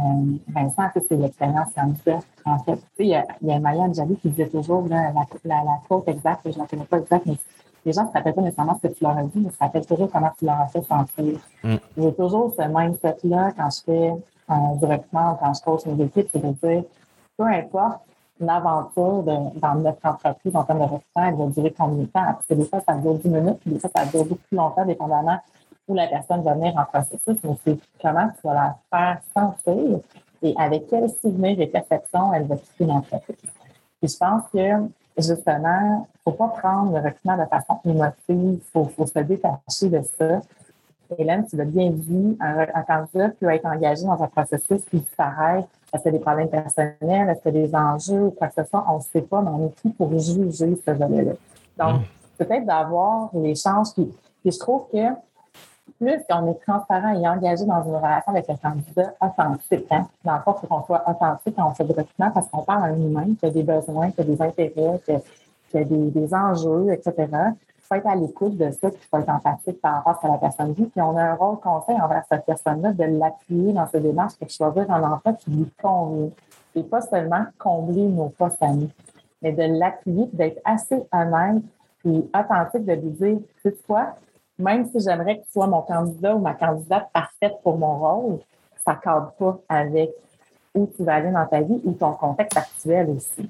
Vincent, 0.47 0.89
c'est 0.93 1.15
l'expérience 1.15 1.69
ça. 1.73 2.19
En 2.45 2.59
fait, 2.59 2.79
y 2.99 3.13
a, 3.13 3.25
il 3.41 3.47
y 3.47 3.51
a 3.51 3.59
Maya 3.59 3.81
Anjali 3.81 4.15
qui 4.17 4.29
disait 4.29 4.47
toujours 4.47 4.87
la, 4.87 5.11
la, 5.11 5.63
la, 5.63 5.79
faute 5.87 6.07
exacte, 6.07 6.41
je 6.45 6.49
ne 6.49 6.57
la 6.59 6.65
connais 6.67 6.85
pas 6.85 6.99
exacte, 6.99 7.27
les 7.85 7.93
gens 7.93 8.03
ne 8.03 8.07
se 8.07 8.13
rappellent 8.13 8.33
pas 8.33 8.41
nécessairement 8.41 8.79
ce 8.81 8.87
que 8.87 8.93
tu 8.93 9.03
leur 9.03 9.17
as 9.17 9.23
dit, 9.23 9.39
mais 9.39 9.51
se 9.51 9.59
rappellent 9.59 9.85
toujours 9.85 10.11
comment 10.11 10.31
tu 10.37 10.45
leur 10.45 10.59
as 10.59 10.67
fait 10.67 10.81
sentir. 10.81 11.39
Mm. 11.63 11.75
J'ai 11.97 12.13
toujours 12.15 12.53
ce 12.57 12.63
mindset-là 12.67 13.51
quand 13.55 13.69
je 13.69 13.81
fais 13.83 14.13
un 14.49 14.75
directement 14.75 15.33
ou 15.33 15.35
quand 15.35 15.53
je 15.53 15.61
coach 15.61 15.85
mes 15.85 16.03
équipes, 16.03 16.27
c'est 16.31 16.41
de 16.41 16.51
dire, 16.51 16.83
peu 17.37 17.45
importe 17.45 18.01
l'aventure 18.39 19.23
dans 19.23 19.75
notre 19.75 20.05
entreprise 20.05 20.55
en 20.55 20.63
termes 20.63 20.79
de 20.79 20.83
recrutement, 20.83 21.25
elle 21.25 21.35
va 21.35 21.45
durer 21.45 21.73
combien 21.77 22.03
de 22.03 22.05
temps? 22.05 22.25
Parce 22.25 22.45
que 22.45 22.53
des 22.53 22.65
fois, 22.65 22.81
ça 22.85 22.95
dure 22.95 23.15
10 23.15 23.29
minutes, 23.29 23.59
puis 23.61 23.71
des 23.71 23.79
fois, 23.79 23.89
ça 23.95 24.05
dure 24.05 24.25
beaucoup 24.25 24.41
plus 24.49 24.57
longtemps, 24.57 24.85
dépendamment 24.85 25.39
où 25.87 25.93
la 25.93 26.07
personne 26.07 26.41
va 26.41 26.53
venir 26.53 26.73
en 26.77 26.85
processus, 26.85 27.37
mais 27.43 27.55
c'est 27.63 27.77
comment 28.01 28.27
tu 28.29 28.47
vas 28.47 28.53
la 28.53 28.77
faire 28.89 29.19
sentir 29.33 29.99
et 30.41 30.53
avec 30.57 30.87
quel 30.89 31.09
souvenir 31.09 31.59
et 31.59 31.67
perception 31.67 32.33
elle 32.33 32.45
va 32.45 32.57
quitter 32.57 32.85
l'entreprise. 32.85 33.37
Puis 34.01 34.11
je 34.11 34.17
pense 34.17 34.43
que 34.51 34.89
justement, 35.17 36.07
il 36.25 36.29
ne 36.29 36.31
faut 36.31 36.37
pas 36.37 36.47
prendre 36.49 36.91
le 36.91 36.97
recrutement 36.97 37.37
de 37.37 37.45
façon 37.45 37.79
émotive, 37.85 38.13
il 38.29 38.59
faut, 38.73 39.05
se 39.05 39.19
détacher 39.19 39.89
de 39.89 40.01
ça. 40.17 40.41
Hélène, 41.17 41.45
tu 41.47 41.55
l'as 41.55 41.65
bien 41.65 41.91
dit, 41.91 42.37
un, 42.39 42.81
candidat 42.83 43.29
peut 43.29 43.49
être 43.49 43.65
engagé 43.65 44.03
dans 44.03 44.21
un 44.21 44.27
processus 44.27 44.81
qui 44.89 45.05
s'arrête. 45.15 45.65
Est-ce 45.93 46.03
qu'il 46.03 46.11
y 46.11 46.15
a 46.15 46.17
des 46.17 46.23
problèmes 46.23 46.49
personnels? 46.49 47.29
Est-ce 47.29 47.41
qu'il 47.41 47.55
y 47.55 47.63
a 47.63 47.67
des 47.67 47.75
enjeux 47.75 48.23
ou 48.23 48.31
quoi 48.31 48.47
que 48.47 48.55
ce 48.55 48.67
soit? 48.67 48.85
On 48.89 48.97
ne 48.97 49.01
sait 49.01 49.21
pas, 49.21 49.41
mais 49.41 49.51
on 49.51 49.67
est 49.67 49.81
qui 49.81 49.89
pour 49.89 50.09
juger 50.11 50.51
ce 50.51 50.91
volet-là? 50.91 51.33
Donc, 51.77 52.01
mmh. 52.01 52.05
peut-être 52.39 52.65
d'avoir 52.65 53.29
l'échange 53.33 53.93
qui. 53.93 54.11
Puis 54.41 54.51
je 54.51 54.59
trouve 54.59 54.85
que 54.91 54.97
plus 55.99 56.21
qu'on 56.29 56.51
est 56.51 56.59
transparent 56.65 57.13
et 57.13 57.27
engagé 57.27 57.65
dans 57.65 57.83
une 57.83 57.95
relation 57.95 58.31
avec 58.31 58.47
le 58.47 58.55
candidat 58.55 59.13
authentique, 59.21 59.87
hein? 59.91 60.07
dans 60.23 60.35
le 60.35 60.41
faut 60.43 60.67
qu'on 60.67 60.83
soit 60.83 61.03
authentique 61.09 61.55
quand 61.55 61.67
on 61.67 61.73
fait 61.73 61.83
du 61.83 61.93
parce 62.17 62.47
qu'on 62.47 62.63
parle 62.63 62.83
à 62.83 62.85
un 62.87 62.95
humain 62.95 63.27
qui 63.39 63.45
a 63.45 63.49
des 63.49 63.63
besoins, 63.63 64.11
qui 64.11 64.21
a 64.21 64.23
des 64.23 64.41
intérêts, 64.41 64.99
qui 65.05 65.77
a, 65.77 65.83
des, 65.83 66.33
enjeux, 66.33 66.91
etc. 66.91 67.13
Il 67.17 67.87
faut 67.87 67.95
être 67.95 68.07
à 68.07 68.15
l'écoute 68.15 68.57
de 68.57 68.71
ça, 68.71 68.89
puis 68.89 68.99
il 69.01 69.07
faut 69.07 69.17
être 69.17 69.29
empathique 69.29 69.79
par 69.81 70.03
rapport 70.03 70.19
à 70.23 70.33
la 70.33 70.37
personne 70.37 70.73
dit. 70.73 70.85
Puis 70.85 71.01
on 71.01 71.15
a 71.17 71.23
un 71.23 71.35
rôle 71.35 71.59
conseil 71.59 71.99
envers 72.01 72.23
cette 72.29 72.45
personne-là 72.45 72.93
de 72.93 73.03
l'appuyer 73.03 73.73
dans 73.73 73.87
ses 73.87 73.99
démarches 73.99 74.35
pour 74.35 74.49
choisir 74.49 74.89
un 74.89 75.03
emploi 75.03 75.33
qui 75.33 75.51
lui 75.51 75.67
convient. 75.81 76.29
Et 76.75 76.83
pas 76.83 77.01
seulement 77.01 77.45
combler 77.57 78.07
nos 78.07 78.29
postes 78.29 78.61
à 78.61 78.67
mais 79.41 79.51
de 79.51 79.79
l'appuyer, 79.79 80.27
d'être 80.33 80.59
assez 80.65 81.03
honnête 81.11 81.63
et 82.05 82.23
authentique 82.37 82.85
de 82.85 82.93
lui 82.93 83.11
dire, 83.11 83.37
tu 83.61 83.69
sais 83.69 83.77
quoi, 83.85 84.15
même 84.57 84.85
si 84.89 84.99
j'aimerais 84.99 85.39
que 85.39 85.45
tu 85.45 85.51
sois 85.51 85.67
mon 85.67 85.81
candidat 85.81 86.35
ou 86.35 86.39
ma 86.39 86.53
candidate 86.53 87.09
parfaite 87.11 87.55
pour 87.63 87.77
mon 87.77 87.97
rôle, 87.97 88.39
ça 88.85 88.93
ne 88.93 88.99
cadre 88.99 89.31
pas 89.37 89.59
avec 89.69 90.11
où 90.73 90.89
tu 90.95 91.03
vas 91.03 91.15
aller 91.15 91.31
dans 91.31 91.45
ta 91.45 91.61
vie 91.61 91.81
ou 91.83 91.93
ton 91.93 92.13
contexte 92.13 92.57
actuel 92.57 93.09
aussi. 93.09 93.49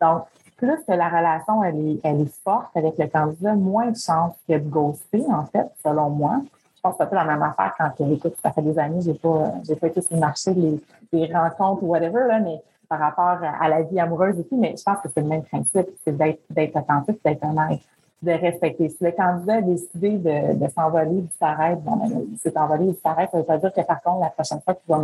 Donc, 0.00 0.24
plus 0.56 0.76
que 0.86 0.92
la 0.92 1.08
relation 1.08 1.62
elle 1.62 1.76
est, 1.76 2.00
elle 2.04 2.20
est 2.22 2.42
forte 2.42 2.76
avec 2.76 2.96
le 2.98 3.06
candidat, 3.06 3.54
moins 3.54 3.90
de 3.90 3.96
chances 3.96 4.34
qu'il 4.44 4.54
y 4.54 4.58
ait 4.58 4.60
de 4.60 4.76
en 4.76 5.46
fait, 5.46 5.66
selon 5.82 6.10
moi. 6.10 6.40
Je 6.76 6.80
pense 6.80 6.92
que 6.92 6.98
c'est 6.98 7.04
un 7.04 7.06
peu 7.06 7.16
la 7.16 7.24
même 7.24 7.42
affaire 7.42 7.74
quand, 7.78 8.10
écoute, 8.10 8.34
ça 8.42 8.52
fait 8.52 8.62
des 8.62 8.78
années, 8.78 9.00
j'ai 9.00 9.14
pas, 9.14 9.52
j'ai 9.66 9.76
pas 9.76 9.86
été 9.86 10.00
sur 10.00 10.14
le 10.14 10.20
marché 10.20 10.52
des, 10.52 11.32
rencontres 11.32 11.82
ou 11.82 11.86
whatever, 11.88 12.26
là, 12.28 12.40
mais 12.40 12.62
par 12.88 12.98
rapport 12.98 13.38
à 13.42 13.68
la 13.68 13.82
vie 13.82 13.98
amoureuse 13.98 14.38
et 14.38 14.46
mais 14.54 14.74
je 14.76 14.82
pense 14.82 14.98
que 14.98 15.08
c'est 15.08 15.22
le 15.22 15.26
même 15.26 15.42
principe, 15.42 15.88
c'est 16.04 16.16
d'être, 16.16 16.42
d'être 16.50 16.76
authentique, 16.76 17.18
d'être 17.24 17.42
honnête 17.42 17.80
de 18.24 18.32
respecter. 18.32 18.88
Si 18.88 19.02
le 19.02 19.12
candidat 19.12 19.54
a 19.54 19.60
décidé 19.62 20.10
de, 20.18 20.54
de 20.54 20.68
s'envoler, 20.70 21.24
s'arrête, 21.38 21.82
bon, 21.82 21.96
ben, 21.96 22.22
il 22.32 22.38
s'est 22.38 22.56
envolé, 22.56 22.94
s'arrête, 23.02 23.30
ça 23.30 23.38
veut 23.38 23.58
dire 23.58 23.72
que 23.72 23.80
par 23.82 24.02
contre, 24.02 24.20
la 24.20 24.30
prochaine 24.30 24.60
fois 24.60 24.74
qu'il 24.74 24.94
va 24.94 24.98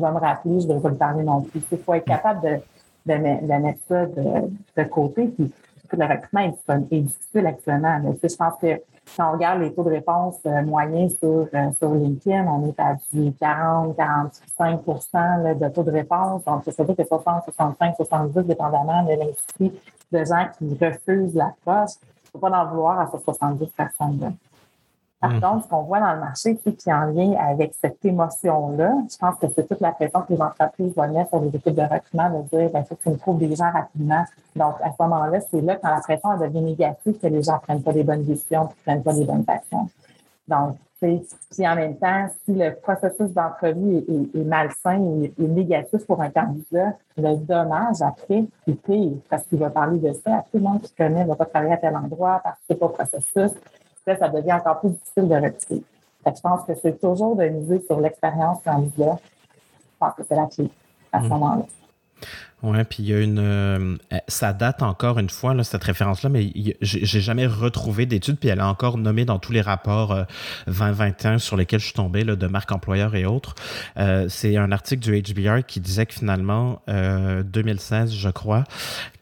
me, 0.00 0.12
me 0.12 0.18
rappeler, 0.20 0.60
je 0.60 0.68
ne 0.68 0.74
vais 0.74 0.80
pas 0.80 0.88
lui 0.88 0.96
parler 0.96 1.24
non 1.24 1.42
plus. 1.42 1.62
Il 1.72 1.78
faut 1.78 1.94
être 1.94 2.04
capable 2.04 2.42
de, 2.42 2.58
de, 3.06 3.62
mettre 3.62 3.80
ça 3.88 4.06
de, 4.06 4.50
de 4.76 4.84
côté. 4.84 5.26
Puis, 5.28 5.52
le 5.96 6.06
recrutement 6.06 6.40
est, 6.40 7.00
difficile 7.00 7.46
actuellement. 7.46 8.00
je 8.22 8.36
pense 8.36 8.54
que 8.60 8.80
si 9.06 9.20
on 9.20 9.32
regarde 9.32 9.60
les 9.60 9.72
taux 9.72 9.84
de 9.84 9.90
réponse 9.90 10.36
euh, 10.46 10.62
moyens 10.62 11.14
sur, 11.18 11.46
euh, 11.52 11.70
sur 11.78 11.94
LinkedIn, 11.94 12.46
on 12.46 12.68
est 12.68 12.80
à 12.80 12.96
du 13.12 13.32
40, 13.32 13.96
45% 13.96 15.58
de 15.58 15.68
taux 15.68 15.82
de 15.82 15.90
réponse. 15.90 16.42
Donc, 16.44 16.64
veut 16.66 16.84
dire 16.84 16.96
que 16.96 17.04
60, 17.04 17.44
65, 17.44 17.96
70, 17.96 18.46
dépendamment 18.46 19.02
de 19.04 19.10
l'industrie, 19.10 19.72
de 20.10 20.24
gens 20.24 20.46
qui 20.58 20.76
refusent 20.82 21.34
l'approche. 21.34 21.92
Il 22.34 22.38
ne 22.38 22.40
faut 22.40 22.48
pas 22.48 22.58
en 22.58 22.66
vouloir 22.66 22.98
à 22.98 23.10
ces 23.10 23.22
70 23.22 23.66
personnes-là. 23.76 24.32
Par 25.20 25.30
mm. 25.30 25.40
contre, 25.40 25.64
ce 25.64 25.70
qu'on 25.70 25.82
voit 25.82 26.00
dans 26.00 26.12
le 26.12 26.20
marché, 26.20 26.56
qui 26.56 26.68
est 26.68 26.92
en 26.92 27.06
lien 27.06 27.32
avec 27.38 27.72
cette 27.80 28.04
émotion-là, 28.04 28.92
je 29.10 29.16
pense 29.16 29.36
que 29.36 29.46
c'est 29.54 29.66
toute 29.66 29.80
la 29.80 29.92
pression 29.92 30.20
que 30.20 30.34
les 30.34 30.42
entreprises 30.42 30.94
vont 30.94 31.08
mettre 31.08 31.30
sur 31.30 31.40
les 31.40 31.48
équipes 31.48 31.74
de 31.74 31.82
recrutement 31.82 32.28
de 32.28 32.42
dire, 32.48 32.70
ben, 32.70 32.80
il 32.80 32.84
faut 32.86 32.94
que 32.94 33.02
tu 33.02 33.08
me 33.08 33.16
trouves 33.16 33.38
des 33.38 33.56
gens 33.56 33.70
rapidement. 33.70 34.24
Donc, 34.54 34.74
à 34.82 34.90
ce 34.90 35.02
moment-là, 35.02 35.40
c'est 35.50 35.60
là, 35.62 35.76
quand 35.76 35.88
la 35.88 36.00
pression 36.00 36.36
devient 36.36 36.60
négative, 36.60 37.18
que 37.18 37.26
les 37.26 37.42
gens 37.42 37.54
ne 37.54 37.60
prennent 37.60 37.82
pas 37.82 37.92
les 37.92 38.02
bonnes 38.02 38.24
décisions, 38.24 38.64
ne 38.64 38.82
prennent 38.84 39.02
pas 39.02 39.12
les 39.12 39.24
bonnes 39.24 39.44
actions. 39.46 39.88
Donc, 40.46 40.76
puis 41.50 41.68
en 41.68 41.74
même 41.76 41.96
temps, 41.96 42.26
si 42.44 42.54
le 42.54 42.74
processus 42.74 43.30
d'entrevue 43.30 44.04
est, 44.34 44.44
malsain 44.44 45.22
est 45.22 45.38
négatif 45.38 46.06
pour 46.06 46.20
un 46.20 46.30
candidat, 46.30 46.92
le 47.16 47.36
dommage 47.36 48.02
après 48.02 48.44
est 48.66 48.72
pire 48.72 49.12
parce 49.28 49.44
qu'il 49.44 49.58
va 49.58 49.70
parler 49.70 49.98
de 49.98 50.12
ça 50.12 50.36
à 50.36 50.42
tout 50.42 50.58
le 50.58 50.60
monde 50.60 50.82
qui 50.82 50.94
connaît, 50.94 51.24
ne 51.24 51.28
va 51.28 51.36
pas 51.36 51.46
travailler 51.46 51.74
à 51.74 51.78
tel 51.78 51.96
endroit, 51.96 52.40
participer 52.42 52.84
au 52.84 52.88
processus 52.88 53.52
ça 54.06 54.28
devient 54.28 54.52
encore 54.52 54.80
plus 54.80 54.90
difficile 54.90 55.28
de 55.28 55.34
retirer. 55.34 55.82
je 56.26 56.40
pense 56.40 56.64
que 56.64 56.74
c'est 56.74 57.00
toujours 57.00 57.36
de 57.36 57.44
miser 57.44 57.80
sur 57.86 58.00
l'expérience 58.00 58.58
candidat. 58.62 59.18
Je 59.18 59.98
pense 59.98 60.14
que 60.14 60.22
c'est 60.28 60.36
la 60.36 60.46
clé 60.46 60.70
à 61.12 61.20
ce 61.20 61.26
mm. 61.26 61.28
moment-là. 61.28 61.64
Oui, 62.64 62.78
puis 62.88 63.02
il 63.02 63.10
y 63.10 63.14
a 63.14 63.20
une. 63.20 63.38
Euh, 63.38 63.96
ça 64.26 64.54
date 64.54 64.82
encore 64.82 65.18
une 65.18 65.28
fois, 65.28 65.52
là, 65.52 65.64
cette 65.64 65.84
référence-là, 65.84 66.30
mais 66.30 66.50
j'ai 66.80 67.20
jamais 67.20 67.46
retrouvé 67.46 68.06
d'études, 68.06 68.38
puis 68.38 68.48
elle 68.48 68.60
est 68.60 68.62
encore 68.62 68.96
nommée 68.96 69.26
dans 69.26 69.38
tous 69.38 69.52
les 69.52 69.60
rapports 69.60 70.16
2021 70.66 71.34
euh, 71.34 71.38
sur 71.38 71.58
lesquels 71.58 71.80
je 71.80 71.86
suis 71.86 71.94
tombé, 71.94 72.24
là, 72.24 72.36
de 72.36 72.46
marque 72.46 72.72
employeur 72.72 73.14
et 73.16 73.26
autres. 73.26 73.54
Euh, 73.98 74.30
c'est 74.30 74.56
un 74.56 74.72
article 74.72 75.02
du 75.02 75.20
HBR 75.20 75.66
qui 75.66 75.80
disait 75.80 76.06
que 76.06 76.14
finalement, 76.14 76.80
2016, 76.88 78.14
je 78.14 78.30
crois, 78.30 78.64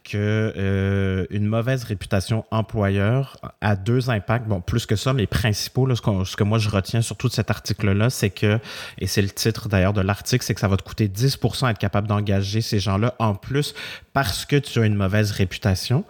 que 0.05 0.53
euh, 0.57 1.27
une 1.31 1.47
mauvaise 1.47 1.85
réputation 1.85 2.45
employeur 2.51 3.39
a 3.61 3.77
deux 3.77 4.11
impacts, 4.11 4.47
bon 4.47 4.61
plus 4.61 4.87
que 4.87 4.97
ça, 4.97 5.13
mais 5.13 5.27
principaux. 5.27 5.87
Là, 5.87 5.95
ce, 5.97 6.37
que 6.37 6.45
moi 6.45 6.59
je 6.59 6.69
retiens 6.69 7.03
sur 7.03 7.17
tout 7.17 7.29
cet 7.29 7.51
article-là, 7.51 8.11
c'est 8.11 8.31
que, 8.31 8.59
et 8.99 9.07
c'est 9.07 9.23
le 9.23 9.31
titre 9.31 9.69
d'ailleurs 9.69 9.93
de 9.93 10.01
l'article, 10.01 10.45
c'est 10.45 10.55
que 10.55 10.61
ça 10.61 10.69
va 10.69 10.77
te 10.77 10.83
coûter 10.83 11.09
10% 11.09 11.71
être 11.71 11.79
capable 11.79 12.09
d'engager 12.09 12.61
ces 12.61 12.79
gens-là 12.79 13.15
en 13.19 13.35
plus 13.35 13.75
parce 14.13 14.45
que 14.45 14.57
tu 14.57 14.81
as 14.81 14.87
une 14.87 14.95
mauvaise 14.95 15.33
réputation. 15.33 16.05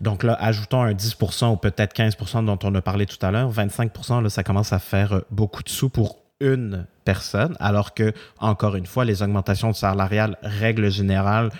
Donc 0.00 0.22
là, 0.22 0.34
ajoutons 0.40 0.82
un 0.82 0.92
10% 0.92 1.52
ou 1.52 1.56
peut-être 1.56 1.94
15% 1.94 2.44
dont 2.44 2.58
on 2.62 2.74
a 2.74 2.82
parlé 2.82 3.06
tout 3.06 3.24
à 3.24 3.30
l'heure, 3.30 3.52
25%, 3.52 4.22
là, 4.22 4.30
ça 4.30 4.42
commence 4.42 4.72
à 4.72 4.78
faire 4.78 5.22
beaucoup 5.30 5.62
de 5.62 5.68
sous 5.68 5.88
pour 5.88 6.20
une 6.40 6.86
personne, 7.04 7.56
alors 7.60 7.94
que, 7.94 8.12
encore 8.38 8.76
une 8.76 8.86
fois, 8.86 9.04
les 9.04 9.22
augmentations 9.22 9.72
salariales, 9.72 10.38
règle 10.42 10.90
générale, 10.90 11.50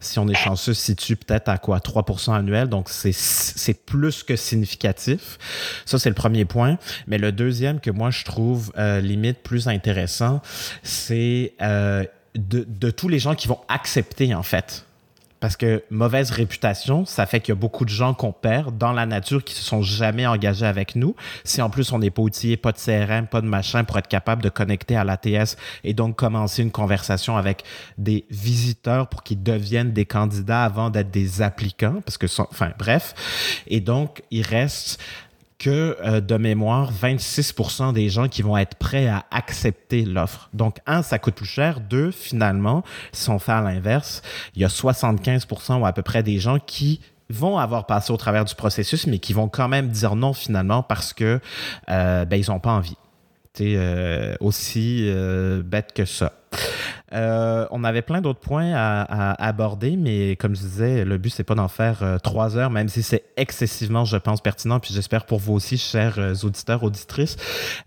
si 0.00 0.18
on 0.18 0.26
est 0.28 0.34
chanceux, 0.34 0.74
se 0.74 0.82
situe 0.82 1.16
peut-être 1.16 1.48
à 1.48 1.58
quoi 1.58 1.78
3% 1.78 2.34
annuel. 2.34 2.68
Donc, 2.68 2.88
c'est 2.88 3.84
plus 3.84 4.22
que 4.22 4.36
significatif. 4.36 5.38
Ça, 5.84 5.98
c'est 5.98 6.08
le 6.08 6.14
premier 6.14 6.44
point. 6.44 6.78
Mais 7.06 7.18
le 7.18 7.32
deuxième 7.32 7.80
que 7.80 7.90
moi, 7.90 8.10
je 8.10 8.24
trouve 8.24 8.72
euh, 8.78 9.00
limite 9.00 9.42
plus 9.42 9.68
intéressant, 9.68 10.40
c'est 10.82 11.52
euh, 11.60 12.04
de, 12.34 12.66
de 12.66 12.90
tous 12.90 13.08
les 13.08 13.18
gens 13.18 13.34
qui 13.34 13.46
vont 13.46 13.60
accepter, 13.68 14.34
en 14.34 14.42
fait, 14.42 14.86
parce 15.40 15.56
que 15.56 15.82
mauvaise 15.90 16.30
réputation, 16.30 17.04
ça 17.06 17.26
fait 17.26 17.40
qu'il 17.40 17.52
y 17.52 17.56
a 17.56 17.60
beaucoup 17.60 17.84
de 17.84 17.90
gens 17.90 18.14
qu'on 18.14 18.32
perd 18.32 18.76
dans 18.76 18.92
la 18.92 19.06
nature 19.06 19.42
qui 19.42 19.54
se 19.54 19.62
sont 19.62 19.82
jamais 19.82 20.26
engagés 20.26 20.66
avec 20.66 20.94
nous. 20.94 21.16
Si 21.44 21.62
en 21.62 21.70
plus 21.70 21.92
on 21.92 21.98
n'est 21.98 22.10
pas 22.10 22.22
outillé, 22.22 22.56
pas 22.56 22.72
de 22.72 22.78
CRM, 22.78 23.26
pas 23.26 23.40
de 23.40 23.46
machin 23.46 23.84
pour 23.84 23.98
être 23.98 24.08
capable 24.08 24.42
de 24.42 24.50
connecter 24.50 24.96
à 24.96 25.04
l'ATS 25.04 25.56
et 25.82 25.94
donc 25.94 26.16
commencer 26.16 26.62
une 26.62 26.70
conversation 26.70 27.36
avec 27.36 27.64
des 27.96 28.26
visiteurs 28.30 29.08
pour 29.08 29.22
qu'ils 29.22 29.42
deviennent 29.42 29.92
des 29.92 30.06
candidats 30.06 30.64
avant 30.64 30.90
d'être 30.90 31.10
des 31.10 31.42
applicants, 31.42 32.00
parce 32.04 32.18
que, 32.18 32.26
enfin 32.38 32.72
bref. 32.78 33.14
Et 33.66 33.80
donc, 33.80 34.22
il 34.30 34.42
reste 34.42 35.00
que 35.60 35.96
euh, 36.00 36.20
de 36.20 36.36
mémoire, 36.36 36.90
26% 36.90 37.92
des 37.92 38.08
gens 38.08 38.28
qui 38.28 38.42
vont 38.42 38.56
être 38.56 38.76
prêts 38.76 39.06
à 39.06 39.26
accepter 39.30 40.04
l'offre. 40.04 40.48
Donc, 40.54 40.78
un, 40.86 41.02
ça 41.02 41.18
coûte 41.18 41.34
plus 41.34 41.46
cher. 41.46 41.80
Deux, 41.80 42.10
finalement, 42.10 42.82
si 43.12 43.28
on 43.28 43.38
fait 43.38 43.52
à 43.52 43.60
l'inverse, 43.60 44.22
il 44.56 44.62
y 44.62 44.64
a 44.64 44.68
75% 44.68 45.80
ou 45.80 45.86
à 45.86 45.92
peu 45.92 46.02
près 46.02 46.22
des 46.22 46.38
gens 46.38 46.58
qui 46.58 47.00
vont 47.28 47.58
avoir 47.58 47.86
passé 47.86 48.10
au 48.10 48.16
travers 48.16 48.46
du 48.46 48.54
processus, 48.54 49.06
mais 49.06 49.18
qui 49.18 49.34
vont 49.34 49.48
quand 49.48 49.68
même 49.68 49.88
dire 49.88 50.16
non 50.16 50.32
finalement 50.32 50.82
parce 50.82 51.12
que 51.12 51.40
euh, 51.90 52.24
ben, 52.24 52.40
ils 52.40 52.50
n'ont 52.50 52.58
pas 52.58 52.72
envie. 52.72 52.96
C'est 53.52 53.74
euh, 53.76 54.34
aussi 54.40 55.12
bête 55.64 55.92
que 55.92 56.06
ça. 56.06 56.32
Euh, 57.12 57.66
on 57.70 57.82
avait 57.84 58.02
plein 58.02 58.20
d'autres 58.20 58.40
points 58.40 58.72
à, 58.74 59.32
aborder, 59.44 59.96
mais 59.96 60.36
comme 60.36 60.54
je 60.54 60.60
disais, 60.60 61.04
le 61.04 61.18
but, 61.18 61.30
c'est 61.30 61.44
pas 61.44 61.54
d'en 61.54 61.68
faire 61.68 62.02
euh, 62.02 62.18
trois 62.18 62.56
heures, 62.56 62.70
même 62.70 62.88
si 62.88 63.02
c'est 63.02 63.24
excessivement, 63.36 64.04
je 64.04 64.16
pense, 64.16 64.40
pertinent. 64.40 64.80
Puis 64.80 64.94
j'espère 64.94 65.26
pour 65.26 65.38
vous 65.38 65.54
aussi, 65.54 65.78
chers 65.78 66.18
euh, 66.18 66.34
auditeurs, 66.42 66.82
auditrices. 66.82 67.36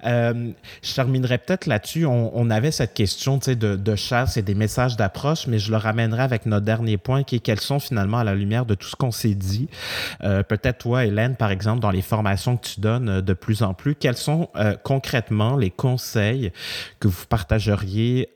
je 0.03 0.93
terminerai 0.93 1.37
peut-être 1.37 1.65
là-dessus. 1.65 2.05
On, 2.05 2.49
avait 2.49 2.71
cette 2.71 2.93
question 2.93 3.37
de, 3.37 3.53
de 3.53 3.95
chasse 3.95 4.37
et 4.37 4.41
des 4.41 4.53
messages 4.53 4.97
d'approche, 4.97 5.47
mais 5.47 5.59
je 5.59 5.71
le 5.71 5.77
ramènerai 5.77 6.21
avec 6.21 6.45
notre 6.45 6.65
dernier 6.65 6.97
point, 6.97 7.23
qui 7.23 7.37
est 7.37 7.39
quels 7.39 7.59
sont 7.59 7.79
finalement, 7.79 8.19
à 8.19 8.23
la 8.23 8.35
lumière 8.35 8.65
de 8.65 8.75
tout 8.75 8.87
ce 8.87 8.95
qu'on 8.95 9.11
s'est 9.11 9.33
dit, 9.33 9.69
peut-être 10.19 10.79
toi, 10.79 11.05
Hélène, 11.05 11.35
par 11.35 11.51
exemple, 11.51 11.79
dans 11.79 11.89
les 11.89 12.01
formations 12.01 12.57
que 12.57 12.67
tu 12.67 12.81
donnes 12.81 13.21
de 13.21 13.33
plus 13.33 13.63
en 13.63 13.73
plus, 13.73 13.95
quels 13.95 14.17
sont 14.17 14.49
concrètement 14.83 15.55
les 15.55 15.71
conseils 15.71 16.51
que 16.99 17.07
vous 17.07 17.25
partageriez 17.27 18.29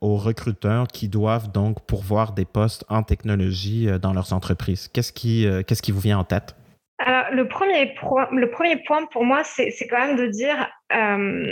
aux 0.00 0.07
recruteurs 0.16 0.88
qui 0.88 1.08
doivent 1.08 1.50
donc 1.52 1.84
pourvoir 1.86 2.32
des 2.32 2.44
postes 2.44 2.84
en 2.88 3.02
technologie 3.02 3.88
euh, 3.88 3.98
dans 3.98 4.12
leurs 4.12 4.32
entreprises. 4.32 4.88
Qu'est-ce 4.88 5.12
qui, 5.12 5.46
euh, 5.46 5.62
qu'est-ce 5.62 5.82
qui 5.82 5.92
vous 5.92 6.00
vient 6.00 6.18
en 6.18 6.24
tête? 6.24 6.56
Alors, 6.98 7.30
le 7.32 7.46
premier, 7.46 7.94
le 8.32 8.50
premier 8.50 8.76
point 8.84 9.06
pour 9.06 9.24
moi, 9.24 9.42
c'est 9.44 9.70
quand 9.88 9.98
même 9.98 10.16
de 10.16 10.26
dire 10.26 10.68
euh, 10.90 11.46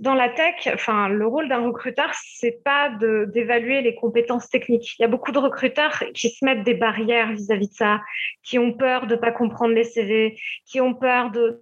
dans 0.00 0.14
la 0.14 0.28
tech, 0.28 0.68
enfin, 0.74 1.08
le 1.08 1.24
rôle 1.24 1.48
d'un 1.48 1.64
recruteur, 1.64 2.10
c'est 2.14 2.62
pas 2.64 2.90
d'évaluer 3.28 3.80
les 3.80 3.94
compétences 3.94 4.48
techniques. 4.48 4.96
Il 4.98 5.02
y 5.02 5.04
a 5.04 5.08
beaucoup 5.08 5.30
de 5.30 5.38
recruteurs 5.38 6.02
qui 6.14 6.30
se 6.30 6.44
mettent 6.44 6.64
des 6.64 6.74
barrières 6.74 7.32
vis-à-vis 7.32 7.68
de 7.68 7.74
ça, 7.74 8.00
qui 8.42 8.58
ont 8.58 8.72
peur 8.72 9.06
de 9.06 9.14
pas 9.14 9.30
comprendre 9.30 9.74
les 9.74 9.84
CV, 9.84 10.36
qui 10.66 10.80
ont 10.80 10.94
peur 10.94 11.30
de 11.30 11.60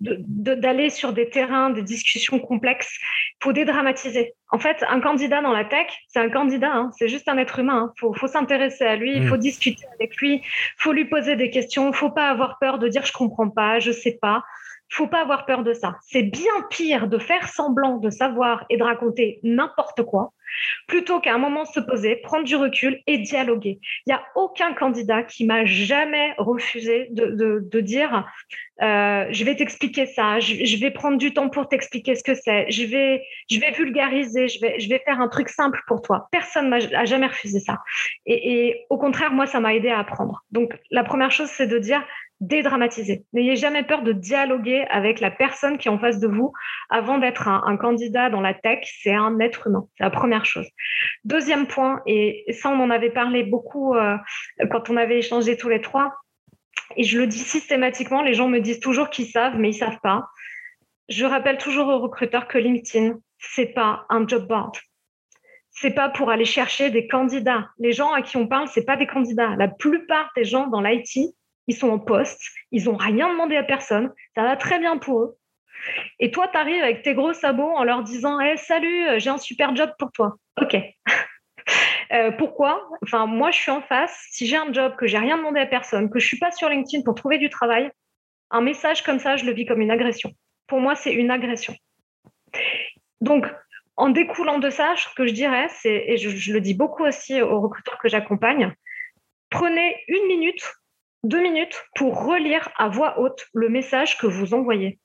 d'aller 0.00 0.90
sur 0.90 1.12
des 1.12 1.28
terrains, 1.28 1.70
des 1.70 1.82
discussions 1.82 2.38
complexes. 2.38 2.98
Faut 3.42 3.52
dédramatiser. 3.52 4.34
En 4.50 4.58
fait, 4.58 4.84
un 4.88 5.00
candidat 5.00 5.42
dans 5.42 5.52
la 5.52 5.64
tech, 5.64 5.86
c'est 6.08 6.20
un 6.20 6.30
candidat, 6.30 6.72
hein, 6.72 6.90
c'est 6.98 7.08
juste 7.08 7.28
un 7.28 7.36
être 7.38 7.58
humain. 7.58 7.92
Il 7.96 8.00
faut, 8.00 8.14
faut 8.14 8.28
s'intéresser 8.28 8.84
à 8.84 8.96
lui, 8.96 9.16
il 9.16 9.26
faut 9.26 9.36
mm. 9.36 9.40
discuter 9.40 9.84
avec 9.98 10.16
lui, 10.16 10.42
faut 10.78 10.92
lui 10.92 11.04
poser 11.04 11.36
des 11.36 11.50
questions. 11.50 11.92
Faut 11.92 12.10
pas 12.10 12.28
avoir 12.28 12.58
peur 12.58 12.78
de 12.78 12.88
dire 12.88 13.04
je 13.04 13.12
comprends 13.12 13.50
pas, 13.50 13.78
je 13.78 13.92
sais 13.92 14.18
pas 14.20 14.42
faut 14.88 15.06
pas 15.06 15.22
avoir 15.22 15.46
peur 15.46 15.64
de 15.64 15.72
ça. 15.72 15.96
C'est 16.02 16.22
bien 16.22 16.52
pire 16.70 17.08
de 17.08 17.18
faire 17.18 17.48
semblant 17.48 17.98
de 17.98 18.10
savoir 18.10 18.64
et 18.70 18.76
de 18.76 18.82
raconter 18.82 19.40
n'importe 19.42 20.02
quoi 20.02 20.32
plutôt 20.86 21.20
qu'à 21.20 21.34
un 21.34 21.38
moment 21.38 21.64
se 21.64 21.80
poser, 21.80 22.16
prendre 22.16 22.44
du 22.44 22.56
recul 22.56 23.00
et 23.06 23.18
dialoguer. 23.18 23.78
Il 24.06 24.10
n'y 24.10 24.14
a 24.14 24.22
aucun 24.34 24.72
candidat 24.74 25.22
qui 25.22 25.44
m'a 25.44 25.64
jamais 25.64 26.34
refusé 26.38 27.08
de, 27.10 27.80
dire 27.80 28.26
euh, 28.82 29.26
je 29.30 29.44
vais 29.44 29.56
t'expliquer 29.56 30.06
ça, 30.06 30.40
je, 30.40 30.80
vais 30.80 30.90
prendre 30.90 31.18
du 31.18 31.34
temps 31.34 31.48
pour 31.48 31.68
t'expliquer 31.68 32.14
ce 32.14 32.22
que 32.22 32.34
c'est, 32.34 32.70
je 32.70 32.84
vais, 32.84 33.24
je 33.50 33.60
vais 33.60 33.72
vulgariser, 33.72 34.48
je 34.48 34.60
vais, 34.60 34.80
je 34.80 34.88
vais 34.88 35.00
faire 35.04 35.20
un 35.20 35.28
truc 35.28 35.48
simple 35.48 35.80
pour 35.86 36.02
toi. 36.02 36.28
Personne 36.30 36.70
n'a 36.70 37.04
jamais 37.04 37.26
refusé 37.26 37.60
ça. 37.60 37.80
Et, 38.26 38.68
et 38.68 38.86
au 38.90 38.98
contraire, 38.98 39.32
moi, 39.32 39.46
ça 39.46 39.60
m'a 39.60 39.74
aidé 39.74 39.90
à 39.90 39.98
apprendre. 39.98 40.44
Donc, 40.50 40.78
la 40.90 41.04
première 41.04 41.30
chose, 41.30 41.48
c'est 41.48 41.66
de 41.66 41.78
dire 41.78 42.02
dédramatiser. 42.46 43.24
N'ayez 43.32 43.56
jamais 43.56 43.82
peur 43.82 44.02
de 44.02 44.12
dialoguer 44.12 44.86
avec 44.90 45.20
la 45.20 45.30
personne 45.30 45.78
qui 45.78 45.88
est 45.88 45.90
en 45.90 45.98
face 45.98 46.18
de 46.18 46.28
vous 46.28 46.52
avant 46.90 47.18
d'être 47.18 47.48
un, 47.48 47.76
candidat 47.76 48.30
dans 48.30 48.40
la 48.40 48.54
tech. 48.54 48.80
C'est 49.02 49.14
un 49.14 49.38
être 49.40 49.66
humain. 49.66 49.86
C'est 49.96 50.04
la 50.04 50.10
première 50.10 50.44
chose. 50.44 50.66
Deuxième 51.24 51.66
point, 51.66 52.02
et 52.06 52.44
ça, 52.50 52.70
on 52.70 52.80
en 52.80 52.90
avait 52.90 53.10
parlé 53.10 53.42
beaucoup 53.42 53.94
euh, 53.94 54.16
quand 54.70 54.90
on 54.90 54.96
avait 54.96 55.18
échangé 55.18 55.56
tous 55.56 55.68
les 55.68 55.80
trois. 55.80 56.14
Et 56.96 57.04
je 57.04 57.18
le 57.18 57.26
dis 57.26 57.38
systématiquement, 57.38 58.22
les 58.22 58.34
gens 58.34 58.48
me 58.48 58.60
disent 58.60 58.80
toujours 58.80 59.10
qu'ils 59.10 59.26
savent, 59.26 59.58
mais 59.58 59.70
ils 59.70 59.74
savent 59.74 60.00
pas. 60.02 60.28
Je 61.08 61.24
rappelle 61.24 61.58
toujours 61.58 61.88
aux 61.88 61.98
recruteurs 61.98 62.46
que 62.46 62.58
LinkedIn, 62.58 63.16
c'est 63.38 63.74
pas 63.74 64.06
un 64.08 64.26
job 64.26 64.46
board. 64.46 64.76
C'est 65.70 65.94
pas 65.94 66.08
pour 66.08 66.30
aller 66.30 66.44
chercher 66.44 66.90
des 66.90 67.08
candidats. 67.08 67.68
Les 67.78 67.92
gens 67.92 68.12
à 68.12 68.22
qui 68.22 68.36
on 68.36 68.46
parle, 68.46 68.68
c'est 68.68 68.84
pas 68.84 68.96
des 68.96 69.06
candidats. 69.06 69.56
La 69.56 69.68
plupart 69.68 70.30
des 70.36 70.44
gens 70.44 70.68
dans 70.68 70.80
l'IT, 70.80 71.34
ils 71.66 71.76
sont 71.76 71.90
en 71.90 71.98
poste, 71.98 72.42
ils 72.70 72.84
n'ont 72.84 72.96
rien 72.96 73.28
demandé 73.28 73.56
à 73.56 73.62
personne, 73.62 74.12
ça 74.34 74.42
va 74.42 74.56
très 74.56 74.78
bien 74.78 74.98
pour 74.98 75.20
eux. 75.22 75.36
Et 76.18 76.30
toi, 76.30 76.48
tu 76.48 76.56
arrives 76.56 76.82
avec 76.82 77.02
tes 77.02 77.14
gros 77.14 77.32
sabots 77.32 77.72
en 77.74 77.84
leur 77.84 78.02
disant 78.02 78.40
hey, 78.40 78.56
Salut, 78.56 79.18
j'ai 79.18 79.30
un 79.30 79.38
super 79.38 79.74
job 79.76 79.90
pour 79.98 80.12
toi. 80.12 80.36
OK. 80.60 80.76
Euh, 82.12 82.30
pourquoi? 82.30 82.86
Enfin, 83.02 83.26
moi, 83.26 83.50
je 83.50 83.58
suis 83.58 83.70
en 83.70 83.80
face. 83.80 84.26
Si 84.30 84.46
j'ai 84.46 84.56
un 84.56 84.72
job, 84.72 84.94
que 84.96 85.06
j'ai 85.06 85.18
rien 85.18 85.38
demandé 85.38 85.58
à 85.58 85.66
personne, 85.66 86.10
que 86.10 86.18
je 86.18 86.26
suis 86.26 86.38
pas 86.38 86.52
sur 86.52 86.68
LinkedIn 86.68 87.02
pour 87.02 87.14
trouver 87.14 87.38
du 87.38 87.48
travail, 87.48 87.90
un 88.50 88.60
message 88.60 89.02
comme 89.02 89.18
ça, 89.18 89.36
je 89.36 89.44
le 89.44 89.52
vis 89.52 89.66
comme 89.66 89.80
une 89.80 89.90
agression. 89.90 90.30
Pour 90.66 90.80
moi, 90.80 90.94
c'est 90.94 91.12
une 91.12 91.30
agression. 91.30 91.74
Donc, 93.20 93.46
en 93.96 94.10
découlant 94.10 94.58
de 94.58 94.70
ça, 94.70 94.94
ce 94.96 95.08
que 95.14 95.26
je 95.26 95.32
dirais, 95.32 95.68
c'est, 95.70 96.04
et 96.08 96.16
je, 96.16 96.52
le 96.52 96.60
dis 96.60 96.74
beaucoup 96.74 97.04
aussi 97.04 97.40
aux 97.40 97.60
recruteurs 97.60 97.98
que 97.98 98.08
j'accompagne, 98.08 98.72
prenez 99.50 99.96
une 100.08 100.26
minute, 100.26 100.62
deux 101.24 101.40
minutes 101.40 101.84
pour 101.96 102.24
relire 102.24 102.68
à 102.76 102.88
voix 102.88 103.18
haute 103.18 103.46
le 103.52 103.68
message 103.68 104.18
que 104.18 104.26
vous 104.26 104.54
envoyez. 104.54 104.98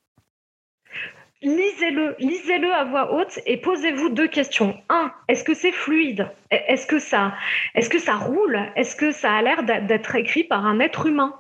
Lisez-le, 1.41 2.17
lisez-le 2.20 2.70
à 2.72 2.84
voix 2.84 3.13
haute 3.13 3.39
et 3.45 3.55
posez-vous 3.55 4.09
deux 4.09 4.28
questions. 4.28 4.78
Un, 4.89 5.13
est-ce 5.30 5.45
que 5.45 5.53
c'est 5.53 5.72
fluide? 5.72 6.30
Est-ce 6.51 6.86
que 6.86 6.99
ça, 6.99 7.34
est-ce 7.76 7.89
que 7.89 7.99
ça 7.99 8.15
roule? 8.15 8.59
Est-ce 8.76 8.95
que 8.97 9.11
ça 9.11 9.34
a 9.34 9.41
l'air 9.41 9.63
d'être 9.63 10.15
écrit 10.15 10.43
par 10.43 10.65
un 10.65 10.82
être 10.82 11.05
humain? 11.05 11.39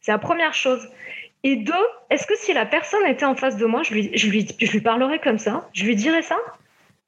C'est 0.00 0.12
la 0.12 0.18
première 0.18 0.54
chose. 0.54 0.88
Et 1.42 1.56
deux, 1.56 1.86
est-ce 2.08 2.26
que 2.26 2.36
si 2.36 2.54
la 2.54 2.64
personne 2.64 3.06
était 3.06 3.26
en 3.26 3.34
face 3.34 3.58
de 3.58 3.66
moi, 3.66 3.82
je 3.82 3.94
lui, 3.94 4.80
parlerais 4.80 5.18
comme 5.18 5.38
ça? 5.38 5.68
Je 5.74 5.84
lui 5.84 5.96
dirais 5.96 6.22
ça? 6.22 6.38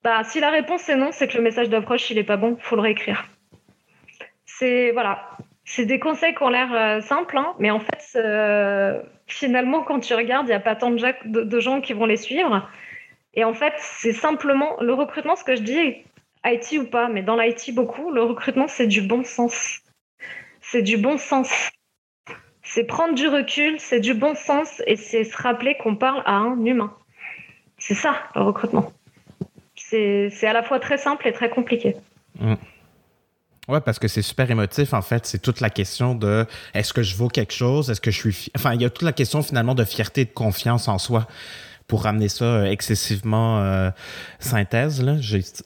Bah, 0.05 0.23
Si 0.25 0.39
la 0.41 0.51
réponse 0.51 0.87
est 0.91 0.97
non, 0.97 1.13
c'est 1.13 1.29
que 1.29 1.39
le 1.39 1.43
message 1.43 1.71
d'approche, 1.71 2.11
il 2.11 2.17
n'est 2.17 2.25
pas 2.25 2.37
bon, 2.37 2.57
il 2.59 2.63
faut 2.63 2.77
le 2.77 2.83
réécrire. 2.83 3.27
C'est 4.45 4.93
voilà, 4.93 5.39
c'est 5.65 5.87
des 5.87 5.99
conseils 5.99 6.35
qui 6.35 6.43
ont 6.43 6.49
l'air 6.49 6.73
euh, 6.73 7.01
simples, 7.01 7.39
hein, 7.39 7.55
mais 7.59 7.71
en 7.71 7.79
fait, 7.79 8.17
euh, 8.17 9.01
finalement, 9.27 9.83
quand 9.83 10.01
tu 10.01 10.15
regardes, 10.15 10.47
il 10.47 10.51
n'y 10.51 10.57
a 10.57 10.61
pas 10.61 10.77
tant 10.77 10.91
de, 10.91 11.61
gens 11.61 11.81
qui 11.81 11.93
vont 11.93 12.07
les 12.07 12.17
suivre. 12.17 12.69
Et 13.35 13.45
en 13.45 13.55
fait, 13.55 13.73
c'est 13.79 14.13
simplement 14.13 14.77
le 14.81 14.93
recrutement, 14.93 15.37
ce 15.37 15.45
que 15.45 15.57
je 15.57 15.63
dis, 15.63 16.05
IT 16.45 16.79
ou 16.79 16.87
pas, 16.87 17.09
mais 17.09 17.23
dans 17.23 17.37
l'IT 17.37 17.75
beaucoup, 17.75 18.11
le 18.11 18.23
recrutement, 18.23 18.67
c'est 18.69 18.87
du 18.87 19.01
bon 19.03 19.25
sens. 19.25 19.81
C'est 20.61 20.83
du 20.83 20.97
bon 20.97 21.17
sens. 21.17 21.71
C'est 22.63 22.85
prendre 22.85 23.15
du 23.15 23.29
recul, 23.29 23.79
c'est 23.79 24.01
du 24.01 24.15
bon 24.15 24.35
sens 24.35 24.83
et 24.87 24.97
c'est 24.97 25.25
se 25.25 25.37
rappeler 25.37 25.77
qu'on 25.77 25.97
parle 25.97 26.23
à 26.27 26.35
un 26.35 26.65
humain. 26.65 26.95
C'est 27.79 27.95
ça, 27.95 28.15
le 28.35 28.43
recrutement. 28.43 28.93
C'est 29.75 30.47
à 30.47 30.53
la 30.53 30.63
fois 30.63 30.81
très 30.81 30.97
simple 30.97 31.27
et 31.29 31.33
très 31.33 31.51
compliqué. 31.51 31.97
Mm. 32.41 32.55
Ouais, 33.69 33.81
parce 33.81 34.01
que 34.01 34.09
c'est 34.09 34.23
super 34.23 34.51
émotif, 34.51 34.93
en 34.93 35.03
fait. 35.03 35.25
C'est 35.25 35.41
toute 35.41 35.61
la 35.61 35.71
question 35.71 36.17
de 36.17 36.47
est-ce 36.75 36.93
que 36.93 37.03
je 37.03 37.15
vaux 37.15 37.29
quelque 37.29 37.53
chose? 37.53 37.91
Est-ce 37.91 38.01
que 38.01 38.11
je 38.11 38.19
suis. 38.19 38.51
Enfin, 38.57 38.75
il 38.75 38.83
y 38.83 38.85
a 38.85 38.91
toute 38.91 39.05
la 39.05 39.13
question 39.13 39.43
finalement 39.43 39.77
de 39.77 39.85
fierté 39.85 40.23
et 40.23 40.25
de 40.25 40.33
confiance 40.33 40.89
en 40.89 40.99
soi 40.99 41.29
pour 41.93 42.05
ramener 42.05 42.31
ça 42.31 42.47
euh, 42.47 42.65
excessivement 42.65 43.61
euh, 43.61 43.91
synthèse. 44.39 45.05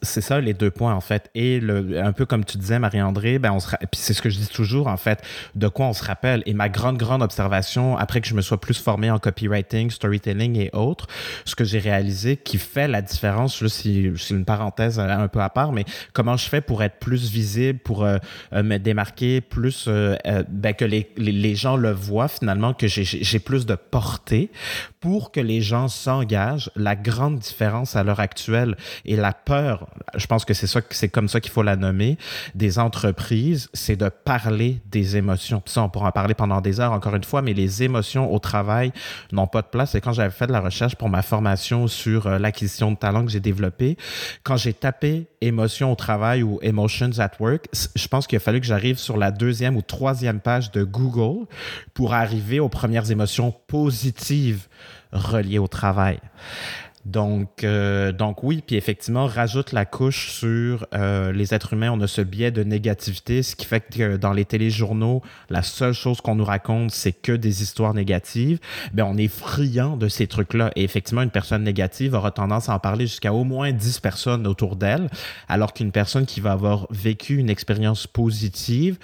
C'est 0.02 0.20
ça 0.20 0.40
les 0.40 0.54
deux 0.54 0.72
points 0.72 0.92
en 0.92 1.00
fait. 1.00 1.30
Et 1.36 1.60
le, 1.60 2.02
un 2.02 2.10
peu 2.10 2.26
comme 2.26 2.44
tu 2.44 2.58
disais, 2.58 2.80
Marie-André, 2.80 3.38
ben 3.38 3.52
on 3.52 3.58
c'est 3.92 4.12
ce 4.12 4.20
que 4.20 4.28
je 4.28 4.38
dis 4.40 4.48
toujours 4.48 4.88
en 4.88 4.96
fait, 4.96 5.22
de 5.54 5.68
quoi 5.68 5.86
on 5.86 5.92
se 5.92 6.02
rappelle. 6.02 6.42
Et 6.44 6.52
ma 6.52 6.68
grande, 6.68 6.98
grande 6.98 7.22
observation, 7.22 7.96
après 7.96 8.20
que 8.20 8.26
je 8.26 8.34
me 8.34 8.42
sois 8.42 8.60
plus 8.60 8.76
formé 8.76 9.08
en 9.08 9.20
copywriting, 9.20 9.88
storytelling 9.92 10.58
et 10.58 10.70
autres, 10.72 11.06
ce 11.44 11.54
que 11.54 11.62
j'ai 11.62 11.78
réalisé 11.78 12.36
qui 12.36 12.58
fait 12.58 12.88
la 12.88 13.02
différence, 13.02 13.62
là, 13.62 13.68
c'est 13.68 14.10
une 14.30 14.44
parenthèse 14.44 14.98
euh, 14.98 15.06
un 15.06 15.28
peu 15.28 15.40
à 15.42 15.48
part, 15.48 15.70
mais 15.70 15.84
comment 16.12 16.36
je 16.36 16.48
fais 16.48 16.60
pour 16.60 16.82
être 16.82 16.98
plus 16.98 17.30
visible, 17.30 17.78
pour 17.78 18.04
me 18.52 18.78
démarquer 18.78 19.40
plus, 19.40 19.88
ben, 19.88 20.72
que 20.76 20.84
les, 20.84 21.08
les, 21.16 21.30
les, 21.30 21.54
gens 21.54 21.76
le 21.76 21.92
voient 21.92 22.26
finalement, 22.26 22.74
que 22.74 22.88
j'ai 22.88 23.38
plus 23.38 23.64
de 23.64 23.76
portée 23.76 24.50
pour 25.06 25.30
que 25.30 25.38
les 25.38 25.60
gens 25.60 25.86
s'engagent. 26.16 26.70
La 26.76 26.96
grande 26.96 27.38
différence 27.38 27.96
à 27.96 28.02
l'heure 28.02 28.20
actuelle 28.20 28.76
et 29.04 29.16
la 29.16 29.32
peur, 29.32 29.86
je 30.14 30.26
pense 30.26 30.44
que 30.44 30.54
c'est 30.54 30.66
ça, 30.66 30.80
c'est 30.90 31.08
comme 31.08 31.28
ça 31.28 31.40
qu'il 31.40 31.52
faut 31.52 31.62
la 31.62 31.76
nommer, 31.76 32.16
des 32.54 32.78
entreprises, 32.78 33.68
c'est 33.74 33.96
de 33.96 34.08
parler 34.08 34.80
des 34.86 35.16
émotions. 35.16 35.62
ça, 35.66 35.82
on 35.82 35.88
pourra 35.88 36.08
en 36.08 36.12
parler 36.12 36.34
pendant 36.34 36.60
des 36.60 36.80
heures, 36.80 36.92
encore 36.92 37.14
une 37.14 37.24
fois, 37.24 37.42
mais 37.42 37.52
les 37.52 37.82
émotions 37.82 38.32
au 38.32 38.38
travail 38.38 38.92
n'ont 39.32 39.46
pas 39.46 39.62
de 39.62 39.66
place. 39.66 39.94
Et 39.94 40.00
quand 40.00 40.12
j'avais 40.12 40.30
fait 40.30 40.46
de 40.46 40.52
la 40.52 40.60
recherche 40.60 40.96
pour 40.96 41.08
ma 41.08 41.22
formation 41.22 41.86
sur 41.86 42.26
euh, 42.26 42.38
l'acquisition 42.38 42.90
de 42.92 42.96
talent 42.96 43.24
que 43.24 43.30
j'ai 43.30 43.40
développé, 43.40 43.96
quand 44.42 44.56
j'ai 44.56 44.72
tapé 44.72 45.26
émotions 45.40 45.92
au 45.92 45.96
travail 45.96 46.42
ou 46.42 46.58
emotions 46.62 47.10
at 47.18 47.32
work, 47.40 47.68
je 47.94 48.08
pense 48.08 48.26
qu'il 48.26 48.36
a 48.36 48.40
fallu 48.40 48.60
que 48.60 48.66
j'arrive 48.66 48.98
sur 48.98 49.16
la 49.16 49.30
deuxième 49.30 49.76
ou 49.76 49.82
troisième 49.82 50.40
page 50.40 50.70
de 50.72 50.82
Google 50.84 51.46
pour 51.94 52.14
arriver 52.14 52.60
aux 52.60 52.68
premières 52.68 53.10
émotions 53.10 53.52
positives 53.66 54.66
relié 55.16 55.58
au 55.58 55.68
travail. 55.68 56.18
Donc, 57.06 57.62
euh, 57.62 58.10
donc 58.10 58.42
oui, 58.42 58.64
puis 58.66 58.74
effectivement, 58.74 59.26
rajoute 59.26 59.70
la 59.70 59.84
couche 59.84 60.32
sur 60.32 60.88
euh, 60.92 61.30
les 61.30 61.54
êtres 61.54 61.72
humains, 61.74 61.92
on 61.92 62.00
a 62.00 62.08
ce 62.08 62.20
biais 62.20 62.50
de 62.50 62.64
négativité, 62.64 63.44
ce 63.44 63.54
qui 63.54 63.64
fait 63.64 63.84
que 63.94 64.16
dans 64.16 64.32
les 64.32 64.44
téléjournaux, 64.44 65.22
la 65.48 65.62
seule 65.62 65.92
chose 65.92 66.20
qu'on 66.20 66.34
nous 66.34 66.44
raconte, 66.44 66.90
c'est 66.90 67.12
que 67.12 67.30
des 67.30 67.62
histoires 67.62 67.94
négatives. 67.94 68.58
Ben, 68.92 69.04
on 69.04 69.16
est 69.16 69.28
friand 69.28 69.96
de 69.96 70.08
ces 70.08 70.26
trucs-là. 70.26 70.72
Et 70.74 70.82
effectivement, 70.82 71.22
une 71.22 71.30
personne 71.30 71.62
négative 71.62 72.14
aura 72.14 72.32
tendance 72.32 72.68
à 72.68 72.74
en 72.74 72.80
parler 72.80 73.06
jusqu'à 73.06 73.32
au 73.32 73.44
moins 73.44 73.70
10 73.70 74.00
personnes 74.00 74.44
autour 74.48 74.74
d'elle, 74.74 75.08
alors 75.48 75.74
qu'une 75.74 75.92
personne 75.92 76.26
qui 76.26 76.40
va 76.40 76.50
avoir 76.50 76.88
vécu 76.90 77.36
une 77.36 77.50
expérience 77.50 78.08
positive, 78.08 78.98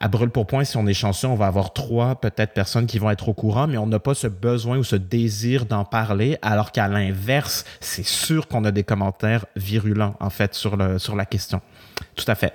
à 0.00 0.08
brûle 0.08 0.30
pour 0.30 0.46
point, 0.46 0.64
si 0.64 0.78
on 0.78 0.86
est 0.86 0.94
chanceux, 0.94 1.28
on 1.28 1.34
va 1.34 1.46
avoir 1.46 1.74
trois 1.74 2.14
peut-être 2.14 2.54
personnes 2.54 2.86
qui 2.86 2.98
vont 2.98 3.10
être 3.10 3.28
au 3.28 3.34
courant, 3.34 3.66
mais 3.66 3.76
on 3.76 3.86
n'a 3.86 3.98
pas 3.98 4.14
ce 4.14 4.26
besoin 4.26 4.78
ou 4.78 4.84
ce 4.84 4.96
désir 4.96 5.66
d'en 5.66 5.84
parler, 5.84 6.38
alors 6.40 6.72
qu'à 6.72 6.88
l'inverse, 6.88 7.64
c'est 7.80 8.06
sûr 8.06 8.48
qu'on 8.48 8.64
a 8.64 8.70
des 8.70 8.82
commentaires 8.82 9.44
virulents, 9.56 10.14
en 10.18 10.30
fait, 10.30 10.54
sur, 10.54 10.78
le, 10.78 10.98
sur 10.98 11.16
la 11.16 11.26
question. 11.26 11.60
Tout 12.16 12.24
à 12.28 12.34
fait. 12.34 12.54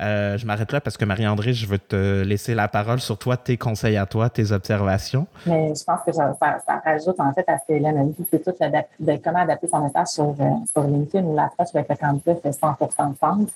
Euh, 0.00 0.38
je 0.38 0.46
m'arrête 0.46 0.72
là 0.72 0.80
parce 0.80 0.96
que 0.96 1.04
Marie-André, 1.04 1.52
je 1.52 1.66
veux 1.66 1.78
te 1.78 2.22
laisser 2.22 2.54
la 2.54 2.66
parole 2.66 3.00
sur 3.00 3.18
toi, 3.18 3.36
tes 3.36 3.58
conseils 3.58 3.98
à 3.98 4.06
toi, 4.06 4.30
tes 4.30 4.52
observations. 4.52 5.26
Mais 5.44 5.74
je 5.74 5.84
pense 5.84 6.00
que 6.06 6.12
ça, 6.12 6.34
rajoute 6.82 7.20
en 7.20 7.32
fait 7.34 7.44
à 7.46 7.58
ce 7.58 7.66
que 7.68 7.84
a 7.84 8.04
dit, 8.04 8.26
c'est 8.30 8.42
tout 8.42 8.52
de 8.52 9.16
comment 9.22 9.40
adapter 9.40 9.68
son 9.68 9.84
message 9.84 10.08
sur, 10.08 10.34
euh, 10.40 10.44
sur 10.72 10.82
LinkedIn 10.82 11.26
où 11.26 11.36
l'approche 11.36 11.68
avec 11.74 11.88
le 11.90 11.96
candidat 11.96 12.36
fait 12.36 12.52
100 12.52 12.76
de 12.80 13.14
sens 13.16 13.50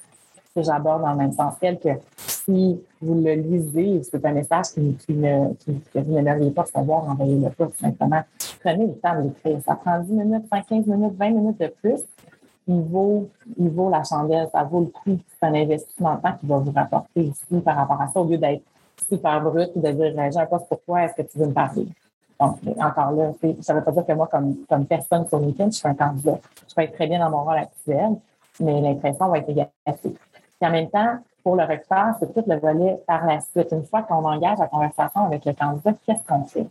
que 0.55 0.63
j'aborde 0.63 1.03
dans 1.03 1.13
le 1.13 1.17
même 1.17 1.33
sens 1.33 1.55
que 1.61 1.89
si 2.17 2.81
vous 3.01 3.15
le 3.23 3.35
lisez, 3.35 4.03
c'est 4.03 4.25
un 4.25 4.33
message 4.33 4.67
qui, 4.75 4.95
qui 4.95 5.13
ne, 5.13 5.53
qui, 5.55 5.81
que 5.93 5.99
vous 6.01 6.13
n'aimeriez 6.13 6.51
pas 6.51 6.65
savoir, 6.67 7.09
envoyez-le 7.09 7.51
pas 7.51 7.67
tout 7.67 7.79
simplement. 7.81 8.23
Prenez 8.61 8.87
le 8.87 8.95
temps 8.95 9.17
de 9.17 9.29
l'écrire. 9.29 9.59
Ça 9.65 9.75
prend 9.77 10.01
10 10.01 10.13
minutes, 10.13 10.45
15 10.51 10.87
minutes, 10.87 11.15
20 11.17 11.31
minutes 11.31 11.61
de 11.61 11.73
plus. 11.81 12.01
Il 12.67 12.83
vaut, 12.83 13.29
il 13.59 13.69
vaut 13.71 13.91
la 13.91 14.05
chandelle, 14.05 14.49
ça 14.53 14.63
vaut 14.65 14.81
le 14.81 14.87
coup. 14.87 15.19
C'est 15.29 15.47
un 15.47 15.55
investissement 15.55 16.17
de 16.17 16.23
temps 16.23 16.33
qui 16.39 16.47
va 16.47 16.59
vous 16.59 16.73
rapporter 16.73 17.23
ici 17.23 17.61
par 17.65 17.77
rapport 17.77 18.01
à 18.01 18.09
ça, 18.09 18.21
au 18.21 18.25
lieu 18.25 18.39
d'être 18.39 18.63
super 19.09 19.41
brut 19.41 19.71
et 19.75 19.79
de 19.79 19.93
dire 19.93 20.31
j'ai 20.33 20.39
un 20.39 20.47
poste 20.47 20.69
pour 20.69 20.81
toi, 20.83 21.03
est-ce 21.03 21.15
que 21.15 21.23
tu 21.23 21.39
veux 21.39 21.47
me 21.47 21.53
parler? 21.53 21.87
Donc, 22.41 22.59
encore 22.79 23.13
là, 23.13 23.33
ça 23.61 23.75
ne 23.75 23.79
veut 23.79 23.85
pas 23.85 23.93
dire 23.93 24.07
que 24.07 24.13
moi, 24.13 24.29
comme, 24.29 24.87
personne 24.87 25.29
sur 25.29 25.39
LinkedIn, 25.39 25.71
je 25.71 25.77
suis 25.77 25.89
un 25.89 25.95
candidat. 25.95 26.39
Je 26.69 26.75
peux 26.75 26.83
être 26.83 26.95
très 26.95 27.07
bien 27.07 27.19
dans 27.19 27.31
mon 27.31 27.45
rôle 27.45 27.59
actuel, 27.59 28.17
mais 28.61 28.81
l'impression 28.81 29.29
va 29.29 29.39
être 29.39 29.49
égalisée. 29.51 30.17
Puis 30.61 30.69
en 30.69 30.73
même 30.73 30.91
temps, 30.91 31.17
pour 31.43 31.57
le 31.57 31.63
recruteur, 31.63 32.15
c'est 32.19 32.33
tout 32.35 32.45
le 32.47 32.57
volet 32.59 33.01
par 33.07 33.25
la 33.25 33.41
suite. 33.41 33.69
Une 33.73 33.85
fois 33.85 34.03
qu'on 34.03 34.25
engage 34.25 34.59
la 34.59 34.67
conversation 34.67 35.25
avec 35.25 35.45
le 35.45 35.55
candidat, 35.55 35.93
qu'est-ce 36.07 36.25
qu'on 36.27 36.45
fait? 36.45 36.67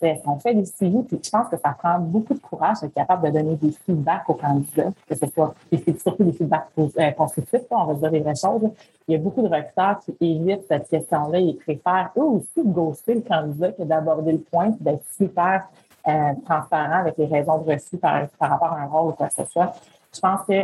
Est-ce 0.00 0.22
qu'on 0.22 0.38
fait 0.38 0.54
des 0.54 0.64
suivis? 0.64 1.02
Puis 1.02 1.20
je 1.24 1.30
pense 1.30 1.48
que 1.48 1.56
ça 1.56 1.74
prend 1.76 1.98
beaucoup 1.98 2.34
de 2.34 2.38
courage 2.38 2.80
d'être 2.80 2.94
capable 2.94 3.26
de 3.26 3.38
donner 3.38 3.56
des 3.56 3.72
feedbacks 3.72 4.28
aux 4.28 4.34
candidats, 4.34 4.92
que 5.08 5.14
ce 5.14 5.26
soit 5.26 5.54
surtout 5.98 6.24
des 6.24 6.32
feedbacks 6.32 6.68
euh, 6.78 7.10
constructifs, 7.12 7.62
on 7.70 7.84
va 7.84 7.94
dire 7.94 8.10
les 8.10 8.20
vraies 8.20 8.34
choses. 8.36 8.70
Il 9.08 9.12
y 9.12 9.14
a 9.16 9.18
beaucoup 9.18 9.42
de 9.42 9.48
recruteurs 9.48 9.98
qui 10.00 10.14
évitent 10.20 10.66
cette 10.68 10.88
question-là 10.88 11.40
et 11.40 11.52
préfèrent 11.54 12.10
eux 12.16 12.22
aussi 12.22 12.62
ghoster 12.64 13.14
le 13.14 13.20
candidat 13.22 13.72
que 13.72 13.82
d'aborder 13.82 14.32
le 14.32 14.38
point 14.38 14.72
d'être 14.80 15.04
super 15.16 15.68
euh, 16.06 16.32
transparent 16.44 17.00
avec 17.00 17.18
les 17.18 17.26
raisons 17.26 17.58
de 17.58 17.72
refus 17.72 17.98
par, 17.98 18.28
par 18.38 18.50
rapport 18.50 18.72
à 18.72 18.82
un 18.82 18.86
rôle 18.86 19.10
ou 19.10 19.12
quoi 19.12 19.26
que 19.26 19.34
ce 19.34 19.44
soit. 19.46 19.74
Je 20.14 20.20
pense 20.20 20.42
que 20.46 20.62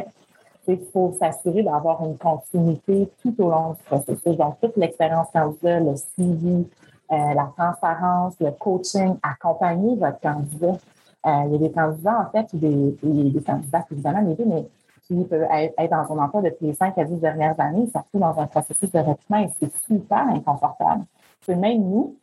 il 0.69 0.87
faut 0.93 1.15
s'assurer 1.19 1.63
d'avoir 1.63 2.05
une 2.05 2.17
continuité 2.17 3.11
tout 3.23 3.35
au 3.39 3.51
long 3.51 3.71
du 3.71 3.83
processus. 3.85 4.37
Donc, 4.37 4.61
toute 4.61 4.77
l'expérience 4.77 5.29
candidat, 5.33 5.81
le 5.81 5.95
suivi, 5.97 6.67
euh, 7.13 7.35
la 7.35 7.51
transparence, 7.57 8.35
le 8.41 8.51
coaching, 8.53 9.17
accompagner 9.23 9.97
votre 9.97 10.21
candidat. 10.21 10.79
Euh, 11.27 11.43
il 11.47 11.53
y 11.53 11.55
a 11.55 11.59
des 11.59 11.73
candidats, 11.73 12.29
en 12.29 12.31
fait, 12.31 12.47
ou 12.55 12.59
des, 12.59 12.97
des, 13.03 13.43
candidats, 13.43 13.85
évidemment, 13.91 14.37
mais 14.47 14.69
qui 15.07 15.23
peuvent 15.25 15.47
être 15.51 15.91
dans 15.91 16.07
son 16.07 16.19
emploi 16.19 16.41
depuis 16.43 16.67
les 16.67 16.75
5 16.75 16.97
à 16.97 17.05
10 17.05 17.17
dernières 17.17 17.61
années, 17.61 17.87
surtout 17.91 18.19
dans 18.19 18.39
un 18.39 18.47
processus 18.47 18.91
de 18.91 18.99
recrutement, 18.99 19.39
et 19.39 19.49
c'est 19.61 19.73
super 19.87 20.27
inconfortable. 20.29 21.05
C'est 21.43 21.57
même 21.57 21.83
nous, 21.83 22.17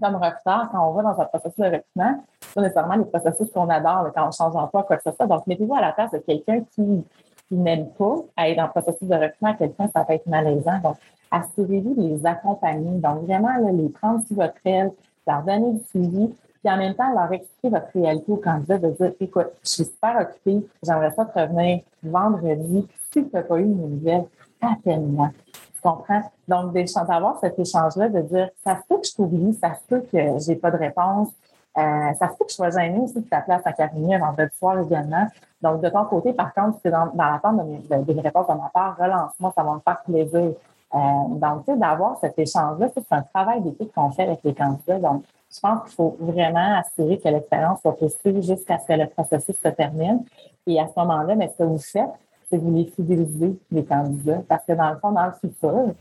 comme 0.00 0.16
recruteur, 0.16 0.68
quand 0.72 0.88
on 0.88 0.92
va 0.92 1.02
dans 1.02 1.20
un 1.20 1.24
processus 1.26 1.58
de 1.58 1.64
recrutement, 1.64 2.24
c'est 2.40 2.54
pas 2.54 2.60
nécessairement 2.62 2.96
les 2.96 3.04
processus 3.04 3.50
qu'on 3.52 3.68
adore 3.68 4.10
quand 4.14 4.26
on 4.26 4.30
change 4.30 4.54
d'emploi, 4.54 4.82
quoi 4.84 4.96
que 4.96 5.02
ce 5.02 5.12
soit. 5.12 5.26
Donc, 5.26 5.46
mettez-vous 5.46 5.74
à 5.74 5.80
la 5.80 5.92
place 5.92 6.10
de 6.12 6.18
quelqu'un 6.18 6.62
qui 6.74 7.04
qui 7.48 7.56
n'aiment 7.56 7.90
pas 7.90 8.16
à 8.36 8.48
être 8.48 8.56
dans 8.56 8.64
le 8.64 8.70
processus 8.70 9.08
de 9.08 9.14
recrutement 9.14 9.50
à 9.50 9.54
quelqu'un, 9.54 9.88
ça 9.94 10.04
peut 10.04 10.14
être 10.14 10.26
malaisant. 10.26 10.78
Donc, 10.82 10.96
assurez-vous 11.30 11.94
de 11.94 12.08
les 12.08 12.26
accompagner. 12.26 12.98
Donc, 12.98 13.24
vraiment, 13.24 13.50
les 13.72 13.88
prendre 13.88 14.24
sous 14.26 14.34
votre 14.34 14.54
aile, 14.64 14.92
leur 15.26 15.42
donner 15.42 15.72
du 15.72 15.84
suivi, 15.88 16.34
puis 16.62 16.72
en 16.72 16.78
même 16.78 16.94
temps, 16.94 17.12
leur 17.12 17.30
expliquer 17.32 17.68
votre 17.68 17.88
réalité 17.94 18.32
au 18.32 18.36
candidat, 18.36 18.78
de 18.78 18.90
dire, 18.90 19.12
écoute, 19.20 19.48
je 19.62 19.68
suis 19.68 19.84
super 19.84 20.16
occupée, 20.20 20.66
j'aimerais 20.82 21.10
ça 21.10 21.26
te 21.26 21.38
revenir 21.38 21.80
vendredi. 22.02 22.86
Si 23.12 23.24
tu 23.24 23.30
n'as 23.34 23.42
pas 23.42 23.58
eu 23.58 23.64
une 23.64 23.96
nouvelle, 23.96 24.24
appelle-moi. 24.62 25.30
Tu 25.52 25.80
comprends? 25.82 26.22
Donc, 26.48 26.72
d'avoir 26.72 27.38
cet 27.40 27.58
échange-là, 27.58 28.08
de 28.08 28.20
dire, 28.22 28.48
ça 28.64 28.76
se 28.76 28.82
peut 28.88 28.98
que 28.98 29.06
je 29.06 29.14
t'oublie, 29.14 29.52
ça 29.54 29.74
se 29.74 29.80
peut 29.86 30.00
que 30.10 30.38
j'ai 30.38 30.56
pas 30.56 30.70
de 30.70 30.78
réponse, 30.78 31.28
euh, 31.76 32.12
ça 32.18 32.28
se 32.28 32.36
peut 32.36 32.44
que 32.44 32.50
je 32.50 32.54
sois 32.54 32.70
gênée 32.70 33.00
aussi 33.00 33.14
de 33.14 33.28
t'appeler 33.28 33.56
à 33.56 33.70
5h30 33.70 34.18
vendredi 34.20 34.56
soir 34.56 34.78
également. 34.78 35.26
Donc, 35.60 35.80
de 35.80 35.88
ton 35.88 36.04
côté, 36.04 36.32
par 36.32 36.54
contre, 36.54 36.78
si 36.84 36.90
dans, 36.90 37.06
dans 37.06 37.30
l'attente 37.30 37.56
de, 37.56 37.96
de, 37.96 38.12
de, 38.12 38.20
réponses 38.20 38.46
de 38.46 38.52
ma 38.52 38.70
part, 38.72 38.96
relance-moi, 38.96 39.52
ça 39.56 39.62
va 39.62 39.74
me 39.74 39.80
faire 39.80 40.02
plaisir. 40.04 40.52
Euh, 40.94 40.98
donc, 41.30 41.64
tu 41.64 41.72
sais, 41.72 41.78
d'avoir 41.78 42.18
cet 42.20 42.38
échange-là, 42.38 42.88
c'est 42.94 43.04
un 43.10 43.22
travail 43.22 43.60
d'équipe 43.62 43.92
qu'on 43.92 44.10
fait 44.10 44.22
avec 44.22 44.40
les 44.44 44.54
candidats. 44.54 44.98
Donc, 45.00 45.24
je 45.52 45.60
pense 45.60 45.82
qu'il 45.84 45.94
faut 45.94 46.16
vraiment 46.20 46.78
assurer 46.78 47.18
que 47.18 47.28
l'expérience 47.28 47.80
soit 47.80 47.96
possible 47.96 48.42
jusqu'à 48.42 48.78
ce 48.78 48.86
que 48.86 48.92
le 48.92 49.06
processus 49.08 49.56
se 49.60 49.68
termine. 49.68 50.24
Et 50.66 50.80
à 50.80 50.86
ce 50.86 50.92
moment-là, 51.00 51.34
mais 51.34 51.48
ce 51.48 51.58
que 51.58 51.64
vous 51.64 51.78
faites, 51.78 52.10
c'est 52.48 52.58
que 52.58 52.62
vous 52.62 52.74
les 52.74 52.84
fidélisez, 52.84 53.58
les 53.72 53.84
candidats, 53.84 54.42
parce 54.48 54.64
que 54.64 54.72
dans 54.72 54.90
le 54.90 54.96
fond, 54.98 55.10
dans 55.10 55.26
le 55.26 55.32
futur, 55.32 55.94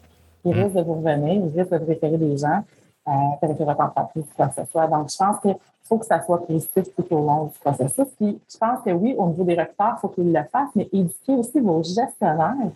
ils 0.45 0.55
mm. 0.55 0.63
risquent 0.63 0.75
de 0.75 0.81
vous 0.83 0.95
revenir, 0.95 1.33
ils 1.33 1.59
risquent 1.59 1.71
de 1.71 1.77
vous 1.77 1.85
référer 1.87 2.17
des 2.17 2.37
gens, 2.37 2.63
euh, 3.07 3.11
référer 3.41 3.65
votre 3.65 3.81
entreprise, 3.81 4.25
quoi 4.35 4.47
que 4.47 4.61
ce 4.61 4.71
soit. 4.71 4.87
Donc, 4.87 5.09
je 5.11 5.17
pense 5.17 5.39
qu'il 5.41 5.55
faut 5.83 5.97
que 5.97 6.05
ça 6.05 6.21
soit 6.21 6.45
positif 6.45 6.85
tout 6.95 7.05
au 7.13 7.19
long 7.19 7.45
du 7.45 7.59
processus. 7.59 8.07
Puis, 8.17 8.39
je 8.51 8.57
pense 8.57 8.81
que 8.83 8.91
oui, 8.91 9.15
au 9.17 9.27
niveau 9.27 9.43
des 9.43 9.55
recruteurs, 9.55 9.95
il 9.97 9.99
faut 9.99 10.07
qu'ils 10.09 10.31
le 10.31 10.43
fassent, 10.51 10.75
mais 10.75 10.87
éduquer 10.91 11.35
aussi 11.35 11.59
vos 11.59 11.83
gestionnaires 11.83 12.71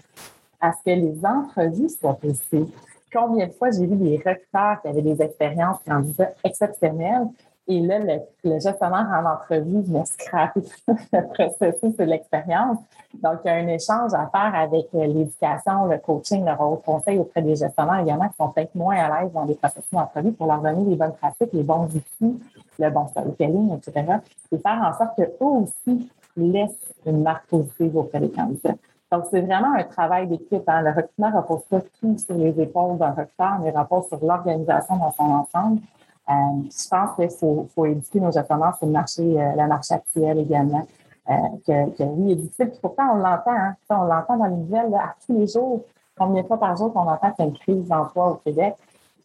à 0.59 0.73
ce 0.73 0.83
que 0.83 0.89
les 0.89 1.25
entrevues 1.25 1.89
soient 1.89 2.15
positives. 2.15 2.69
Combien 3.13 3.47
de 3.47 3.53
fois 3.53 3.71
j'ai 3.71 3.85
vu 3.85 3.95
des 3.95 4.17
recruteurs 4.17 4.81
qui 4.81 4.87
avaient 4.89 5.01
des 5.01 5.21
expériences 5.21 5.77
candidats 5.87 6.31
exceptionnelles 6.43 7.27
et 7.69 7.81
là, 7.81 7.99
le, 7.99 8.59
gestionnaire 8.59 9.07
en 9.11 9.25
entrevue 9.25 9.81
vient 9.81 10.05
scraper 10.05 10.61
le 10.87 11.27
processus 11.27 11.97
de 11.97 12.03
l'expérience. 12.03 12.77
Donc, 13.15 13.39
il 13.43 13.47
y 13.47 13.51
a 13.51 13.55
un 13.55 13.67
échange 13.67 14.13
à 14.13 14.29
faire 14.31 14.55
avec 14.55 14.87
euh, 14.93 15.05
l'éducation, 15.05 15.85
le 15.85 15.97
coaching, 15.97 16.45
le 16.45 16.53
rôle 16.53 16.79
conseil 16.81 17.19
auprès 17.19 17.41
des 17.41 17.55
gestionnaires 17.55 17.99
également 17.99 18.29
qui 18.29 18.35
sont 18.37 18.49
peut-être 18.49 18.73
moins 18.75 18.95
à 18.95 19.21
l'aise 19.21 19.33
dans 19.33 19.43
les 19.43 19.55
processus 19.55 19.91
d'entrevue 19.91 20.31
pour 20.31 20.47
leur 20.47 20.61
donner 20.61 20.89
les 20.89 20.95
bonnes 20.95 21.13
pratiques, 21.13 21.51
les 21.51 21.63
bons 21.63 21.85
outils, 21.93 22.39
le 22.79 22.89
bon 22.89 23.07
storytelling, 23.07 23.77
etc. 23.77 24.05
Et 24.51 24.57
faire 24.57 24.81
en 24.81 24.97
sorte 24.97 25.17
qu'eux 25.17 25.45
aussi 25.45 26.09
laissent 26.37 26.93
une 27.05 27.23
marque 27.23 27.47
positive 27.47 27.97
auprès 27.97 28.19
des 28.19 28.31
candidats. 28.31 28.75
Donc, 29.11 29.25
c'est 29.29 29.41
vraiment 29.41 29.73
un 29.73 29.83
travail 29.83 30.27
d'équipe. 30.27 30.63
Hein. 30.67 30.81
Le 30.81 30.89
recrutement 30.89 31.31
ne 31.31 31.37
repose 31.37 31.63
pas 31.69 31.81
tout 31.99 32.17
sur 32.17 32.35
les 32.35 32.61
épaules 32.61 32.97
d'un 32.97 33.11
recruteur, 33.11 33.59
mais 33.61 33.71
repose 33.71 34.07
sur 34.07 34.23
l'organisation 34.23 34.97
dans 34.97 35.11
son 35.11 35.23
ensemble. 35.23 35.81
Euh, 36.29 36.33
je 36.63 36.89
pense 36.89 37.15
qu'il 37.15 37.29
faut, 37.29 37.67
faut, 37.73 37.85
éduquer 37.85 38.19
nos 38.19 38.31
gestionnaires 38.31 38.75
sur 38.75 38.85
le 38.85 38.91
marché, 38.93 39.21
euh, 39.21 39.51
le 39.55 39.67
marché 39.67 39.93
actuel 39.93 40.39
également. 40.39 40.85
Euh, 41.29 41.33
que, 41.65 41.89
que, 41.91 42.03
oui, 42.03 42.25
il 42.25 42.31
est 42.31 42.35
difficile. 42.35 42.71
pourtant, 42.81 43.11
on 43.13 43.17
l'entend. 43.17 43.51
Hein. 43.51 43.75
On 43.89 44.03
l'entend 44.03 44.37
dans 44.37 44.45
les 44.45 44.55
nouvelles 44.55 44.93
à 44.95 45.15
tous 45.25 45.37
les 45.37 45.47
jours. 45.47 45.83
Combien 46.17 46.41
de 46.41 46.47
fois 46.47 46.59
par 46.59 46.75
jour 46.75 46.91
qu'on 46.91 47.01
entend 47.01 47.31
qu'il 47.31 47.45
y 47.45 47.47
a 47.47 47.51
une 47.51 47.57
crise 47.57 47.87
d'emploi 47.87 48.31
au 48.31 48.35
Québec? 48.35 48.75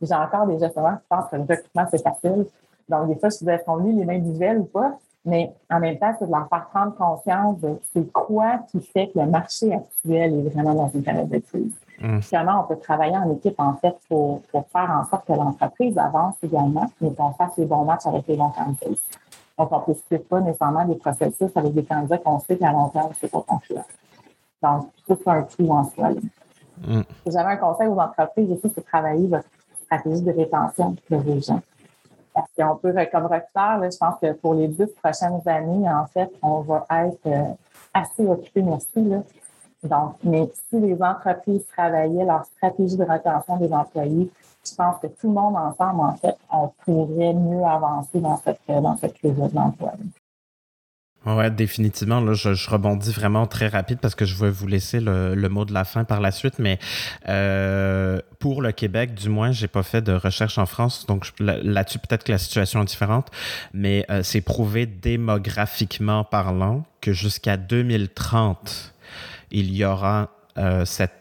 J'ai 0.00 0.14
encore 0.14 0.46
des 0.46 0.58
gestionnaires 0.58 0.98
qui 1.00 1.08
pensent 1.08 1.30
que 1.30 1.36
le 1.36 1.42
recrutement, 1.42 1.86
c'est 1.90 2.02
facile. 2.02 2.46
Donc, 2.88 3.08
des 3.08 3.16
fois, 3.16 3.28
je 3.28 3.38
disais, 3.38 3.62
qu'on 3.64 3.76
lit 3.76 3.92
les 3.92 4.04
mêmes 4.04 4.24
nouvelles 4.24 4.58
ou 4.58 4.64
pas? 4.64 4.98
Mais 5.24 5.52
en 5.70 5.78
même 5.78 5.98
temps, 5.98 6.12
c'est 6.18 6.26
de 6.26 6.32
leur 6.32 6.48
faire 6.48 6.66
prendre 6.72 6.94
conscience 6.96 7.60
de 7.60 7.78
c'est 7.92 8.12
quoi 8.12 8.58
qui 8.70 8.80
fait 8.80 9.08
que 9.08 9.20
le 9.20 9.26
marché 9.26 9.72
actuel 9.72 10.34
est 10.34 10.50
vraiment 10.50 10.74
dans 10.74 10.88
une 10.88 11.02
période 11.02 11.28
de 11.28 11.38
crise. 11.38 11.72
Mmh. 12.02 12.20
Finalement, 12.20 12.64
on 12.64 12.74
peut 12.74 12.80
travailler 12.80 13.16
en 13.16 13.30
équipe, 13.30 13.58
en 13.58 13.74
fait, 13.74 13.94
pour, 14.08 14.42
pour 14.50 14.66
faire 14.68 14.90
en 14.90 15.08
sorte 15.08 15.24
que 15.24 15.32
l'entreprise 15.32 15.96
avance 15.96 16.34
également, 16.42 16.90
mais 17.00 17.14
qu'on 17.14 17.32
fasse 17.32 17.56
les 17.56 17.64
bons 17.64 17.84
matchs 17.84 18.06
avec 18.06 18.26
les 18.26 18.36
bons 18.36 18.50
candidats. 18.50 19.00
Donc, 19.56 19.70
on 19.70 19.76
ne 19.76 19.82
précipite 19.82 20.28
pas 20.28 20.40
nécessairement 20.40 20.84
des 20.84 20.96
processus 20.96 21.50
avec 21.54 21.72
des 21.72 21.84
candidats 21.84 22.18
qu'on 22.18 22.40
sait 22.40 22.56
qu'à 22.56 22.72
long 22.72 22.88
terme, 22.88 23.10
c'est 23.20 23.30
pas 23.30 23.42
concluant. 23.46 23.84
Donc, 24.62 24.88
tout 25.06 25.16
c'est 25.22 25.30
un 25.30 25.42
tout 25.42 25.68
en 25.70 25.84
soi. 25.84 26.10
Mmh. 26.84 27.02
J'avais 27.26 27.52
un 27.52 27.56
conseil 27.56 27.86
aux 27.86 27.98
entreprises 27.98 28.50
aussi, 28.50 28.72
c'est 28.74 28.84
travailler 28.84 29.28
votre 29.28 29.48
stratégie 29.84 30.22
de 30.22 30.32
rétention 30.32 30.96
de 31.08 31.16
vos 31.16 31.40
gens. 31.40 31.60
Parce 32.34 32.48
qu'on 32.56 32.76
peut, 32.76 32.94
comme 33.12 33.24
recruteur, 33.24 33.90
je 33.90 33.96
pense 33.96 34.14
que 34.20 34.32
pour 34.32 34.54
les 34.54 34.66
dix 34.66 34.90
prochaines 35.02 35.40
années, 35.46 35.88
en 35.88 36.06
fait, 36.06 36.32
on 36.42 36.60
va 36.60 36.86
être 37.04 37.26
euh, 37.26 37.52
assez 37.92 38.26
occupé, 38.26 38.62
merci. 38.62 38.88
Là. 38.96 39.18
Donc, 39.82 40.14
mais 40.22 40.48
si 40.68 40.80
les 40.80 41.02
entreprises 41.02 41.64
travaillaient 41.66 42.24
leur 42.24 42.44
stratégie 42.44 42.96
de 42.96 43.04
rétention 43.04 43.56
des 43.56 43.72
employés, 43.72 44.30
je 44.64 44.74
pense 44.76 45.00
que 45.00 45.08
tout 45.08 45.26
le 45.28 45.34
monde 45.34 45.56
ensemble, 45.56 46.00
en 46.00 46.14
fait, 46.14 46.36
on 46.52 46.68
pourrait 46.84 47.34
mieux 47.34 47.64
avancer 47.64 48.20
dans 48.20 48.36
cette, 48.36 48.60
dans 48.68 48.96
cette 48.96 49.14
crise 49.14 49.34
de 49.34 49.54
l'emploi. 49.54 49.92
Oui, 51.24 51.50
définitivement. 51.52 52.20
Là, 52.20 52.34
je, 52.34 52.48
rebondis 52.68 53.12
vraiment 53.12 53.46
très 53.46 53.68
rapide 53.68 53.98
parce 54.00 54.16
que 54.16 54.24
je 54.24 54.34
veux 54.34 54.50
vous 54.50 54.66
laisser 54.66 54.98
le, 54.98 55.36
le 55.36 55.48
mot 55.48 55.64
de 55.64 55.72
la 55.72 55.84
fin 55.84 56.02
par 56.02 56.20
la 56.20 56.32
suite. 56.32 56.58
Mais 56.58 56.78
euh, 57.28 58.20
pour 58.40 58.60
le 58.60 58.72
Québec, 58.72 59.14
du 59.14 59.28
moins, 59.28 59.52
j'ai 59.52 59.68
pas 59.68 59.84
fait 59.84 60.02
de 60.02 60.12
recherche 60.12 60.58
en 60.58 60.66
France, 60.66 61.06
donc 61.06 61.28
là-dessus 61.38 62.00
peut-être 62.00 62.24
que 62.24 62.32
la 62.32 62.38
situation 62.38 62.82
est 62.82 62.86
différente. 62.86 63.30
Mais 63.72 64.04
euh, 64.10 64.22
c'est 64.24 64.40
prouvé 64.40 64.86
démographiquement 64.86 66.24
parlant 66.24 66.84
que 67.00 67.12
jusqu'à 67.12 67.56
2030, 67.56 68.91
il 69.52 69.74
y 69.74 69.84
aura 69.84 70.30
euh, 70.58 70.84
cette 70.84 71.12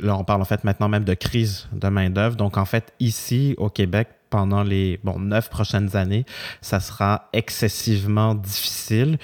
Là, 0.00 0.16
on 0.16 0.24
parle 0.24 0.42
en 0.42 0.44
fait 0.44 0.64
maintenant 0.64 0.88
même 0.88 1.04
de 1.04 1.14
crise 1.14 1.68
de 1.72 1.88
main-d'œuvre. 1.88 2.36
Donc, 2.36 2.56
en 2.56 2.64
fait, 2.64 2.92
ici, 2.98 3.54
au 3.58 3.68
Québec, 3.68 4.08
pendant 4.34 4.64
les 4.64 4.98
bon, 5.04 5.20
neuf 5.20 5.48
prochaines 5.48 5.94
années, 5.94 6.26
ça 6.60 6.80
sera 6.80 7.28
excessivement 7.32 8.34
difficile. 8.34 9.18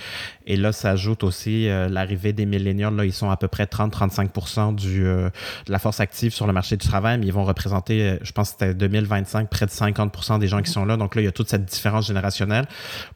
Et 0.46 0.56
là, 0.56 0.70
ça 0.70 0.90
ajoute 0.90 1.24
aussi 1.24 1.68
euh, 1.68 1.88
l'arrivée 1.88 2.32
des 2.32 2.46
milléniaux. 2.46 2.90
Là, 2.90 3.04
ils 3.04 3.12
sont 3.12 3.28
à 3.28 3.36
peu 3.36 3.48
près 3.48 3.64
30-35 3.64 4.76
du 4.76 5.04
euh, 5.04 5.28
de 5.66 5.72
la 5.72 5.80
force 5.80 5.98
active 5.98 6.32
sur 6.32 6.46
le 6.46 6.52
marché 6.52 6.76
du 6.76 6.86
travail, 6.86 7.18
mais 7.18 7.26
ils 7.26 7.32
vont 7.32 7.42
représenter, 7.42 8.02
euh, 8.02 8.18
je 8.22 8.30
pense 8.30 8.52
que 8.52 8.58
c'était 8.60 8.74
2025, 8.74 9.50
près 9.50 9.66
de 9.66 9.72
50% 9.72 10.38
des 10.38 10.46
gens 10.46 10.62
qui 10.62 10.70
sont 10.70 10.84
là. 10.84 10.96
Donc 10.96 11.16
là, 11.16 11.22
il 11.22 11.24
y 11.24 11.28
a 11.28 11.32
toute 11.32 11.48
cette 11.48 11.64
différence 11.64 12.06
générationnelle. 12.06 12.68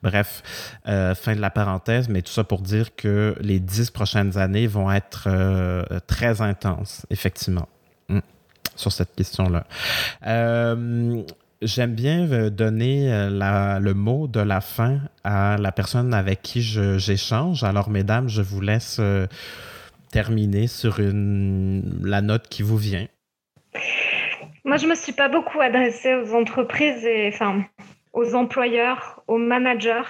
Bref, 0.02 0.42
fin 0.84 1.36
de 1.36 1.40
la 1.40 1.50
parenthèse, 1.50 2.08
mais 2.08 2.22
tout 2.22 2.32
ça 2.32 2.42
pour 2.42 2.60
dire 2.60 2.96
que 2.96 3.36
les 3.40 3.60
dix 3.60 3.92
prochaines 3.92 4.36
années 4.36 4.66
vont 4.66 4.90
être 4.90 5.28
très 6.08 6.40
intenses, 6.40 7.06
effectivement 7.10 7.68
hmm, 8.08 8.18
sur 8.74 8.90
cette 8.90 9.14
question-là. 9.14 9.64
J'aime 11.64 11.94
bien 11.94 12.30
euh, 12.30 12.50
donner 12.50 13.10
euh, 13.10 13.80
le 13.80 13.94
mot 13.94 14.26
de 14.26 14.40
la 14.40 14.60
fin 14.60 14.98
à 15.24 15.56
la 15.58 15.72
personne 15.72 16.12
avec 16.12 16.42
qui 16.42 16.60
j'échange. 16.60 17.64
Alors, 17.64 17.88
mesdames, 17.88 18.28
je 18.28 18.42
vous 18.42 18.60
laisse 18.60 18.98
euh, 19.00 19.26
terminer 20.12 20.66
sur 20.66 20.98
la 20.98 22.20
note 22.20 22.48
qui 22.48 22.62
vous 22.62 22.76
vient. 22.76 23.06
Moi, 24.64 24.76
je 24.76 24.84
ne 24.84 24.90
me 24.90 24.94
suis 24.94 25.14
pas 25.14 25.30
beaucoup 25.30 25.60
adressée 25.62 26.14
aux 26.14 26.34
entreprises 26.34 27.04
et 27.06 27.30
enfin 27.32 27.64
aux 28.12 28.34
employeurs, 28.34 29.22
aux 29.26 29.38
managers, 29.38 30.02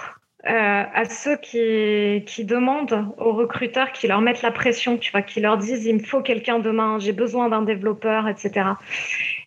à 0.46 1.04
ceux 1.06 1.36
qui, 1.36 2.22
qui, 2.26 2.44
demandent 2.44 3.06
aux 3.16 3.32
recruteurs, 3.32 3.92
qui 3.92 4.08
leur 4.08 4.20
mettent 4.20 4.42
la 4.42 4.50
pression, 4.50 4.98
tu 4.98 5.10
vois, 5.10 5.22
qui 5.22 5.40
leur 5.40 5.56
disent 5.56 5.86
il 5.86 5.94
me 5.94 6.02
faut 6.02 6.20
quelqu'un 6.20 6.58
demain, 6.58 6.98
j'ai 6.98 7.12
besoin 7.12 7.48
d'un 7.48 7.62
développeur, 7.62 8.28
etc. 8.28 8.72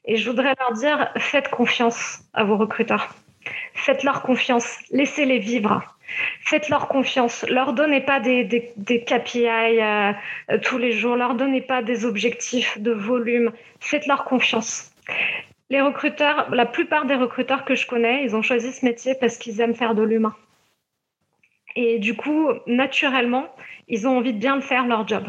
Et 0.07 0.15
je 0.15 0.29
voudrais 0.29 0.53
leur 0.59 0.71
dire, 0.73 1.11
faites 1.17 1.49
confiance 1.49 2.21
à 2.33 2.45
vos 2.45 2.57
recruteurs. 2.57 3.13
Faites-leur 3.73 4.21
confiance. 4.21 4.79
Laissez-les 4.91 5.39
vivre. 5.39 5.83
Faites-leur 6.45 6.87
confiance. 6.87 7.45
Leur 7.49 7.73
donnez 7.73 8.01
pas 8.01 8.21
des, 8.21 8.47
KPI 9.05 9.47
euh, 9.81 10.13
tous 10.63 10.77
les 10.77 10.93
jours. 10.93 11.17
Leur 11.17 11.35
donnez 11.35 11.61
pas 11.61 11.83
des 11.83 12.05
objectifs 12.05 12.79
de 12.79 12.91
volume. 12.91 13.51
Faites-leur 13.81 14.23
confiance. 14.23 14.91
Les 15.69 15.81
recruteurs, 15.81 16.49
la 16.55 16.65
plupart 16.65 17.05
des 17.05 17.15
recruteurs 17.15 17.65
que 17.65 17.75
je 17.75 17.85
connais, 17.85 18.23
ils 18.23 18.35
ont 18.35 18.41
choisi 18.41 18.71
ce 18.71 18.85
métier 18.85 19.15
parce 19.19 19.37
qu'ils 19.37 19.59
aiment 19.59 19.75
faire 19.75 19.95
de 19.95 20.03
l'humain. 20.03 20.35
Et 21.75 21.99
du 21.99 22.15
coup, 22.15 22.49
naturellement, 22.65 23.53
ils 23.89 24.07
ont 24.07 24.17
envie 24.17 24.33
de 24.33 24.39
bien 24.39 24.59
faire 24.61 24.87
leur 24.87 25.05
job. 25.05 25.25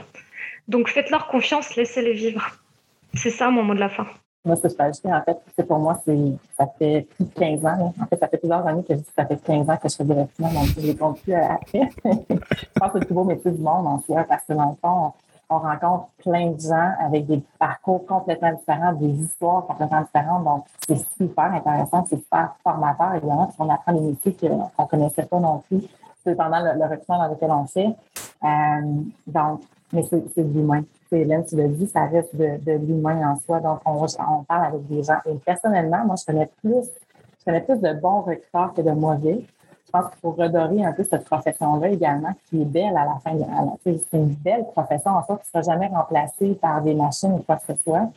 Donc 0.68 0.88
faites-leur 0.88 1.26
confiance, 1.26 1.74
laissez-les 1.74 2.12
vivre. 2.12 2.48
C'est 3.14 3.30
ça 3.30 3.50
mon 3.50 3.64
mot 3.64 3.74
de 3.74 3.80
la 3.80 3.88
fin. 3.88 4.06
Moi, 4.44 4.56
ce 4.56 4.62
que 4.62 4.68
je 4.68 4.74
peux 4.74 4.82
ajouter, 4.84 5.12
en 5.12 5.22
fait, 5.22 5.38
c'est 5.56 5.66
pour 5.66 5.78
moi, 5.78 6.00
c'est 6.04 6.16
ça 6.56 6.66
fait 6.78 7.06
plus 7.14 7.24
de 7.24 7.34
15 7.34 7.66
ans. 7.66 7.94
En 8.00 8.06
fait, 8.06 8.18
ça 8.18 8.28
fait 8.28 8.38
plusieurs 8.38 8.66
années 8.66 8.84
que 8.84 8.94
je 8.94 9.00
dis 9.00 9.06
ça 9.16 9.26
fait 9.26 9.36
15 9.36 9.68
ans 9.68 9.76
que 9.76 9.88
je 9.88 9.96
fais 9.96 10.04
des 10.04 10.14
recrutements, 10.14 10.52
donc 10.52 10.66
je 10.78 10.86
ne 10.86 10.92
compte 10.92 11.20
plus 11.22 11.34
après. 11.34 11.88
je 12.04 12.10
pense 12.74 12.92
que 12.92 12.92
c'est 12.92 13.00
le 13.00 13.06
plus 13.06 13.14
beau 13.14 13.24
métier 13.24 13.50
du 13.50 13.60
monde 13.60 13.86
en 13.86 14.00
soi, 14.00 14.24
parce 14.28 14.44
que 14.44 14.52
dans 14.52 14.70
le 14.70 14.76
fond, 14.76 15.12
on, 15.50 15.58
rencontre 15.58 16.08
plein 16.22 16.50
de 16.50 16.60
gens 16.60 16.92
avec 17.00 17.26
des 17.26 17.42
parcours 17.58 18.06
complètement 18.06 18.52
différents, 18.52 18.92
des 18.92 19.10
histoires 19.24 19.66
complètement 19.66 20.02
différentes. 20.02 20.44
Donc, 20.44 20.64
c'est 20.86 21.04
super 21.16 21.52
intéressant, 21.52 22.06
c'est 22.08 22.16
super 22.16 22.54
formateur, 22.62 23.14
évidemment, 23.14 23.46
parce 23.46 23.56
qu'on 23.56 23.68
apprend 23.70 23.92
des 23.92 24.00
métiers 24.00 24.34
qu'on 24.34 24.70
ne 24.78 24.88
connaissait 24.88 25.24
pas 25.24 25.40
non 25.40 25.62
plus 25.68 25.82
pendant 26.34 26.60
le, 26.60 26.78
le 26.78 26.84
recrutement 26.84 27.18
dans 27.18 27.28
lequel 27.28 27.50
on 27.50 27.66
fait. 27.66 27.94
Euh, 28.44 29.02
donc, 29.26 29.62
mais 29.92 30.02
c'est 30.02 30.42
de 30.42 30.58
l'humain. 30.58 30.82
Hélène, 31.10 31.44
tu 31.46 31.56
l'as 31.56 31.68
dit, 31.68 31.86
ça 31.86 32.04
reste 32.04 32.36
de, 32.36 32.58
de 32.62 32.72
l'humain 32.72 33.32
en 33.32 33.40
soi. 33.40 33.60
Donc, 33.60 33.80
on, 33.86 34.04
on, 34.04 34.44
parle 34.44 34.66
avec 34.66 34.86
des 34.86 35.02
gens. 35.02 35.18
Et 35.24 35.34
personnellement, 35.34 36.04
moi, 36.04 36.16
je 36.16 36.24
connais 36.26 36.50
plus, 36.62 36.84
je 37.38 37.44
connais 37.44 37.62
plus 37.62 37.80
de 37.80 37.94
bons 37.94 38.20
recruteurs 38.20 38.74
que 38.74 38.82
de 38.82 38.90
mauvais. 38.90 39.44
Je 39.86 39.90
pense 39.90 40.10
qu'il 40.10 40.20
faut 40.20 40.32
redorer 40.32 40.84
un 40.84 40.92
peu 40.92 41.02
cette 41.02 41.24
profession-là 41.24 41.88
également, 41.88 42.34
qui 42.46 42.60
est 42.60 42.66
belle 42.66 42.94
à 42.94 43.06
la 43.06 43.16
fin. 43.24 43.32
C'est 43.82 43.98
une 44.12 44.34
belle 44.34 44.66
profession 44.72 45.12
en 45.12 45.24
soi 45.24 45.38
qui 45.38 45.48
ne 45.56 45.62
sera 45.62 45.72
jamais 45.72 45.86
remplacée 45.86 46.54
par 46.60 46.82
des 46.82 46.92
machines 46.92 47.32
ou 47.32 47.38
quoi 47.38 47.56
que 47.56 47.72
ce 47.72 47.82
soit. 47.82 48.10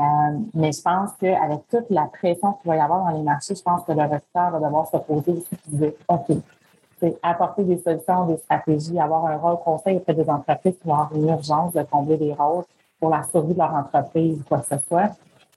Euh, 0.00 0.38
mais 0.54 0.70
je 0.70 0.80
pense 0.80 1.10
qu'avec 1.20 1.66
toute 1.68 1.90
la 1.90 2.04
pression 2.04 2.52
qu'il 2.52 2.70
va 2.70 2.76
y 2.76 2.80
avoir 2.80 3.04
dans 3.04 3.16
les 3.16 3.22
marchés, 3.22 3.56
je 3.56 3.62
pense 3.62 3.82
que 3.82 3.90
le 3.90 4.02
recruteur 4.02 4.50
va 4.52 4.60
devoir 4.60 4.86
se 4.86 4.96
poser 4.98 5.32
aussi 5.32 5.48
et 5.52 5.76
dire 5.76 5.92
OK, 6.06 6.28
apporter 7.22 7.64
des 7.64 7.78
solutions, 7.78 8.26
des 8.26 8.36
stratégies, 8.38 8.98
avoir 8.98 9.26
un 9.26 9.36
rôle 9.36 9.58
conseil 9.58 9.96
auprès 9.96 10.14
des 10.14 10.28
entreprises 10.28 10.74
qui 10.80 10.88
vont 10.88 10.94
avoir 10.94 11.14
une 11.14 11.28
urgence 11.28 11.72
de 11.72 11.82
combler 11.82 12.16
des 12.16 12.32
rôles 12.32 12.64
pour 13.00 13.10
la 13.10 13.22
survie 13.24 13.54
de 13.54 13.58
leur 13.58 13.74
entreprise 13.74 14.38
ou 14.40 14.44
quoi 14.48 14.58
que 14.58 14.66
ce 14.66 14.78
soit. 14.86 15.10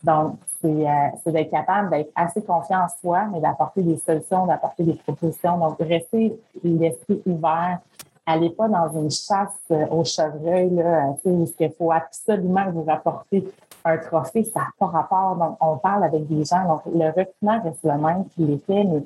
Donc, 0.03 0.35
c'est 0.61 0.67
euh, 0.67 1.31
d'être 1.31 1.51
capable 1.51 1.89
d'être 1.89 2.11
assez 2.15 2.41
confiant 2.41 2.85
en 2.85 2.87
soi, 3.01 3.25
mais 3.31 3.39
d'apporter 3.39 3.81
des 3.81 3.97
solutions, 3.97 4.45
d'apporter 4.45 4.83
des 4.83 4.93
propositions. 4.93 5.57
Donc, 5.57 5.77
rester 5.79 6.39
l'esprit 6.63 7.21
ouvert. 7.25 7.79
Allez 8.25 8.51
pas 8.51 8.67
dans 8.67 8.89
une 8.93 9.09
chasse 9.09 9.49
euh, 9.71 9.87
au 9.87 10.03
chevreuil, 10.03 10.69
là, 10.71 11.15
où 11.25 11.45
il 11.59 11.71
faut 11.77 11.91
absolument 11.91 12.69
vous 12.71 12.83
rapporter 12.83 13.47
un 13.83 13.97
trophée, 13.97 14.43
ça 14.43 14.59
n'a 14.59 14.67
pas 14.79 14.87
rapport. 14.87 15.35
Donc, 15.35 15.57
on 15.59 15.77
parle 15.77 16.03
avec 16.03 16.27
des 16.27 16.45
gens. 16.45 16.67
Donc, 16.67 16.81
le 16.85 17.07
recrutement 17.07 17.61
reste 17.63 17.83
le 17.83 17.97
même 17.97 18.25
qu'il 18.29 18.51
était, 18.51 18.83
mais 18.83 19.03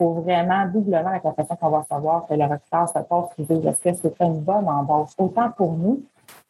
faut 0.00 0.14
vraiment 0.14 0.66
doublement 0.66 1.10
avec 1.10 1.24
la 1.24 1.32
façon 1.32 1.56
qu'on 1.56 1.68
va 1.68 1.82
savoir 1.82 2.26
que 2.26 2.32
le 2.32 2.44
recruteur 2.44 2.88
se 2.88 3.42
et 3.42 3.58
dit 3.58 3.68
est-ce 3.68 3.82
que 3.82 3.94
c'est 3.94 4.24
une 4.24 4.40
bonne 4.40 4.66
embauche, 4.66 5.10
autant 5.18 5.50
pour 5.50 5.74
nous 5.74 6.00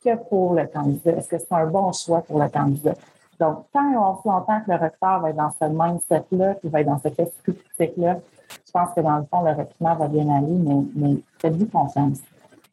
que 0.04 0.14
pour 0.28 0.54
le 0.54 0.66
candidat? 0.68 1.16
Est-ce 1.16 1.28
que 1.28 1.38
c'est 1.38 1.52
un 1.52 1.66
bon 1.66 1.92
choix 1.92 2.20
pour 2.22 2.40
le 2.40 2.48
candidat? 2.48 2.94
Donc, 3.40 3.64
tant 3.72 3.90
et 3.90 3.96
aussi 3.96 4.28
longtemps 4.28 4.60
que 4.64 4.70
le 4.70 4.76
recruteur 4.76 5.20
va 5.20 5.30
être 5.30 5.36
dans 5.36 5.50
ce 5.50 5.64
mindset-là, 5.64 6.54
qu'il 6.54 6.70
va 6.70 6.80
être 6.80 6.86
dans 6.86 7.00
ce 7.00 7.08
esprit 7.08 7.54
critique-là, 7.54 8.18
je 8.66 8.70
pense 8.72 8.94
que 8.94 9.00
dans 9.00 9.16
le 9.16 9.24
fond, 9.24 9.42
le 9.42 9.50
recrutement 9.50 9.94
va 9.96 10.06
bien 10.06 10.28
aller, 10.28 10.52
mais, 10.52 10.84
mais 10.94 11.16
faites-vous 11.40 11.66
confiance. 11.66 12.18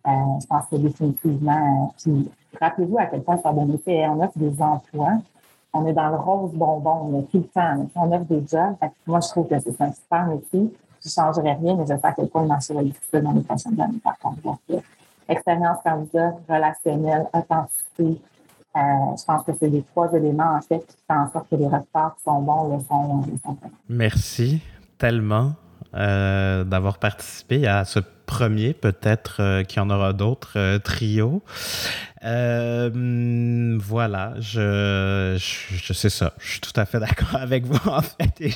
Euh, 0.06 0.12
je 0.42 0.46
pense 0.46 0.66
que 0.70 0.76
définitivement, 0.76 1.92
euh, 2.08 2.22
rappelez-vous 2.62 3.00
à 3.00 3.06
quel 3.08 3.24
point 3.24 3.38
c'est 3.38 3.48
un 3.48 3.54
bon 3.54 3.66
métier. 3.66 4.08
On 4.08 4.22
offre 4.22 4.38
des 4.38 4.62
emplois 4.62 5.18
on 5.78 5.86
est 5.88 5.94
dans 5.94 6.10
le 6.10 6.18
rose 6.18 6.52
bonbon 6.54 7.10
on 7.14 7.22
tout 7.24 7.38
le 7.38 7.44
temps. 7.44 7.88
On 7.96 8.12
offre 8.12 8.26
des 8.26 8.44
jobs. 8.48 8.76
moi, 9.06 9.20
je 9.20 9.28
trouve 9.30 9.48
que 9.48 9.60
c'est 9.60 9.82
un 9.82 9.92
super 9.92 10.28
métier. 10.28 10.74
Je 11.02 11.08
ne 11.08 11.12
changerais 11.12 11.54
rien, 11.54 11.76
mais 11.76 11.84
je 11.84 11.94
sais 11.94 12.00
à 12.04 12.12
quel 12.14 12.28
point 12.28 12.42
le 12.42 12.48
marché 12.48 12.74
dans 12.74 12.82
les 12.82 13.42
prochaines 13.42 13.80
années, 13.80 14.00
par 14.04 14.18
contre. 14.20 14.58
Expérience 15.30 15.78
candidat, 15.84 16.34
relationnelle, 16.50 17.28
authenticité. 17.34 18.22
Euh, 18.76 18.80
je 19.18 19.26
pense 19.26 19.44
que 19.44 19.52
c'est 19.60 19.70
les 19.70 19.82
trois 19.82 20.12
éléments, 20.14 20.56
en 20.56 20.62
fait, 20.62 20.80
qui 20.80 20.96
font 21.08 21.20
en 21.20 21.32
sorte 21.32 21.50
que 21.50 21.56
les 21.56 21.68
qui 21.68 22.24
sont 22.24 22.42
bons 22.42 22.76
le 22.76 22.84
sont, 22.84 23.24
le 23.32 23.38
sont 23.44 23.58
Merci 23.90 24.62
tellement. 24.98 25.52
Euh, 25.98 26.64
d'avoir 26.64 27.00
participé 27.00 27.66
à 27.66 27.84
ce 27.84 28.00
premier, 28.28 28.74
peut-être 28.74 29.38
euh, 29.40 29.64
qu'il 29.64 29.78
y 29.78 29.80
en 29.80 29.90
aura 29.90 30.14
d'autres 30.14 30.54
euh, 30.56 30.78
trios. 30.78 31.42
voilà, 32.22 34.36
je, 34.40 35.38
je, 35.40 35.94
sais 35.94 36.10
ça. 36.10 36.34
Je 36.38 36.52
suis 36.52 36.60
tout 36.60 36.74
à 36.76 36.86
fait 36.86 37.00
d'accord 37.00 37.36
avec 37.36 37.66
vous, 37.66 37.90
en 37.90 38.02
fait, 38.02 38.42
et 38.42 38.52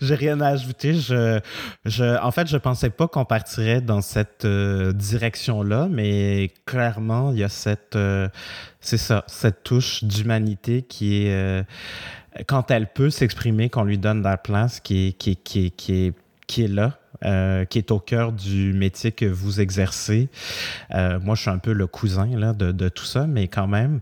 j'ai 0.00 0.14
rien 0.14 0.40
à 0.40 0.50
ajouter. 0.50 0.94
Je, 0.94 1.40
je, 1.84 2.22
en 2.22 2.30
fait, 2.30 2.46
je 2.46 2.56
pensais 2.56 2.90
pas 2.90 3.08
qu'on 3.08 3.24
partirait 3.24 3.80
dans 3.80 4.00
cette 4.00 4.46
direction-là, 4.46 5.88
mais 5.90 6.52
clairement, 6.64 7.32
il 7.32 7.38
y 7.38 7.44
a 7.44 7.48
cette, 7.48 7.98
ça, 8.80 9.24
cette 9.26 9.64
touche 9.64 10.04
d'humanité 10.04 10.82
qui 10.82 11.26
est, 11.26 11.64
quand 12.46 12.70
elle 12.70 12.86
peut 12.86 13.10
s'exprimer, 13.10 13.68
qu'on 13.68 13.84
lui 13.84 13.98
donne 13.98 14.20
de 14.20 14.28
la 14.28 14.36
place, 14.36 14.78
qui 14.78 15.14
qui 15.14 15.34
qui 15.34 15.72
qui 15.72 16.06
est 16.06 16.27
qui 16.48 16.64
est 16.64 16.68
là, 16.68 16.98
euh, 17.24 17.64
qui 17.64 17.78
est 17.78 17.92
au 17.92 18.00
cœur 18.00 18.32
du 18.32 18.72
métier 18.72 19.12
que 19.12 19.26
vous 19.26 19.60
exercez. 19.60 20.28
Euh, 20.92 21.20
moi, 21.20 21.36
je 21.36 21.42
suis 21.42 21.50
un 21.50 21.58
peu 21.58 21.72
le 21.72 21.86
cousin 21.86 22.26
là, 22.36 22.52
de, 22.52 22.88
tout 22.88 23.04
ça, 23.04 23.28
mais 23.28 23.46
quand 23.46 23.68
même. 23.68 24.00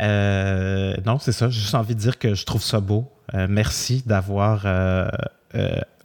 Euh, 0.00 0.94
non, 1.04 1.18
c'est 1.18 1.32
ça. 1.32 1.48
J'ai 1.48 1.60
juste 1.60 1.74
envie 1.74 1.96
de 1.96 2.00
dire 2.00 2.18
que 2.18 2.34
je 2.34 2.44
trouve 2.46 2.62
ça 2.62 2.80
beau. 2.80 3.10
merci 3.48 4.02
d'avoir 4.06 4.64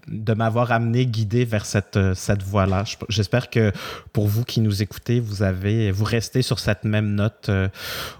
de 0.07 0.33
m'avoir 0.35 0.71
amené, 0.71 1.07
guidé 1.07 1.45
vers 1.45 1.65
cette, 1.65 1.97
cette 2.13 2.43
voie-là. 2.43 2.83
J'espère 3.09 3.49
que 3.49 3.71
pour 4.13 4.27
vous 4.27 4.43
qui 4.43 4.61
nous 4.61 4.83
écoutez, 4.83 5.19
vous 5.19 5.41
avez, 5.41 5.91
vous 5.91 6.03
restez 6.05 6.43
sur 6.43 6.59
cette 6.59 6.83
même 6.83 7.15
note 7.15 7.49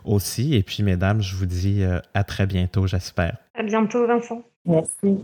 aussi. 0.03 0.55
Et 0.55 0.63
puis, 0.63 0.81
mesdames, 0.81 1.21
je 1.21 1.35
vous 1.35 1.45
dis 1.45 1.83
à 2.13 2.23
très 2.23 2.47
bientôt, 2.47 2.87
j'espère. 2.87 3.37
À 3.53 3.61
bientôt, 3.61 4.07
Vincent. 4.07 4.43
Merci. 4.65 5.23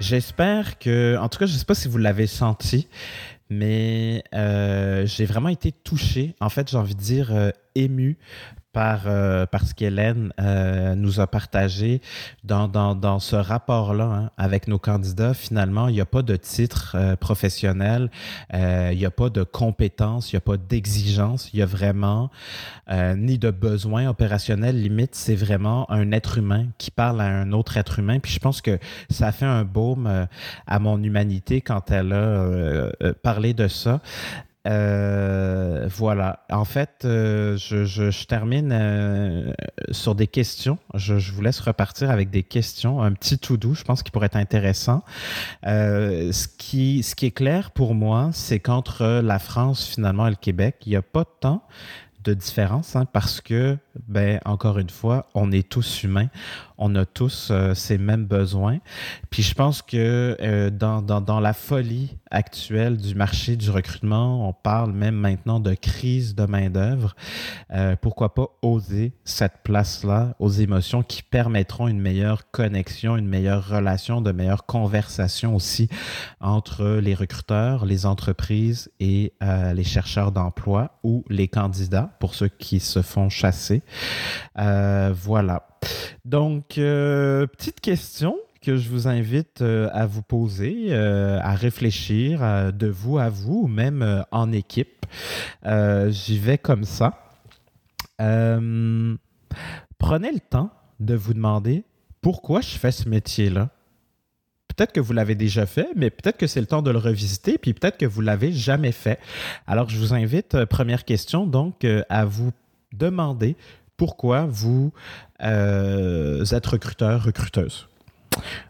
J'espère 0.00 0.78
que, 0.78 1.16
en 1.18 1.28
tout 1.28 1.38
cas, 1.38 1.46
je 1.46 1.54
ne 1.54 1.58
sais 1.58 1.64
pas 1.64 1.74
si 1.74 1.88
vous 1.88 1.98
l'avez 1.98 2.26
senti, 2.28 2.86
mais 3.50 4.22
euh, 4.34 5.04
j'ai 5.06 5.24
vraiment 5.24 5.48
été 5.48 5.72
touché. 5.72 6.34
En 6.40 6.48
fait, 6.48 6.70
j'ai 6.70 6.76
envie 6.76 6.94
de 6.94 7.00
dire 7.00 7.34
euh, 7.34 7.50
ému 7.74 8.16
par, 8.72 9.02
euh, 9.06 9.46
ce 9.64 9.74
qu'Hélène 9.74 10.32
euh, 10.40 10.94
nous 10.94 11.20
a 11.20 11.26
partagé 11.26 12.00
dans, 12.44 12.68
dans, 12.68 13.18
ce 13.18 13.36
rapport-là 13.36 14.04
hein, 14.04 14.30
avec 14.36 14.68
nos 14.68 14.78
candidats. 14.78 15.34
Finalement, 15.34 15.88
il 15.88 15.94
n'y 15.94 16.00
a 16.00 16.06
pas 16.06 16.22
de 16.22 16.36
titre 16.36 16.92
euh, 16.94 17.16
professionnel, 17.16 18.10
il 18.52 18.96
n'y 18.96 19.06
a 19.06 19.10
pas 19.10 19.30
de 19.30 19.42
compétences, 19.42 20.32
il 20.32 20.36
n'y 20.36 20.38
a 20.38 20.42
pas 20.42 20.56
d'exigence, 20.56 21.50
il 21.52 21.60
y 21.60 21.62
a 21.62 21.66
vraiment 21.66 22.30
ni 22.90 23.38
de 23.38 23.50
besoin 23.50 24.08
opérationnel. 24.08 24.80
Limite, 24.80 25.14
c'est 25.14 25.34
vraiment 25.34 25.90
un 25.90 26.12
être 26.12 26.38
humain 26.38 26.66
qui 26.78 26.90
parle 26.90 27.20
à 27.20 27.26
un 27.26 27.52
autre 27.52 27.76
être 27.76 27.98
humain. 27.98 28.18
Puis 28.18 28.32
je 28.32 28.38
pense 28.38 28.60
que 28.60 28.78
ça 29.10 29.32
fait 29.32 29.44
un 29.44 29.64
baume 29.64 30.26
à 30.66 30.78
mon 30.78 31.02
humanité 31.02 31.60
quand 31.60 31.90
elle 31.90 32.12
a 32.12 32.90
parlé 33.22 33.54
de 33.54 33.68
ça. 33.68 34.00
Euh, 34.68 35.88
voilà. 35.90 36.44
En 36.50 36.64
fait, 36.64 37.02
euh, 37.04 37.56
je, 37.56 38.26
termine 38.26 38.70
euh, 38.72 39.52
sur 39.90 40.14
des 40.14 40.26
questions. 40.26 40.78
Je, 40.94 41.14
vous 41.14 41.42
laisse 41.42 41.60
repartir 41.60 42.10
avec 42.10 42.30
des 42.30 42.42
questions, 42.42 43.02
un 43.02 43.12
petit 43.12 43.38
tout 43.38 43.56
doux, 43.56 43.74
je 43.74 43.84
pense 43.84 44.02
qu'il 44.02 44.12
pourrait 44.12 44.26
être 44.26 44.36
intéressant. 44.36 45.02
ce, 45.64 46.46
qui, 46.58 47.02
ce 47.02 47.14
qui 47.14 47.26
est 47.26 47.30
clair 47.30 47.70
pour 47.70 47.94
moi, 47.94 48.30
c'est 48.32 48.60
qu'entre 48.60 49.20
la 49.22 49.38
France, 49.38 49.86
finalement, 49.86 50.26
et 50.26 50.30
le 50.30 50.36
Québec, 50.36 50.76
il 50.86 50.90
n'y 50.90 50.96
a 50.96 51.02
pas 51.02 51.24
de 51.24 51.30
temps 51.40 51.62
de 52.24 52.34
différence 52.34 52.96
hein, 52.96 53.06
parce 53.10 53.40
que, 53.40 53.78
ben, 54.08 54.40
encore 54.44 54.78
une 54.78 54.90
fois, 54.90 55.28
on 55.34 55.50
est 55.52 55.68
tous 55.68 56.02
humains 56.02 56.28
on 56.78 56.94
a 56.94 57.04
tous 57.04 57.48
euh, 57.50 57.74
ces 57.74 57.98
mêmes 57.98 58.24
besoins. 58.24 58.78
Puis 59.30 59.42
je 59.42 59.54
pense 59.54 59.82
que 59.82 60.36
euh, 60.40 60.70
dans, 60.70 61.02
dans, 61.02 61.40
la 61.40 61.52
folie 61.52 62.16
actuelle 62.30 62.96
du 62.96 63.14
marché 63.14 63.56
du 63.56 63.70
recrutement, 63.70 64.48
on 64.48 64.52
parle 64.52 64.92
même 64.92 65.16
maintenant 65.16 65.60
de 65.60 65.74
crise 65.74 66.34
de 66.34 66.46
main-d'œuvre. 66.46 67.16
Euh, 67.72 67.96
pourquoi 68.00 68.34
pas 68.34 68.46
oser 68.62 69.12
cette 69.24 69.62
place-là 69.64 70.34
aux 70.38 70.50
émotions 70.50 71.02
qui 71.02 71.22
permettront 71.22 71.88
une 71.88 72.00
meilleure 72.00 72.50
connexion, 72.50 73.16
une 73.16 73.28
meilleure 73.28 73.68
relation, 73.68 74.20
de 74.20 74.30
meilleures 74.30 74.66
conversations 74.66 75.56
aussi 75.56 75.88
entre 76.40 76.98
les 77.02 77.14
recruteurs, 77.14 77.84
les 77.84 78.06
entreprises 78.06 78.90
et 79.00 79.32
les 79.74 79.84
chercheurs 79.84 80.32
d'emploi 80.32 80.98
ou 81.02 81.24
les 81.28 81.48
candidats 81.48 82.10
pour 82.20 82.34
ceux 82.34 82.48
qui 82.48 82.80
se 82.80 83.02
font 83.02 83.28
chasser. 83.28 83.82
voilà. 84.56 85.68
Donc, 86.24 86.78
euh, 86.78 87.46
petite 87.46 87.80
question 87.80 88.36
que 88.60 88.76
je 88.76 88.88
vous 88.90 89.08
invite 89.08 89.62
euh, 89.62 89.88
à 89.92 90.06
vous 90.06 90.20
poser, 90.20 90.88
euh, 90.90 91.40
à 91.40 91.54
réfléchir 91.54 92.72
de 92.72 92.86
vous 92.86 93.18
à 93.18 93.30
vous, 93.30 93.62
ou 93.62 93.66
même 93.66 94.24
en 94.30 94.52
équipe. 94.52 95.06
J'y 95.64 96.38
vais 96.38 96.58
comme 96.58 96.84
ça. 96.84 97.18
prenez 98.18 99.18
le 100.32 100.40
temps 100.40 100.70
de 101.00 101.14
vous 101.14 101.34
demander 101.34 101.84
pourquoi 102.20 102.60
je 102.60 102.76
fais 102.76 102.92
ce 102.92 103.08
métier-là. 103.08 103.70
Peut-être 104.68 104.92
que 104.92 105.00
vous 105.00 105.12
l'avez 105.12 105.34
déjà 105.34 105.66
fait, 105.66 105.88
mais 105.96 106.10
peut-être 106.10 106.36
que 106.36 106.46
c'est 106.46 106.60
le 106.60 106.66
temps 106.66 106.82
de 106.82 106.90
le 106.90 106.98
revisiter, 106.98 107.58
puis 107.58 107.72
peut-être 107.72 107.96
que 107.96 108.06
vous 108.06 108.20
l'avez 108.20 108.52
jamais 108.52 108.92
fait. 108.92 109.18
Alors, 109.66 109.88
je 109.88 109.98
vous 109.98 110.14
invite, 110.14 110.64
première 110.66 111.04
question, 111.04 111.46
donc, 111.46 111.86
à 112.08 112.24
vous 112.24 112.52
demander 112.92 113.56
pourquoi 113.98 114.46
vous 114.46 114.92
euh, 115.42 116.44
êtes 116.46 116.66
recruteur, 116.66 117.24
recruteuse. 117.24 117.88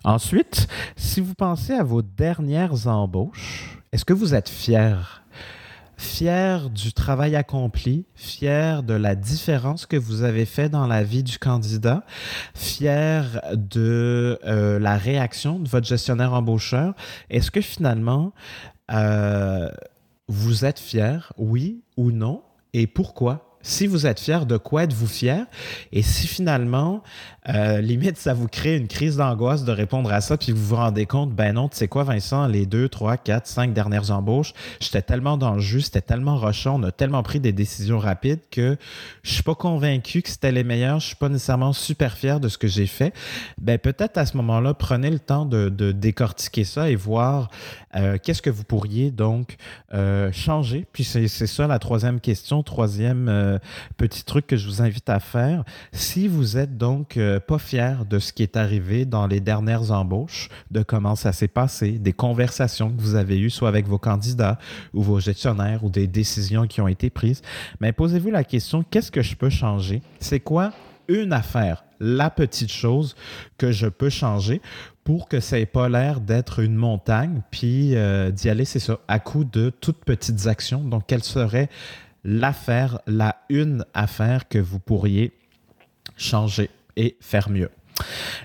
Ensuite, 0.03 0.66
si 0.97 1.20
vous 1.20 1.35
pensez 1.35 1.74
à 1.74 1.85
vos 1.85 2.03
dernières 2.03 2.89
embauches, 2.89 3.79
est-ce 3.93 4.05
que 4.05 4.14
vous 4.14 4.35
êtes 4.35 4.49
fier? 4.49 5.22
Fier 5.99 6.70
du 6.70 6.93
travail 6.93 7.37
accompli, 7.37 8.07
fier 8.14 8.83
de 8.83 8.95
la 8.95 9.14
différence 9.14 9.85
que 9.85 9.97
vous 9.97 10.22
avez 10.22 10.47
fait 10.47 10.68
dans 10.68 10.87
la 10.87 11.03
vie 11.03 11.24
du 11.24 11.39
candidat, 11.39 12.05
fier 12.55 13.43
de 13.53 14.39
euh, 14.47 14.79
la 14.79 14.97
réaction 14.97 15.59
de 15.59 15.68
votre 15.68 15.87
gestionnaire 15.87 16.33
embaucheur. 16.33 16.95
Est-ce 17.29 17.51
que 17.51 17.61
finalement, 17.61 18.33
euh, 18.93 19.68
vous 20.29 20.64
êtes 20.64 20.79
fier, 20.79 21.33
oui 21.37 21.83
ou 21.97 22.12
non, 22.12 22.43
et 22.72 22.87
pourquoi? 22.87 23.47
Si 23.62 23.86
vous 23.86 24.06
êtes 24.06 24.20
fier, 24.20 24.46
de 24.46 24.56
quoi 24.56 24.84
êtes-vous 24.84 25.06
fier? 25.06 25.46
Et 25.92 26.02
si 26.02 26.26
finalement, 26.26 27.02
euh, 27.48 27.80
limite, 27.80 28.18
ça 28.18 28.34
vous 28.34 28.46
crée 28.46 28.76
une 28.76 28.88
crise 28.88 29.16
d'angoisse 29.16 29.64
de 29.64 29.72
répondre 29.72 30.12
à 30.12 30.20
ça, 30.20 30.36
puis 30.36 30.52
vous 30.52 30.64
vous 30.64 30.76
rendez 30.76 31.06
compte, 31.06 31.32
ben 31.32 31.54
non, 31.54 31.68
tu 31.68 31.76
sais 31.78 31.88
quoi, 31.88 32.04
Vincent, 32.04 32.46
les 32.46 32.66
deux, 32.66 32.88
trois, 32.90 33.16
quatre, 33.16 33.46
cinq 33.46 33.72
dernières 33.72 34.11
embauches, 34.11 34.52
j'étais 34.80 35.00
tellement 35.00 35.38
dans 35.38 35.54
le 35.54 35.61
jus, 35.61 35.80
c'était 35.80 36.02
tellement 36.02 36.36
rochon, 36.36 36.74
on 36.74 36.82
a 36.82 36.92
tellement 36.92 37.22
pris 37.22 37.40
des 37.40 37.52
décisions 37.52 37.98
rapides 37.98 38.40
que 38.50 38.76
je 39.22 39.32
suis 39.32 39.42
pas 39.42 39.54
convaincu 39.54 40.20
que 40.20 40.28
c'était 40.28 40.52
les 40.52 40.64
meilleurs, 40.64 41.00
je 41.00 41.06
suis 41.06 41.16
pas 41.16 41.30
nécessairement 41.30 41.72
super 41.72 42.18
fier 42.18 42.38
de 42.38 42.48
ce 42.48 42.59
que 42.59 42.68
j'ai 42.68 42.86
fait. 42.86 43.14
Ben 43.56 43.78
peut-être 43.78 44.18
à 44.18 44.26
ce 44.26 44.36
moment-là, 44.36 44.74
prenez 44.74 45.11
le 45.11 45.18
temps 45.18 45.46
de, 45.46 45.68
décortiquer 45.92 46.64
ça 46.64 46.90
et 46.90 46.96
voir 46.96 47.50
euh, 47.95 48.18
qu'est-ce 48.22 48.43
que 48.43 48.51
vous 48.51 48.64
pourriez 48.64 49.11
donc 49.11 49.57
euh, 49.95 50.30
changer? 50.32 50.86
Puis 50.93 51.05
c'est 51.05 51.28
ça 51.28 51.66
la 51.66 51.78
troisième 51.78 52.20
question, 52.20 52.62
troisième 52.62 53.28
euh, 53.28 53.59
petit 53.97 54.24
truc 54.24 54.47
que 54.47 54.57
je 54.57 54.66
vous 54.66 54.82
invite 54.82 55.09
à 55.09 55.20
faire. 55.20 55.64
Si 55.93 56.28
vous 56.28 56.57
êtes 56.57 56.76
donc 56.76 57.16
euh, 57.16 57.41
pas 57.41 57.59
fier 57.59 58.05
de 58.05 58.18
ce 58.18 58.32
qui 58.32 58.43
est 58.43 58.57
arrivé 58.57 59.05
dans 59.05 59.26
les 59.26 59.41
dernières 59.41 59.91
embauches, 59.91 60.49
de 60.70 60.82
comment 60.82 61.16
ça 61.16 61.32
s'est 61.32 61.49
passé, 61.49 61.93
des 61.93 62.12
conversations 62.12 62.91
que 62.91 63.01
vous 63.01 63.14
avez 63.14 63.39
eues, 63.39 63.51
soit 63.51 63.68
avec 63.68 63.86
vos 63.86 63.99
candidats 63.99 64.59
ou 64.95 65.03
vos 65.03 65.20
gestionnaires 65.20 65.84
ou 65.84 65.91
des 65.91 66.07
décisions 66.07 66.66
qui 66.66 66.80
ont 66.80 66.89
été 66.89 67.11
prises, 67.11 67.43
mais 67.80 67.93
posez-vous 67.93 68.30
la 68.30 68.45
question, 68.45 68.84
qu'est-ce 68.91 69.11
que 69.11 69.22
je 69.22 69.34
peux 69.36 69.51
changer? 69.51 70.03
C'est 70.20 70.41
quoi 70.41 70.72
une 71.09 71.32
affaire, 71.32 71.84
la 72.00 72.30
petite 72.30 72.70
chose 72.70 73.16
que 73.56 73.72
je 73.72 73.86
peux 73.86 74.11
changer 74.11 74.61
pour 75.04 75.28
que 75.28 75.40
ça 75.40 75.56
n'ait 75.56 75.66
pas 75.66 75.88
l'air 75.88 76.20
d'être 76.20 76.61
une 76.61 76.74
montagne, 76.74 77.40
puis 77.50 77.96
euh, 77.96 78.30
d'y 78.30 78.50
aller, 78.50 78.64
c'est 78.64 78.78
ça, 78.78 78.98
à 79.09 79.18
coup 79.18 79.44
de 79.44 79.70
toutes 79.70 80.04
petites 80.04 80.46
actions. 80.46 80.82
Donc, 80.82 81.04
quelle 81.06 81.24
serait 81.24 81.70
l'affaire, 82.24 83.00
la 83.06 83.36
une 83.48 83.84
affaire 83.94 84.48
que 84.48 84.59
vous 84.59 84.78
pourriez 84.78 85.32
changer 86.16 86.68
et 86.96 87.16
faire 87.20 87.48
mieux? 87.48 87.70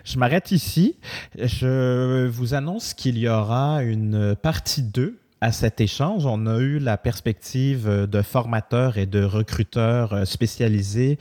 Je 0.03 0.18
m'arrête 0.18 0.51
ici. 0.51 0.95
Je 1.38 2.28
vous 2.28 2.53
annonce 2.53 2.93
qu'il 2.93 3.18
y 3.18 3.28
aura 3.28 3.84
une 3.84 4.36
partie 4.36 4.84
2 4.84 5.20
à 5.44 5.52
cet 5.52 5.82
échange. 5.82 6.26
On 6.26 6.48
a 6.48 6.58
eu 6.60 6.80
la 6.80 6.96
perspective 6.96 7.86
de 7.86 8.22
formateurs 8.22 8.98
et 8.98 9.06
de 9.06 9.22
recruteurs 9.26 10.26
spécialisés 10.26 11.20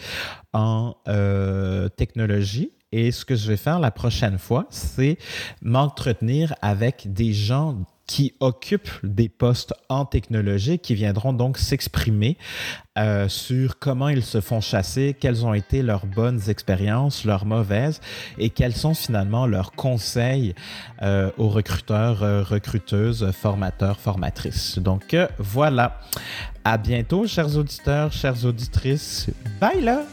en 0.53 0.95
euh, 1.09 1.89
technologie. 1.89 2.71
Et 2.93 3.11
ce 3.11 3.25
que 3.25 3.35
je 3.35 3.49
vais 3.49 3.57
faire 3.57 3.81
la 3.81 3.91
prochaine 3.91 4.39
fois, 4.39 4.69
c'est 4.71 5.19
m'entretenir 5.61 6.55
avec 6.63 7.13
des 7.13 7.33
gens 7.33 7.85
qui 8.07 8.35
occupent 8.41 8.91
des 9.03 9.29
postes 9.29 9.75
en 9.89 10.05
technologie, 10.05 10.79
qui 10.79 10.95
viendront 10.95 11.33
donc 11.33 11.59
s'exprimer 11.59 12.37
euh, 12.99 13.29
sur 13.29 13.79
comment 13.79 14.09
ils 14.09 14.25
se 14.25 14.41
font 14.41 14.61
chasser, 14.61 15.17
quelles 15.19 15.47
ont 15.47 15.55
été 15.55 15.83
leurs 15.83 16.07
bonnes 16.07 16.41
expériences, 16.49 17.25
leurs 17.25 17.47
mauvaises, 17.47 18.01
et 18.39 18.51
quels 18.51 18.75
sont 18.75 18.95
finalement 18.95 19.47
leurs 19.47 19.73
conseils 19.73 20.55
euh, 21.01 21.31
aux 21.39 21.49
recruteurs, 21.49 22.23
euh, 22.23 22.43
recruteuses, 22.43 23.31
formateurs, 23.33 23.99
formatrices. 23.99 24.79
Donc 24.79 25.17
voilà. 25.39 26.01
À 26.65 26.79
bientôt, 26.79 27.27
chers 27.27 27.57
auditeurs, 27.57 28.13
chères 28.13 28.45
auditrices. 28.45 29.29
Bye 29.61 29.81
là! 29.81 30.05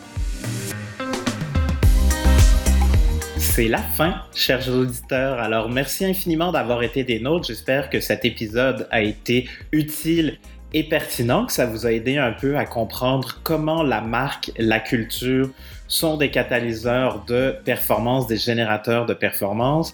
C'est 3.59 3.67
la 3.67 3.79
fin, 3.79 4.15
chers 4.33 4.69
auditeurs. 4.69 5.37
Alors, 5.37 5.67
merci 5.67 6.05
infiniment 6.05 6.53
d'avoir 6.53 6.81
été 6.81 7.03
des 7.03 7.19
nôtres. 7.19 7.47
J'espère 7.47 7.89
que 7.89 7.99
cet 7.99 8.23
épisode 8.23 8.87
a 8.89 9.01
été 9.01 9.49
utile 9.73 10.39
et 10.71 10.85
pertinent, 10.85 11.45
que 11.45 11.51
ça 11.51 11.65
vous 11.65 11.85
a 11.85 11.91
aidé 11.91 12.15
un 12.15 12.31
peu 12.31 12.55
à 12.55 12.63
comprendre 12.63 13.41
comment 13.43 13.83
la 13.83 13.99
marque, 13.99 14.53
la 14.57 14.79
culture 14.79 15.49
sont 15.89 16.15
des 16.15 16.31
catalyseurs 16.31 17.25
de 17.25 17.53
performance, 17.65 18.27
des 18.27 18.37
générateurs 18.37 19.05
de 19.05 19.13
performance 19.13 19.93